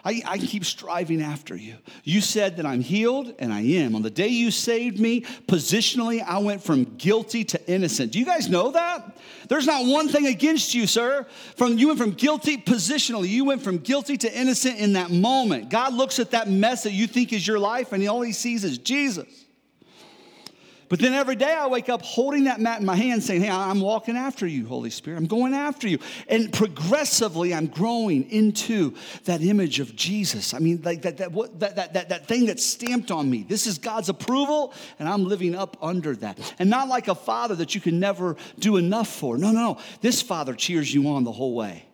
I, 0.05 0.21
I 0.25 0.37
keep 0.37 0.63
striving 0.63 1.21
after 1.21 1.55
you. 1.55 1.75
You 2.03 2.21
said 2.21 2.57
that 2.57 2.65
I'm 2.65 2.81
healed, 2.81 3.33
and 3.39 3.51
I 3.51 3.61
am. 3.61 3.95
On 3.95 4.01
the 4.01 4.09
day 4.09 4.27
you 4.27 4.51
saved 4.51 4.99
me, 4.99 5.21
positionally, 5.47 6.23
I 6.23 6.37
went 6.39 6.63
from 6.63 6.95
guilty 6.97 7.43
to 7.45 7.69
innocent. 7.69 8.11
Do 8.11 8.19
you 8.19 8.25
guys 8.25 8.49
know 8.49 8.71
that? 8.71 9.17
There's 9.49 9.65
not 9.65 9.85
one 9.85 10.09
thing 10.09 10.27
against 10.27 10.73
you, 10.73 10.87
sir. 10.87 11.25
From 11.55 11.77
you 11.77 11.87
went 11.87 11.99
from 11.99 12.11
guilty 12.11 12.57
positionally, 12.57 13.29
you 13.29 13.45
went 13.45 13.61
from 13.61 13.79
guilty 13.79 14.17
to 14.17 14.37
innocent 14.37 14.79
in 14.79 14.93
that 14.93 15.11
moment. 15.11 15.69
God 15.69 15.93
looks 15.93 16.19
at 16.19 16.31
that 16.31 16.49
mess 16.49 16.83
that 16.83 16.93
you 16.93 17.07
think 17.07 17.33
is 17.33 17.45
your 17.45 17.59
life, 17.59 17.93
and 17.93 18.07
all 18.07 18.21
He 18.21 18.33
sees 18.33 18.63
is 18.63 18.77
Jesus. 18.77 19.46
But 20.89 20.99
then 20.99 21.13
every 21.13 21.35
day 21.35 21.53
I 21.53 21.67
wake 21.67 21.89
up 21.89 22.01
holding 22.01 22.45
that 22.45 22.61
mat 22.61 22.79
in 22.79 22.85
my 22.85 22.95
hand 22.95 23.21
saying, 23.21 23.41
Hey, 23.41 23.49
I'm 23.49 23.81
walking 23.81 24.15
after 24.15 24.47
you, 24.47 24.65
Holy 24.65 24.89
Spirit. 24.89 25.17
I'm 25.17 25.25
going 25.25 25.53
after 25.53 25.87
you. 25.87 25.99
And 26.27 26.51
progressively 26.51 27.53
I'm 27.53 27.67
growing 27.67 28.29
into 28.31 28.93
that 29.25 29.41
image 29.41 29.79
of 29.79 29.95
Jesus. 29.95 30.53
I 30.53 30.59
mean, 30.59 30.81
like 30.83 31.01
that, 31.01 31.17
that, 31.17 31.31
what, 31.31 31.59
that, 31.59 31.75
that, 31.75 31.93
that, 31.93 32.09
that 32.09 32.27
thing 32.27 32.45
that's 32.45 32.65
stamped 32.65 33.11
on 33.11 33.29
me. 33.29 33.43
This 33.43 33.67
is 33.67 33.77
God's 33.77 34.09
approval, 34.09 34.73
and 34.99 35.09
I'm 35.09 35.25
living 35.25 35.55
up 35.55 35.77
under 35.81 36.15
that. 36.17 36.55
And 36.57 36.69
not 36.69 36.87
like 36.87 37.09
a 37.09 37.15
father 37.15 37.55
that 37.55 37.75
you 37.75 37.81
can 37.81 37.99
never 37.99 38.37
do 38.59 38.77
enough 38.77 39.09
for. 39.09 39.37
No, 39.37 39.51
no, 39.51 39.59
no. 39.59 39.77
This 40.01 40.21
father 40.21 40.53
cheers 40.53 40.93
you 40.93 41.09
on 41.09 41.25
the 41.25 41.31
whole 41.31 41.53
way. 41.53 41.85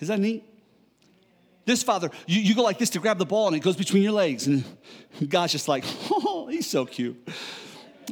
Is 0.00 0.08
that 0.08 0.18
neat? 0.18 0.44
This 1.66 1.82
father, 1.84 2.10
you, 2.26 2.40
you 2.40 2.54
go 2.54 2.62
like 2.62 2.78
this 2.78 2.90
to 2.90 2.98
grab 2.98 3.18
the 3.18 3.26
ball 3.26 3.46
and 3.46 3.56
it 3.56 3.60
goes 3.60 3.76
between 3.76 4.02
your 4.02 4.12
legs. 4.12 4.46
And 4.48 4.64
God's 5.28 5.52
just 5.52 5.68
like, 5.68 5.84
oh, 6.10 6.48
he's 6.50 6.68
so 6.68 6.84
cute. 6.84 7.16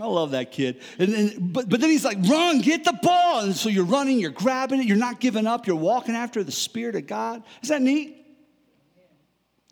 I 0.00 0.06
love 0.06 0.32
that 0.32 0.52
kid. 0.52 0.80
And 0.98 1.12
then, 1.12 1.50
but, 1.52 1.68
but 1.68 1.80
then 1.80 1.90
he's 1.90 2.04
like, 2.04 2.18
run, 2.28 2.60
get 2.60 2.84
the 2.84 2.98
ball. 3.02 3.40
And 3.40 3.54
so 3.54 3.68
you're 3.68 3.84
running, 3.84 4.18
you're 4.18 4.30
grabbing 4.30 4.80
it, 4.80 4.86
you're 4.86 4.96
not 4.96 5.20
giving 5.20 5.46
up, 5.46 5.66
you're 5.66 5.76
walking 5.76 6.14
after 6.14 6.44
the 6.44 6.52
Spirit 6.52 6.94
of 6.94 7.06
God. 7.06 7.42
Is 7.62 7.68
that 7.70 7.82
neat? 7.82 8.16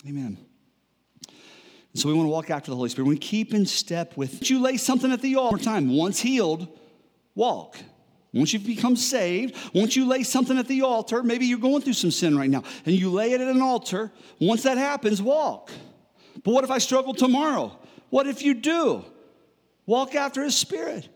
Amen. 0.08 0.38
And 1.28 2.00
so 2.00 2.08
we 2.08 2.14
want 2.14 2.26
to 2.26 2.30
walk 2.30 2.50
after 2.50 2.70
the 2.70 2.76
Holy 2.76 2.88
Spirit. 2.88 3.08
We 3.08 3.18
keep 3.18 3.54
in 3.54 3.66
step 3.66 4.16
with 4.16 4.50
you 4.50 4.60
lay 4.60 4.76
something 4.76 5.12
at 5.12 5.22
the 5.22 5.36
altar 5.36 5.62
time. 5.62 5.96
Once 5.96 6.20
healed, 6.20 6.68
walk. 7.34 7.76
Once 8.32 8.52
you've 8.52 8.66
become 8.66 8.96
saved, 8.96 9.56
once 9.74 9.96
you 9.96 10.06
lay 10.06 10.22
something 10.22 10.58
at 10.58 10.68
the 10.68 10.82
altar, 10.82 11.22
maybe 11.22 11.46
you're 11.46 11.58
going 11.58 11.80
through 11.80 11.94
some 11.94 12.10
sin 12.10 12.36
right 12.36 12.50
now, 12.50 12.62
and 12.84 12.94
you 12.94 13.10
lay 13.10 13.32
it 13.32 13.40
at 13.40 13.48
an 13.48 13.62
altar. 13.62 14.12
Once 14.38 14.62
that 14.64 14.76
happens, 14.76 15.22
walk. 15.22 15.70
But 16.44 16.52
what 16.52 16.62
if 16.62 16.70
I 16.70 16.78
struggle 16.78 17.14
tomorrow? 17.14 17.78
What 18.10 18.26
if 18.26 18.42
you 18.42 18.52
do? 18.52 19.04
Walk 19.86 20.14
after 20.14 20.42
His 20.42 20.56
Spirit. 20.56 21.08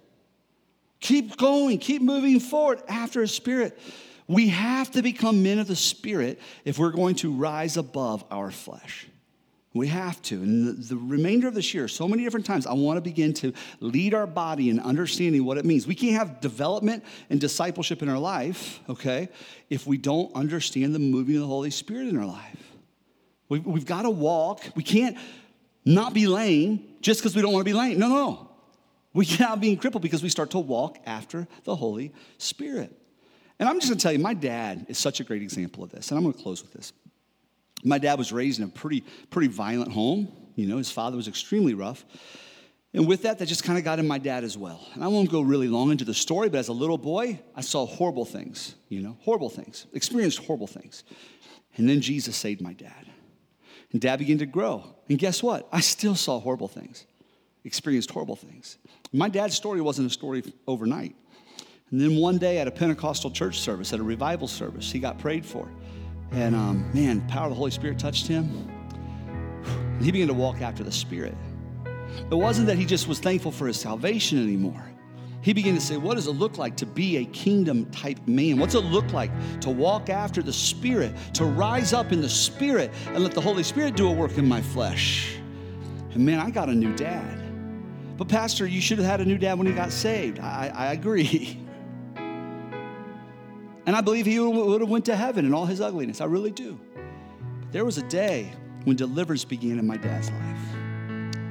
Keep 1.01 1.37
going, 1.37 1.79
keep 1.79 2.03
moving 2.03 2.41
forward 2.41 2.83
after 2.89 3.21
His 3.21 3.33
Spirit. 3.33 3.79
We 4.29 4.49
have 4.49 4.93
to 4.93 5.03
become 5.03 5.43
men 5.43 5.59
of 5.59 5.67
the 5.67 5.77
Spirit 5.77 6.39
if 6.65 6.79
we're 6.79 6.93
going 6.93 7.17
to 7.17 7.33
rise 7.33 7.77
above 7.77 8.25
our 8.31 8.51
flesh. 8.51 9.09
We 9.73 9.87
have 9.87 10.21
to. 10.23 10.35
And 10.35 10.67
the, 10.67 10.95
the, 10.95 10.97
remainder 10.97 11.47
of 11.47 11.55
this 11.55 11.75
year, 11.75 11.87
so 11.87 12.09
many 12.09 12.25
different 12.25 12.45
times, 12.45 12.67
I 12.67 12.73
want 12.73 12.97
to 12.97 13.01
begin 13.01 13.33
to 13.35 13.53
lead 13.79 14.15
our 14.15 14.27
body 14.27 14.69
in 14.69 14.81
understanding 14.81 15.45
what 15.45 15.59
it 15.59 15.65
means. 15.65 15.87
We 15.87 15.95
can't 15.95 16.15
have 16.15 16.41
development 16.41 17.05
and 17.29 17.41
discipleship 17.41 18.03
in 18.03 18.09
our 18.09 18.19
life, 18.19 18.81
okay, 18.89 19.29
if 19.69 19.87
we 19.87 19.97
don't 19.97 20.35
understand 20.35 20.93
the 20.95 20.99
moving 20.99 21.37
of 21.37 21.43
the 21.43 21.47
Holy 21.47 21.71
Spirit 21.71 22.09
in 22.09 22.19
our 22.19 22.27
life. 22.27 22.73
We've, 23.49 23.65
we've 23.65 23.87
got 23.87 24.03
to 24.03 24.11
walk. 24.11 24.63
We 24.75 24.83
can't 24.83 25.17
not 25.85 26.15
be 26.15 26.27
lame 26.27 26.85
just 27.01 27.21
because 27.21 27.37
we 27.37 27.43
don't 27.43 27.53
want 27.53 27.65
to 27.65 27.73
be 27.73 27.77
lame. 27.77 27.99
No, 27.99 28.09
no. 28.09 28.50
We 29.13 29.27
get 29.27 29.41
out 29.41 29.61
being 29.61 29.77
crippled 29.77 30.03
because 30.03 30.23
we 30.23 30.29
start 30.29 30.51
to 30.51 30.59
walk 30.59 30.99
after 31.05 31.49
the 31.65 31.75
Holy 31.75 32.13
Spirit. 32.39 32.97
And 33.59 33.69
I'm 33.69 33.79
just 33.79 33.89
gonna 33.89 34.01
tell 34.01 34.13
you, 34.13 34.19
my 34.19 34.35
dad 34.35 34.87
is 34.89 34.99
such 34.99 35.21
a 35.21 35.25
great 35.25 35.43
example 35.43 35.83
of 35.85 35.91
this. 35.91 36.11
And 36.11 36.19
I'm 36.19 36.25
gonna 36.25 36.41
close 36.41 36.63
with 36.63 36.73
this. 36.73 36.93
My 37.85 37.99
dad 37.99 38.19
was 38.19 38.33
raised 38.33 38.61
in 38.61 38.67
a 38.67 38.69
pretty, 38.69 39.05
pretty 39.31 39.49
violent 39.49 39.93
home. 39.93 40.29
You 40.55 40.67
know, 40.67 40.77
his 40.77 40.91
father 40.91 41.17
was 41.17 41.29
extremely 41.29 41.75
rough. 41.75 42.05
And 42.93 43.07
with 43.07 43.23
that, 43.23 43.39
that 43.39 43.47
just 43.47 43.63
kind 43.63 43.79
of 43.79 43.85
got 43.85 43.99
in 43.99 44.09
my 44.09 44.19
dad 44.19 44.43
as 44.43 44.59
well. 44.59 44.85
And 44.95 45.05
I 45.05 45.09
won't 45.09 45.31
go 45.31 45.41
really 45.41 45.69
long 45.69 45.91
into 45.91 46.05
the 46.05 46.15
story, 46.15 46.49
but 46.49 46.59
as 46.59 46.69
a 46.69 46.73
little 46.73 46.99
boy, 46.99 47.41
I 47.55 47.61
saw 47.61 47.87
horrible 47.87 48.25
things, 48.25 48.75
you 48.89 49.01
know, 49.01 49.17
horrible 49.21 49.49
things, 49.49 49.87
experienced 49.93 50.39
horrible 50.39 50.67
things. 50.67 51.05
And 51.77 51.89
then 51.89 52.01
Jesus 52.01 52.37
saved 52.37 52.61
my 52.61 52.73
dad. 52.73 53.07
And 53.93 54.01
dad 54.01 54.19
began 54.19 54.39
to 54.39 54.47
grow. 54.47 54.85
And 55.09 55.19
guess 55.19 55.43
what? 55.43 55.69
I 55.73 55.81
still 55.81 56.17
saw 56.17 56.41
horrible 56.41 56.69
things, 56.69 57.07
experienced 57.65 58.11
horrible 58.11 58.37
things. 58.37 58.79
My 59.13 59.29
dad's 59.29 59.57
story 59.57 59.81
wasn't 59.81 60.07
a 60.07 60.11
story 60.11 60.43
overnight. 60.69 61.17
And 61.91 62.01
then 62.01 62.17
one 62.17 62.39
day 62.39 62.59
at 62.59 62.69
a 62.69 62.71
Pentecostal 62.71 63.33
church 63.33 63.59
service, 63.59 63.93
at 63.93 63.99
a 63.99 64.03
revival 64.03 64.47
service, 64.47 64.93
he 64.93 65.01
got 65.01 65.19
prayed 65.19 65.45
for. 65.45 65.69
And 66.31 66.55
um, 66.55 66.89
man, 66.95 67.27
power 67.27 67.45
of 67.45 67.51
the 67.51 67.57
Holy 67.57 67.73
Spirit 67.73 67.99
touched 67.99 68.29
him. 68.29 68.71
And 69.65 70.05
he 70.05 70.13
began 70.13 70.29
to 70.29 70.35
walk 70.35 70.63
after 70.63 70.85
the 70.85 70.93
Spirit. 70.93 71.35
It 72.31 72.35
wasn't 72.35 72.69
that 72.69 72.77
he 72.79 72.85
just 72.85 73.09
was 73.09 73.19
thankful 73.19 73.51
for 73.51 73.67
his 73.67 73.79
salvation 73.79 74.41
anymore. 74.41 74.85
He 75.43 75.53
began 75.53 75.75
to 75.75 75.81
say, 75.81 75.97
What 75.97 76.15
does 76.15 76.29
it 76.29 76.33
look 76.33 76.59
like 76.59 76.77
to 76.77 76.87
be 76.87 77.17
a 77.17 77.25
kingdom 77.25 77.87
type 77.87 78.21
man? 78.29 78.59
What's 78.59 78.75
it 78.75 78.85
look 78.85 79.13
like 79.13 79.31
to 79.61 79.71
walk 79.71 80.09
after 80.09 80.43
the 80.43 80.53
Spirit, 80.53 81.15
to 81.35 81.45
rise 81.45 81.93
up 81.93 82.13
in 82.13 82.21
the 82.21 82.29
Spirit 82.29 82.93
and 83.07 83.25
let 83.25 83.33
the 83.33 83.41
Holy 83.41 83.63
Spirit 83.63 83.97
do 83.97 84.09
a 84.09 84.13
work 84.13 84.39
in 84.39 84.47
my 84.47 84.61
flesh? 84.61 85.37
And 86.13 86.25
man, 86.25 86.39
I 86.39 86.51
got 86.51 86.69
a 86.69 86.75
new 86.75 86.95
dad. 86.95 87.50
But, 88.21 88.29
Pastor, 88.29 88.67
you 88.67 88.83
should 88.83 88.99
have 88.99 89.07
had 89.07 89.23
a 89.23 89.25
new 89.25 89.39
dad 89.39 89.57
when 89.57 89.67
he 89.67 89.73
got 89.73 89.91
saved. 89.91 90.41
I, 90.41 90.71
I 90.75 90.93
agree. 90.93 91.59
And 93.87 93.97
I 93.97 94.03
believe 94.03 94.27
he 94.27 94.39
would 94.39 94.83
have 94.83 94.91
went 94.91 95.07
to 95.07 95.17
heaven 95.17 95.47
in 95.47 95.55
all 95.55 95.65
his 95.65 95.81
ugliness. 95.81 96.21
I 96.21 96.27
really 96.27 96.53
do. 96.53 96.79
But 97.61 97.73
there 97.73 97.85
was 97.85 97.97
a 97.97 98.03
day 98.05 98.53
when 98.85 98.95
deliverance 98.95 99.45
began 99.45 99.79
in 99.81 99.87
my 99.87 99.97
dad's 99.97 100.31
life, 100.31 100.75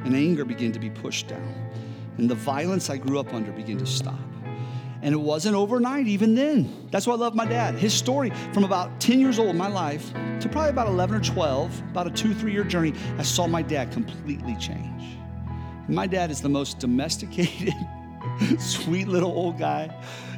and 0.05 0.15
anger 0.15 0.45
began 0.45 0.71
to 0.71 0.79
be 0.79 0.91
pushed 0.91 1.27
down, 1.27 1.71
and 2.17 2.29
the 2.29 2.35
violence 2.35 2.89
I 2.89 2.97
grew 2.97 3.19
up 3.19 3.33
under 3.33 3.51
began 3.51 3.77
to 3.79 3.85
stop. 3.85 4.19
And 5.01 5.13
it 5.13 5.19
wasn't 5.19 5.55
overnight, 5.55 6.07
even 6.07 6.35
then. 6.35 6.87
That's 6.91 7.07
why 7.07 7.15
I 7.15 7.17
love 7.17 7.35
my 7.35 7.45
dad. 7.45 7.75
His 7.75 7.93
story 7.93 8.31
from 8.53 8.63
about 8.63 9.01
10 9.01 9.19
years 9.19 9.39
old 9.39 9.49
in 9.49 9.57
my 9.57 9.67
life 9.67 10.13
to 10.39 10.47
probably 10.47 10.69
about 10.69 10.87
11 10.87 11.15
or 11.17 11.21
12, 11.21 11.79
about 11.89 12.07
a 12.07 12.11
two, 12.11 12.33
three 12.33 12.53
year 12.53 12.63
journey, 12.63 12.93
I 13.17 13.23
saw 13.23 13.47
my 13.47 13.63
dad 13.63 13.91
completely 13.91 14.55
change. 14.57 15.18
My 15.89 16.05
dad 16.05 16.29
is 16.29 16.39
the 16.39 16.49
most 16.49 16.77
domesticated, 16.77 17.73
sweet 18.59 19.07
little 19.07 19.31
old 19.31 19.57
guy. 19.57 19.89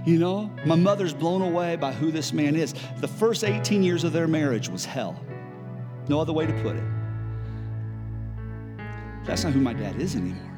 You 0.06 0.18
know, 0.18 0.50
my 0.66 0.76
mother's 0.76 1.14
blown 1.14 1.42
away 1.42 1.76
by 1.76 1.92
who 1.92 2.10
this 2.10 2.32
man 2.32 2.56
is. 2.56 2.74
The 2.98 3.08
first 3.08 3.44
18 3.44 3.84
years 3.84 4.06
of 4.06 4.14
their 4.14 4.30
marriage 4.30 4.70
was 4.70 4.86
hell. 4.86 5.20
No 6.08 6.22
other 6.22 6.32
way 6.32 6.46
to 6.48 6.54
put 6.62 6.78
it. 6.78 6.84
That's 9.26 9.44
not 9.44 9.52
who 9.52 9.60
my 9.60 9.74
dad 9.74 10.02
is 10.02 10.16
anymore. 10.16 10.52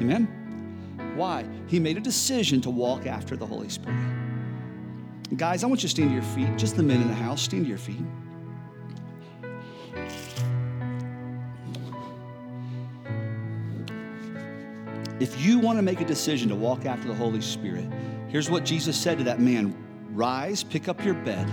Amen? 0.00 1.12
Why? 1.14 1.44
He 1.66 1.78
made 1.78 1.98
a 1.98 2.00
decision 2.00 2.62
to 2.62 2.70
walk 2.70 3.06
after 3.06 3.36
the 3.36 3.46
Holy 3.46 3.68
Spirit. 3.68 4.00
Guys, 5.36 5.62
I 5.62 5.66
want 5.66 5.82
you 5.82 5.88
to 5.88 5.90
stand 5.90 6.08
to 6.08 6.14
your 6.14 6.22
feet. 6.22 6.58
Just 6.58 6.76
the 6.76 6.82
men 6.82 7.02
in 7.02 7.08
the 7.08 7.14
house, 7.14 7.42
stand 7.42 7.64
to 7.64 7.68
your 7.68 7.78
feet. 7.78 8.00
If 15.22 15.40
you 15.40 15.60
want 15.60 15.78
to 15.78 15.82
make 15.82 16.00
a 16.00 16.04
decision 16.04 16.48
to 16.48 16.56
walk 16.56 16.84
after 16.84 17.06
the 17.06 17.14
Holy 17.14 17.40
Spirit, 17.40 17.86
here's 18.26 18.50
what 18.50 18.64
Jesus 18.64 19.00
said 19.00 19.18
to 19.18 19.24
that 19.24 19.38
man 19.38 19.72
Rise, 20.10 20.64
pick 20.64 20.88
up 20.88 21.04
your 21.04 21.14
bed, 21.14 21.46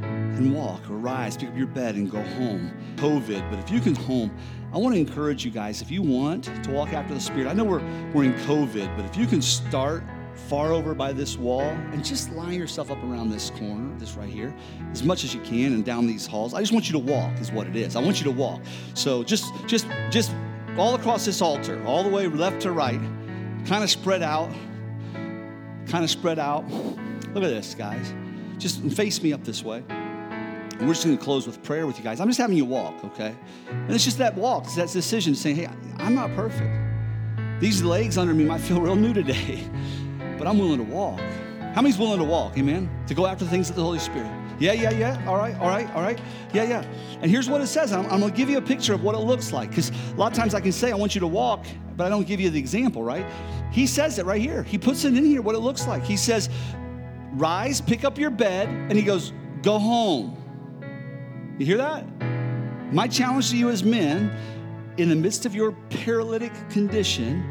and 0.00 0.54
walk, 0.54 0.88
or 0.88 0.94
rise, 0.94 1.36
pick 1.36 1.48
up 1.48 1.56
your 1.56 1.66
bed, 1.66 1.96
and 1.96 2.08
go 2.08 2.22
home. 2.22 2.72
COVID, 2.94 3.50
but 3.50 3.58
if 3.58 3.68
you 3.68 3.80
can 3.80 3.96
home, 3.96 4.32
I 4.72 4.78
want 4.78 4.94
to 4.94 5.00
encourage 5.00 5.44
you 5.44 5.50
guys, 5.50 5.82
if 5.82 5.90
you 5.90 6.02
want 6.02 6.44
to 6.44 6.70
walk 6.70 6.92
after 6.92 7.14
the 7.14 7.20
Spirit, 7.20 7.48
I 7.48 7.52
know 7.52 7.64
we're, 7.64 7.82
we're 8.12 8.22
in 8.22 8.34
COVID, 8.44 8.96
but 8.96 9.04
if 9.04 9.16
you 9.16 9.26
can 9.26 9.42
start 9.42 10.04
far 10.48 10.72
over 10.72 10.94
by 10.94 11.12
this 11.12 11.36
wall 11.36 11.62
and 11.62 12.04
just 12.04 12.30
line 12.30 12.54
yourself 12.56 12.92
up 12.92 13.02
around 13.02 13.30
this 13.30 13.50
corner, 13.50 13.92
this 13.98 14.14
right 14.14 14.30
here, 14.30 14.54
as 14.92 15.02
much 15.02 15.24
as 15.24 15.34
you 15.34 15.40
can, 15.40 15.72
and 15.72 15.84
down 15.84 16.06
these 16.06 16.28
halls. 16.28 16.54
I 16.54 16.60
just 16.60 16.72
want 16.72 16.86
you 16.86 16.92
to 16.92 17.00
walk, 17.00 17.40
is 17.40 17.50
what 17.50 17.66
it 17.66 17.74
is. 17.74 17.96
I 17.96 18.00
want 18.00 18.20
you 18.20 18.24
to 18.24 18.30
walk. 18.30 18.62
So 18.94 19.24
just, 19.24 19.52
just, 19.66 19.88
just 20.12 20.30
all 20.78 20.94
across 20.94 21.24
this 21.24 21.40
altar, 21.40 21.82
all 21.86 22.02
the 22.02 22.08
way 22.08 22.26
left 22.26 22.62
to 22.62 22.70
right, 22.70 23.00
kind 23.66 23.82
of 23.82 23.90
spread 23.90 24.22
out, 24.22 24.50
kind 25.88 26.04
of 26.04 26.10
spread 26.10 26.38
out. 26.38 26.68
Look 26.70 27.44
at 27.44 27.50
this, 27.50 27.74
guys. 27.74 28.12
Just 28.58 28.82
face 28.82 29.22
me 29.22 29.32
up 29.32 29.44
this 29.44 29.62
way. 29.62 29.82
And 29.88 30.86
we're 30.86 30.94
just 30.94 31.04
going 31.04 31.16
to 31.16 31.24
close 31.24 31.46
with 31.46 31.62
prayer 31.62 31.86
with 31.86 31.96
you 31.96 32.04
guys. 32.04 32.20
I'm 32.20 32.28
just 32.28 32.38
having 32.38 32.56
you 32.56 32.66
walk, 32.66 33.02
okay? 33.04 33.34
And 33.68 33.90
it's 33.90 34.04
just 34.04 34.18
that 34.18 34.34
walk, 34.34 34.64
it's 34.64 34.76
that 34.76 34.90
decision 34.90 35.34
saying, 35.34 35.56
hey, 35.56 35.68
I'm 35.98 36.14
not 36.14 36.34
perfect. 36.34 36.70
These 37.60 37.82
legs 37.82 38.18
under 38.18 38.34
me 38.34 38.44
might 38.44 38.60
feel 38.60 38.80
real 38.82 38.96
new 38.96 39.14
today, 39.14 39.66
but 40.36 40.46
I'm 40.46 40.58
willing 40.58 40.78
to 40.78 40.92
walk. 40.92 41.20
How 41.74 41.82
many's 41.82 41.98
willing 41.98 42.18
to 42.18 42.24
walk, 42.24 42.58
amen? 42.58 42.90
To 43.06 43.14
go 43.14 43.26
after 43.26 43.44
the 43.44 43.50
things 43.50 43.70
of 43.70 43.76
the 43.76 43.82
Holy 43.82 43.98
Spirit. 43.98 44.30
Yeah, 44.58 44.72
yeah, 44.72 44.90
yeah. 44.92 45.22
All 45.26 45.36
right, 45.36 45.54
all 45.58 45.68
right, 45.68 45.88
all 45.94 46.02
right. 46.02 46.18
Yeah, 46.52 46.64
yeah. 46.64 46.84
And 47.20 47.30
here's 47.30 47.48
what 47.48 47.60
it 47.60 47.66
says. 47.66 47.92
I'm, 47.92 48.06
I'm 48.06 48.20
going 48.20 48.32
to 48.32 48.36
give 48.36 48.48
you 48.48 48.58
a 48.58 48.62
picture 48.62 48.94
of 48.94 49.02
what 49.02 49.14
it 49.14 49.18
looks 49.18 49.52
like. 49.52 49.70
Because 49.70 49.90
a 49.90 50.16
lot 50.16 50.32
of 50.32 50.38
times 50.38 50.54
I 50.54 50.60
can 50.60 50.72
say, 50.72 50.90
I 50.90 50.94
want 50.94 51.14
you 51.14 51.20
to 51.20 51.26
walk, 51.26 51.66
but 51.96 52.06
I 52.06 52.08
don't 52.08 52.26
give 52.26 52.40
you 52.40 52.48
the 52.48 52.58
example, 52.58 53.02
right? 53.02 53.26
He 53.70 53.86
says 53.86 54.18
it 54.18 54.24
right 54.24 54.40
here. 54.40 54.62
He 54.62 54.78
puts 54.78 55.04
it 55.04 55.14
in 55.14 55.24
here, 55.24 55.42
what 55.42 55.54
it 55.54 55.60
looks 55.60 55.86
like. 55.86 56.04
He 56.04 56.16
says, 56.16 56.48
Rise, 57.32 57.80
pick 57.80 58.04
up 58.04 58.18
your 58.18 58.30
bed, 58.30 58.68
and 58.68 58.92
he 58.92 59.02
goes, 59.02 59.32
Go 59.62 59.78
home. 59.78 60.36
You 61.58 61.66
hear 61.66 61.78
that? 61.78 62.06
My 62.92 63.08
challenge 63.08 63.50
to 63.50 63.56
you 63.56 63.68
as 63.68 63.82
men, 63.84 64.34
in 64.96 65.08
the 65.10 65.16
midst 65.16 65.44
of 65.44 65.54
your 65.54 65.72
paralytic 65.90 66.52
condition, 66.70 67.44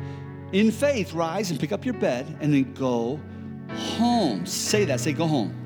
in 0.52 0.72
faith, 0.72 1.14
rise 1.14 1.52
and 1.52 1.60
pick 1.60 1.72
up 1.72 1.86
your 1.86 1.94
bed 1.94 2.38
and 2.40 2.54
then 2.54 2.74
go 2.74 3.20
home. 3.70 4.46
Say 4.46 4.86
that. 4.86 5.00
Say, 5.00 5.14
go 5.14 5.28
home. 5.28 5.65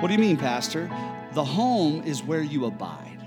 What 0.00 0.08
do 0.08 0.14
you 0.14 0.18
mean, 0.18 0.36
Pastor? 0.36 0.90
The 1.32 1.44
home 1.44 2.02
is 2.04 2.22
where 2.22 2.42
you 2.42 2.66
abide. 2.66 3.18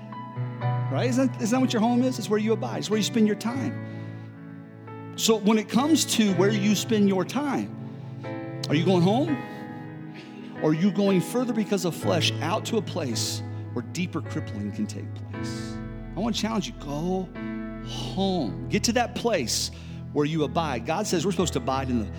Right? 0.90 1.08
Isn't 1.08 1.32
that, 1.32 1.42
isn't 1.42 1.56
that 1.56 1.60
what 1.60 1.72
your 1.72 1.82
home 1.82 2.02
is? 2.02 2.18
It's 2.18 2.28
where 2.28 2.38
you 2.38 2.52
abide, 2.52 2.78
it's 2.78 2.90
where 2.90 2.98
you 2.98 3.04
spend 3.04 3.26
your 3.26 3.36
time. 3.36 5.14
So 5.16 5.36
when 5.36 5.58
it 5.58 5.68
comes 5.68 6.04
to 6.16 6.32
where 6.34 6.50
you 6.50 6.74
spend 6.74 7.08
your 7.08 7.24
time, 7.24 7.74
are 8.68 8.74
you 8.74 8.84
going 8.84 9.02
home? 9.02 9.36
Or 10.62 10.70
are 10.70 10.74
you 10.74 10.90
going 10.92 11.20
further 11.20 11.52
because 11.52 11.84
of 11.84 11.94
flesh 11.94 12.32
out 12.40 12.64
to 12.66 12.76
a 12.78 12.82
place 12.82 13.42
where 13.72 13.84
deeper 13.92 14.20
crippling 14.20 14.72
can 14.72 14.86
take 14.86 15.06
place. 15.14 15.74
I 16.16 16.20
want 16.20 16.34
to 16.36 16.42
challenge 16.42 16.66
you 16.66 16.74
go 16.80 17.28
home. 17.86 18.68
Get 18.68 18.84
to 18.84 18.92
that 18.92 19.14
place 19.14 19.70
where 20.12 20.26
you 20.26 20.44
abide. 20.44 20.86
God 20.86 21.06
says 21.06 21.24
we're 21.24 21.32
supposed 21.32 21.54
to 21.54 21.58
abide 21.58 21.88
in 21.88 22.00
the 22.00 22.10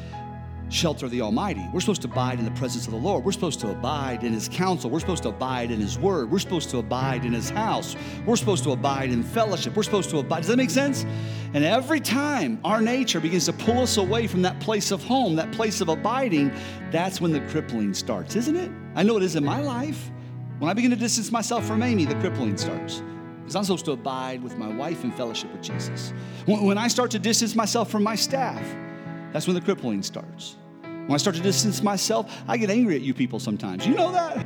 shelter 0.69 1.06
of 1.06 1.12
the 1.12 1.21
Almighty. 1.21 1.65
We're 1.73 1.80
supposed 1.80 2.02
to 2.04 2.08
abide 2.08 2.39
in 2.39 2.45
the 2.45 2.52
presence 2.52 2.86
of 2.86 2.91
the 2.91 2.99
Lord. 2.99 3.23
We're 3.23 3.32
supposed 3.32 3.60
to 3.62 3.69
abide 3.69 4.23
in 4.23 4.34
His 4.34 4.49
counsel. 4.49 4.89
We're 4.89 4.99
supposed 4.99 5.23
to 5.23 5.30
abide 5.30 5.71
in 5.71 5.80
His 5.80 5.99
word. 5.99 6.32
We're 6.32 6.39
supposed 6.39 6.69
to 6.71 6.80
abide 6.80 7.26
in 7.26 7.34
His 7.34 7.49
house. 7.49 7.95
We're 8.26 8.36
supposed 8.36 8.63
to 8.63 8.71
abide 8.71 9.12
in 9.12 9.23
fellowship. 9.23 9.76
We're 9.76 9.84
supposed 9.84 10.10
to 10.12 10.19
abide. 10.19 10.39
Does 10.39 10.47
that 10.47 10.58
make 10.58 10.69
sense? 10.69 11.06
And 11.54 11.63
every 11.63 11.99
time 11.99 12.60
our 12.63 12.82
nature 12.82 13.19
begins 13.19 13.45
to 13.45 13.54
pull 13.54 13.80
us 13.80 13.97
away 13.97 14.28
from 14.28 14.41
that 14.41 14.60
place 14.60 14.91
of 14.91 15.04
home, 15.04 15.36
that 15.36 15.52
place 15.52 15.82
of 15.82 15.89
abiding, 15.89 16.52
that's 16.91 17.21
when 17.21 17.32
the 17.32 17.41
crippling 17.41 17.93
starts, 17.93 18.36
isn't 18.36 18.56
it? 18.56 18.71
I 18.95 19.04
know 19.04 19.17
it 19.17 19.23
is 19.23 19.36
in 19.36 19.45
my 19.45 19.62
life. 19.62 20.12
When 20.60 20.69
I 20.69 20.73
begin 20.73 20.91
to 20.91 20.97
distance 20.97 21.32
myself 21.32 21.65
from 21.65 21.84
Amy, 21.84 22.06
the 22.06 22.15
crippling 22.15 22.58
starts. 22.58 23.04
Because 23.41 23.58
I'm 23.58 23.63
supposed 23.65 23.86
to 23.86 23.91
abide 23.91 24.41
with 24.41 24.58
my 24.58 24.73
wife 24.73 25.04
in 25.04 25.12
fellowship 25.12 25.52
with 25.52 25.62
Jesus. 25.62 26.13
When 26.45 26.78
I 26.78 26.88
start 26.88 27.12
to 27.12 27.19
distance 27.19 27.56
myself 27.56 27.91
from 27.91 28.02
my 28.02 28.15
staff, 28.15 28.63
that's 29.34 29.48
when 29.48 29.56
the 29.56 29.62
crippling 29.62 30.04
starts. 30.04 30.56
When 30.82 31.12
I 31.12 31.17
start 31.17 31.36
to 31.36 31.41
distance 31.41 31.84
myself, 31.84 32.34
I 32.48 32.56
get 32.56 32.69
angry 32.69 32.96
at 32.96 33.02
you 33.02 33.13
people 33.13 33.39
sometimes. 33.39 33.86
You 33.86 33.96
know 33.96 34.12
that? 34.13 34.46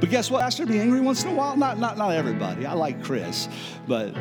But 0.00 0.10
guess 0.10 0.30
what? 0.30 0.40
Pastor, 0.40 0.66
be 0.66 0.80
angry 0.80 1.00
once 1.00 1.22
in 1.22 1.30
a 1.30 1.34
while. 1.34 1.56
Not, 1.56 1.78
not, 1.78 1.96
not 1.96 2.10
everybody. 2.10 2.66
I 2.66 2.72
like 2.72 3.04
Chris, 3.04 3.48
but 3.86 4.12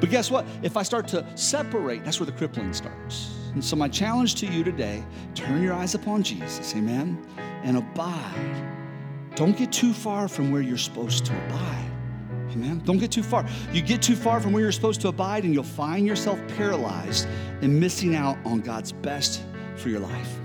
but 0.00 0.10
guess 0.10 0.30
what? 0.30 0.46
If 0.62 0.76
I 0.76 0.82
start 0.82 1.08
to 1.08 1.26
separate, 1.36 2.04
that's 2.04 2.20
where 2.20 2.26
the 2.26 2.32
crippling 2.32 2.72
starts. 2.72 3.34
And 3.54 3.64
so 3.64 3.76
my 3.76 3.88
challenge 3.88 4.36
to 4.36 4.46
you 4.46 4.64
today: 4.64 5.04
turn 5.34 5.62
your 5.62 5.74
eyes 5.74 5.94
upon 5.94 6.22
Jesus, 6.22 6.74
Amen, 6.74 7.22
and 7.64 7.76
abide 7.76 8.76
don't 9.36 9.54
get 9.54 9.70
too 9.70 9.92
far 9.92 10.28
from 10.28 10.50
where 10.50 10.62
you're 10.62 10.78
supposed 10.78 11.26
to 11.26 11.44
abide. 11.46 11.95
Amen. 12.56 12.80
Don't 12.86 12.96
get 12.96 13.10
too 13.10 13.22
far. 13.22 13.46
You 13.70 13.82
get 13.82 14.00
too 14.00 14.16
far 14.16 14.40
from 14.40 14.52
where 14.52 14.62
you're 14.62 14.72
supposed 14.72 15.02
to 15.02 15.08
abide, 15.08 15.44
and 15.44 15.52
you'll 15.52 15.62
find 15.62 16.06
yourself 16.06 16.40
paralyzed 16.56 17.28
and 17.60 17.78
missing 17.78 18.14
out 18.14 18.38
on 18.46 18.60
God's 18.60 18.92
best 18.92 19.42
for 19.76 19.90
your 19.90 20.00
life. 20.00 20.38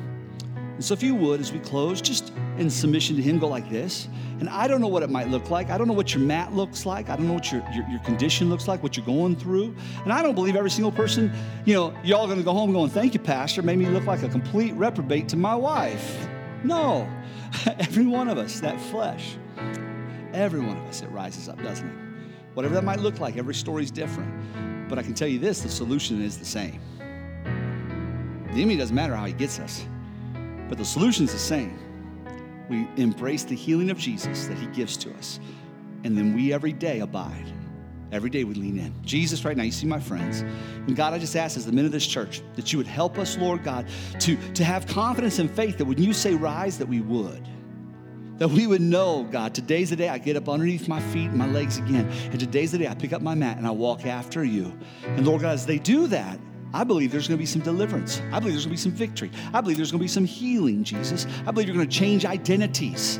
And 0.55 0.83
so, 0.83 0.93
if 0.93 1.01
you 1.01 1.15
would, 1.15 1.39
as 1.39 1.53
we 1.53 1.59
close, 1.59 2.01
just 2.01 2.33
in 2.57 2.69
submission 2.69 3.15
to 3.15 3.21
Him 3.21 3.39
go 3.39 3.47
like 3.47 3.69
this. 3.69 4.09
And 4.41 4.49
I 4.49 4.67
don't 4.67 4.81
know 4.81 4.87
what 4.87 5.03
it 5.03 5.09
might 5.09 5.29
look 5.29 5.49
like. 5.49 5.69
I 5.69 5.77
don't 5.77 5.87
know 5.87 5.93
what 5.93 6.13
your 6.13 6.23
mat 6.23 6.53
looks 6.53 6.85
like. 6.85 7.09
I 7.09 7.15
don't 7.15 7.27
know 7.27 7.33
what 7.33 7.51
your, 7.51 7.63
your, 7.73 7.87
your 7.87 7.99
condition 7.99 8.49
looks 8.49 8.67
like, 8.67 8.81
what 8.81 8.97
you're 8.97 9.05
going 9.05 9.35
through. 9.35 9.75
And 10.03 10.11
I 10.11 10.23
don't 10.23 10.33
believe 10.35 10.55
every 10.55 10.71
single 10.71 10.91
person, 10.91 11.31
you 11.63 11.75
know, 11.75 11.93
y'all 12.03 12.27
gonna 12.27 12.43
go 12.43 12.51
home 12.51 12.73
going, 12.73 12.89
Thank 12.89 13.13
you, 13.13 13.19
Pastor. 13.21 13.61
Made 13.61 13.77
me 13.77 13.85
look 13.85 14.05
like 14.05 14.23
a 14.23 14.29
complete 14.29 14.73
reprobate 14.73 15.29
to 15.29 15.37
my 15.37 15.55
wife. 15.55 16.27
No. 16.63 17.07
every 17.79 18.05
one 18.05 18.27
of 18.27 18.37
us, 18.37 18.59
that 18.61 18.79
flesh, 18.79 19.35
every 20.33 20.59
one 20.59 20.77
of 20.77 20.83
us, 20.85 21.01
it 21.01 21.09
rises 21.09 21.49
up, 21.49 21.61
doesn't 21.61 21.87
it? 21.87 21.95
Whatever 22.53 22.75
that 22.75 22.83
might 22.83 22.99
look 22.99 23.19
like, 23.19 23.37
every 23.37 23.53
story's 23.53 23.91
different. 23.91 24.89
But 24.89 24.99
I 24.99 25.03
can 25.03 25.13
tell 25.13 25.27
you 25.27 25.39
this 25.39 25.61
the 25.61 25.69
solution 25.69 26.21
is 26.21 26.37
the 26.37 26.45
same. 26.45 26.81
The 26.99 28.57
enemy 28.57 28.75
doesn't 28.75 28.95
matter 28.95 29.15
how 29.15 29.25
he 29.25 29.33
gets 29.33 29.59
us, 29.59 29.85
but 30.67 30.77
the 30.77 30.83
solution's 30.83 31.31
the 31.31 31.39
same. 31.39 31.79
We 32.69 32.87
embrace 33.01 33.43
the 33.43 33.55
healing 33.55 33.89
of 33.89 33.97
Jesus 33.97 34.47
that 34.47 34.57
he 34.57 34.67
gives 34.67 34.97
to 34.97 35.13
us, 35.13 35.39
and 36.03 36.17
then 36.17 36.35
we 36.35 36.53
every 36.53 36.73
day 36.73 36.99
abide. 36.99 37.53
Every 38.11 38.29
day 38.29 38.43
we 38.43 38.55
lean 38.55 38.77
in. 38.77 38.93
Jesus, 39.05 39.45
right 39.45 39.55
now, 39.55 39.63
you 39.63 39.71
see 39.71 39.87
my 39.87 39.99
friends. 39.99 40.41
And 40.41 40.97
God, 40.97 41.13
I 41.13 41.19
just 41.19 41.37
ask 41.37 41.55
as 41.55 41.65
the 41.65 41.71
men 41.71 41.85
of 41.85 41.93
this 41.93 42.05
church 42.05 42.41
that 42.55 42.73
you 42.73 42.77
would 42.77 42.87
help 42.87 43.17
us, 43.17 43.37
Lord 43.37 43.63
God, 43.63 43.87
to, 44.19 44.35
to 44.51 44.65
have 44.65 44.85
confidence 44.85 45.39
and 45.39 45.49
faith 45.49 45.77
that 45.77 45.85
when 45.85 45.97
you 45.97 46.11
say 46.11 46.35
rise, 46.35 46.77
that 46.77 46.87
we 46.87 46.99
would 46.99 47.47
that 48.41 48.47
we 48.47 48.65
would 48.65 48.81
know, 48.81 49.21
God, 49.25 49.53
today's 49.53 49.91
the 49.91 49.95
day 49.95 50.09
I 50.09 50.17
get 50.17 50.35
up 50.35 50.49
underneath 50.49 50.87
my 50.87 50.99
feet 50.99 51.29
and 51.29 51.35
my 51.35 51.45
legs 51.45 51.77
again. 51.77 52.09
And 52.31 52.39
today's 52.39 52.71
the 52.71 52.79
day 52.79 52.87
I 52.87 52.95
pick 52.95 53.13
up 53.13 53.21
my 53.21 53.35
mat 53.35 53.57
and 53.59 53.67
I 53.67 53.69
walk 53.69 54.07
after 54.07 54.43
you. 54.43 54.75
And 55.03 55.27
Lord 55.27 55.43
God, 55.43 55.53
as 55.53 55.67
they 55.67 55.77
do 55.77 56.07
that, 56.07 56.39
I 56.73 56.83
believe 56.83 57.11
there's 57.11 57.27
going 57.27 57.37
to 57.37 57.39
be 57.39 57.45
some 57.45 57.61
deliverance. 57.61 58.19
I 58.31 58.39
believe 58.39 58.55
there's 58.55 58.65
going 58.65 58.75
to 58.75 58.81
be 58.83 58.89
some 58.89 58.93
victory. 58.93 59.29
I 59.53 59.61
believe 59.61 59.77
there's 59.77 59.91
going 59.91 59.99
to 59.99 60.05
be 60.05 60.07
some 60.07 60.25
healing, 60.25 60.83
Jesus. 60.83 61.27
I 61.45 61.51
believe 61.51 61.67
you're 61.67 61.77
going 61.77 61.87
to 61.87 61.95
change 61.95 62.25
identities. 62.25 63.19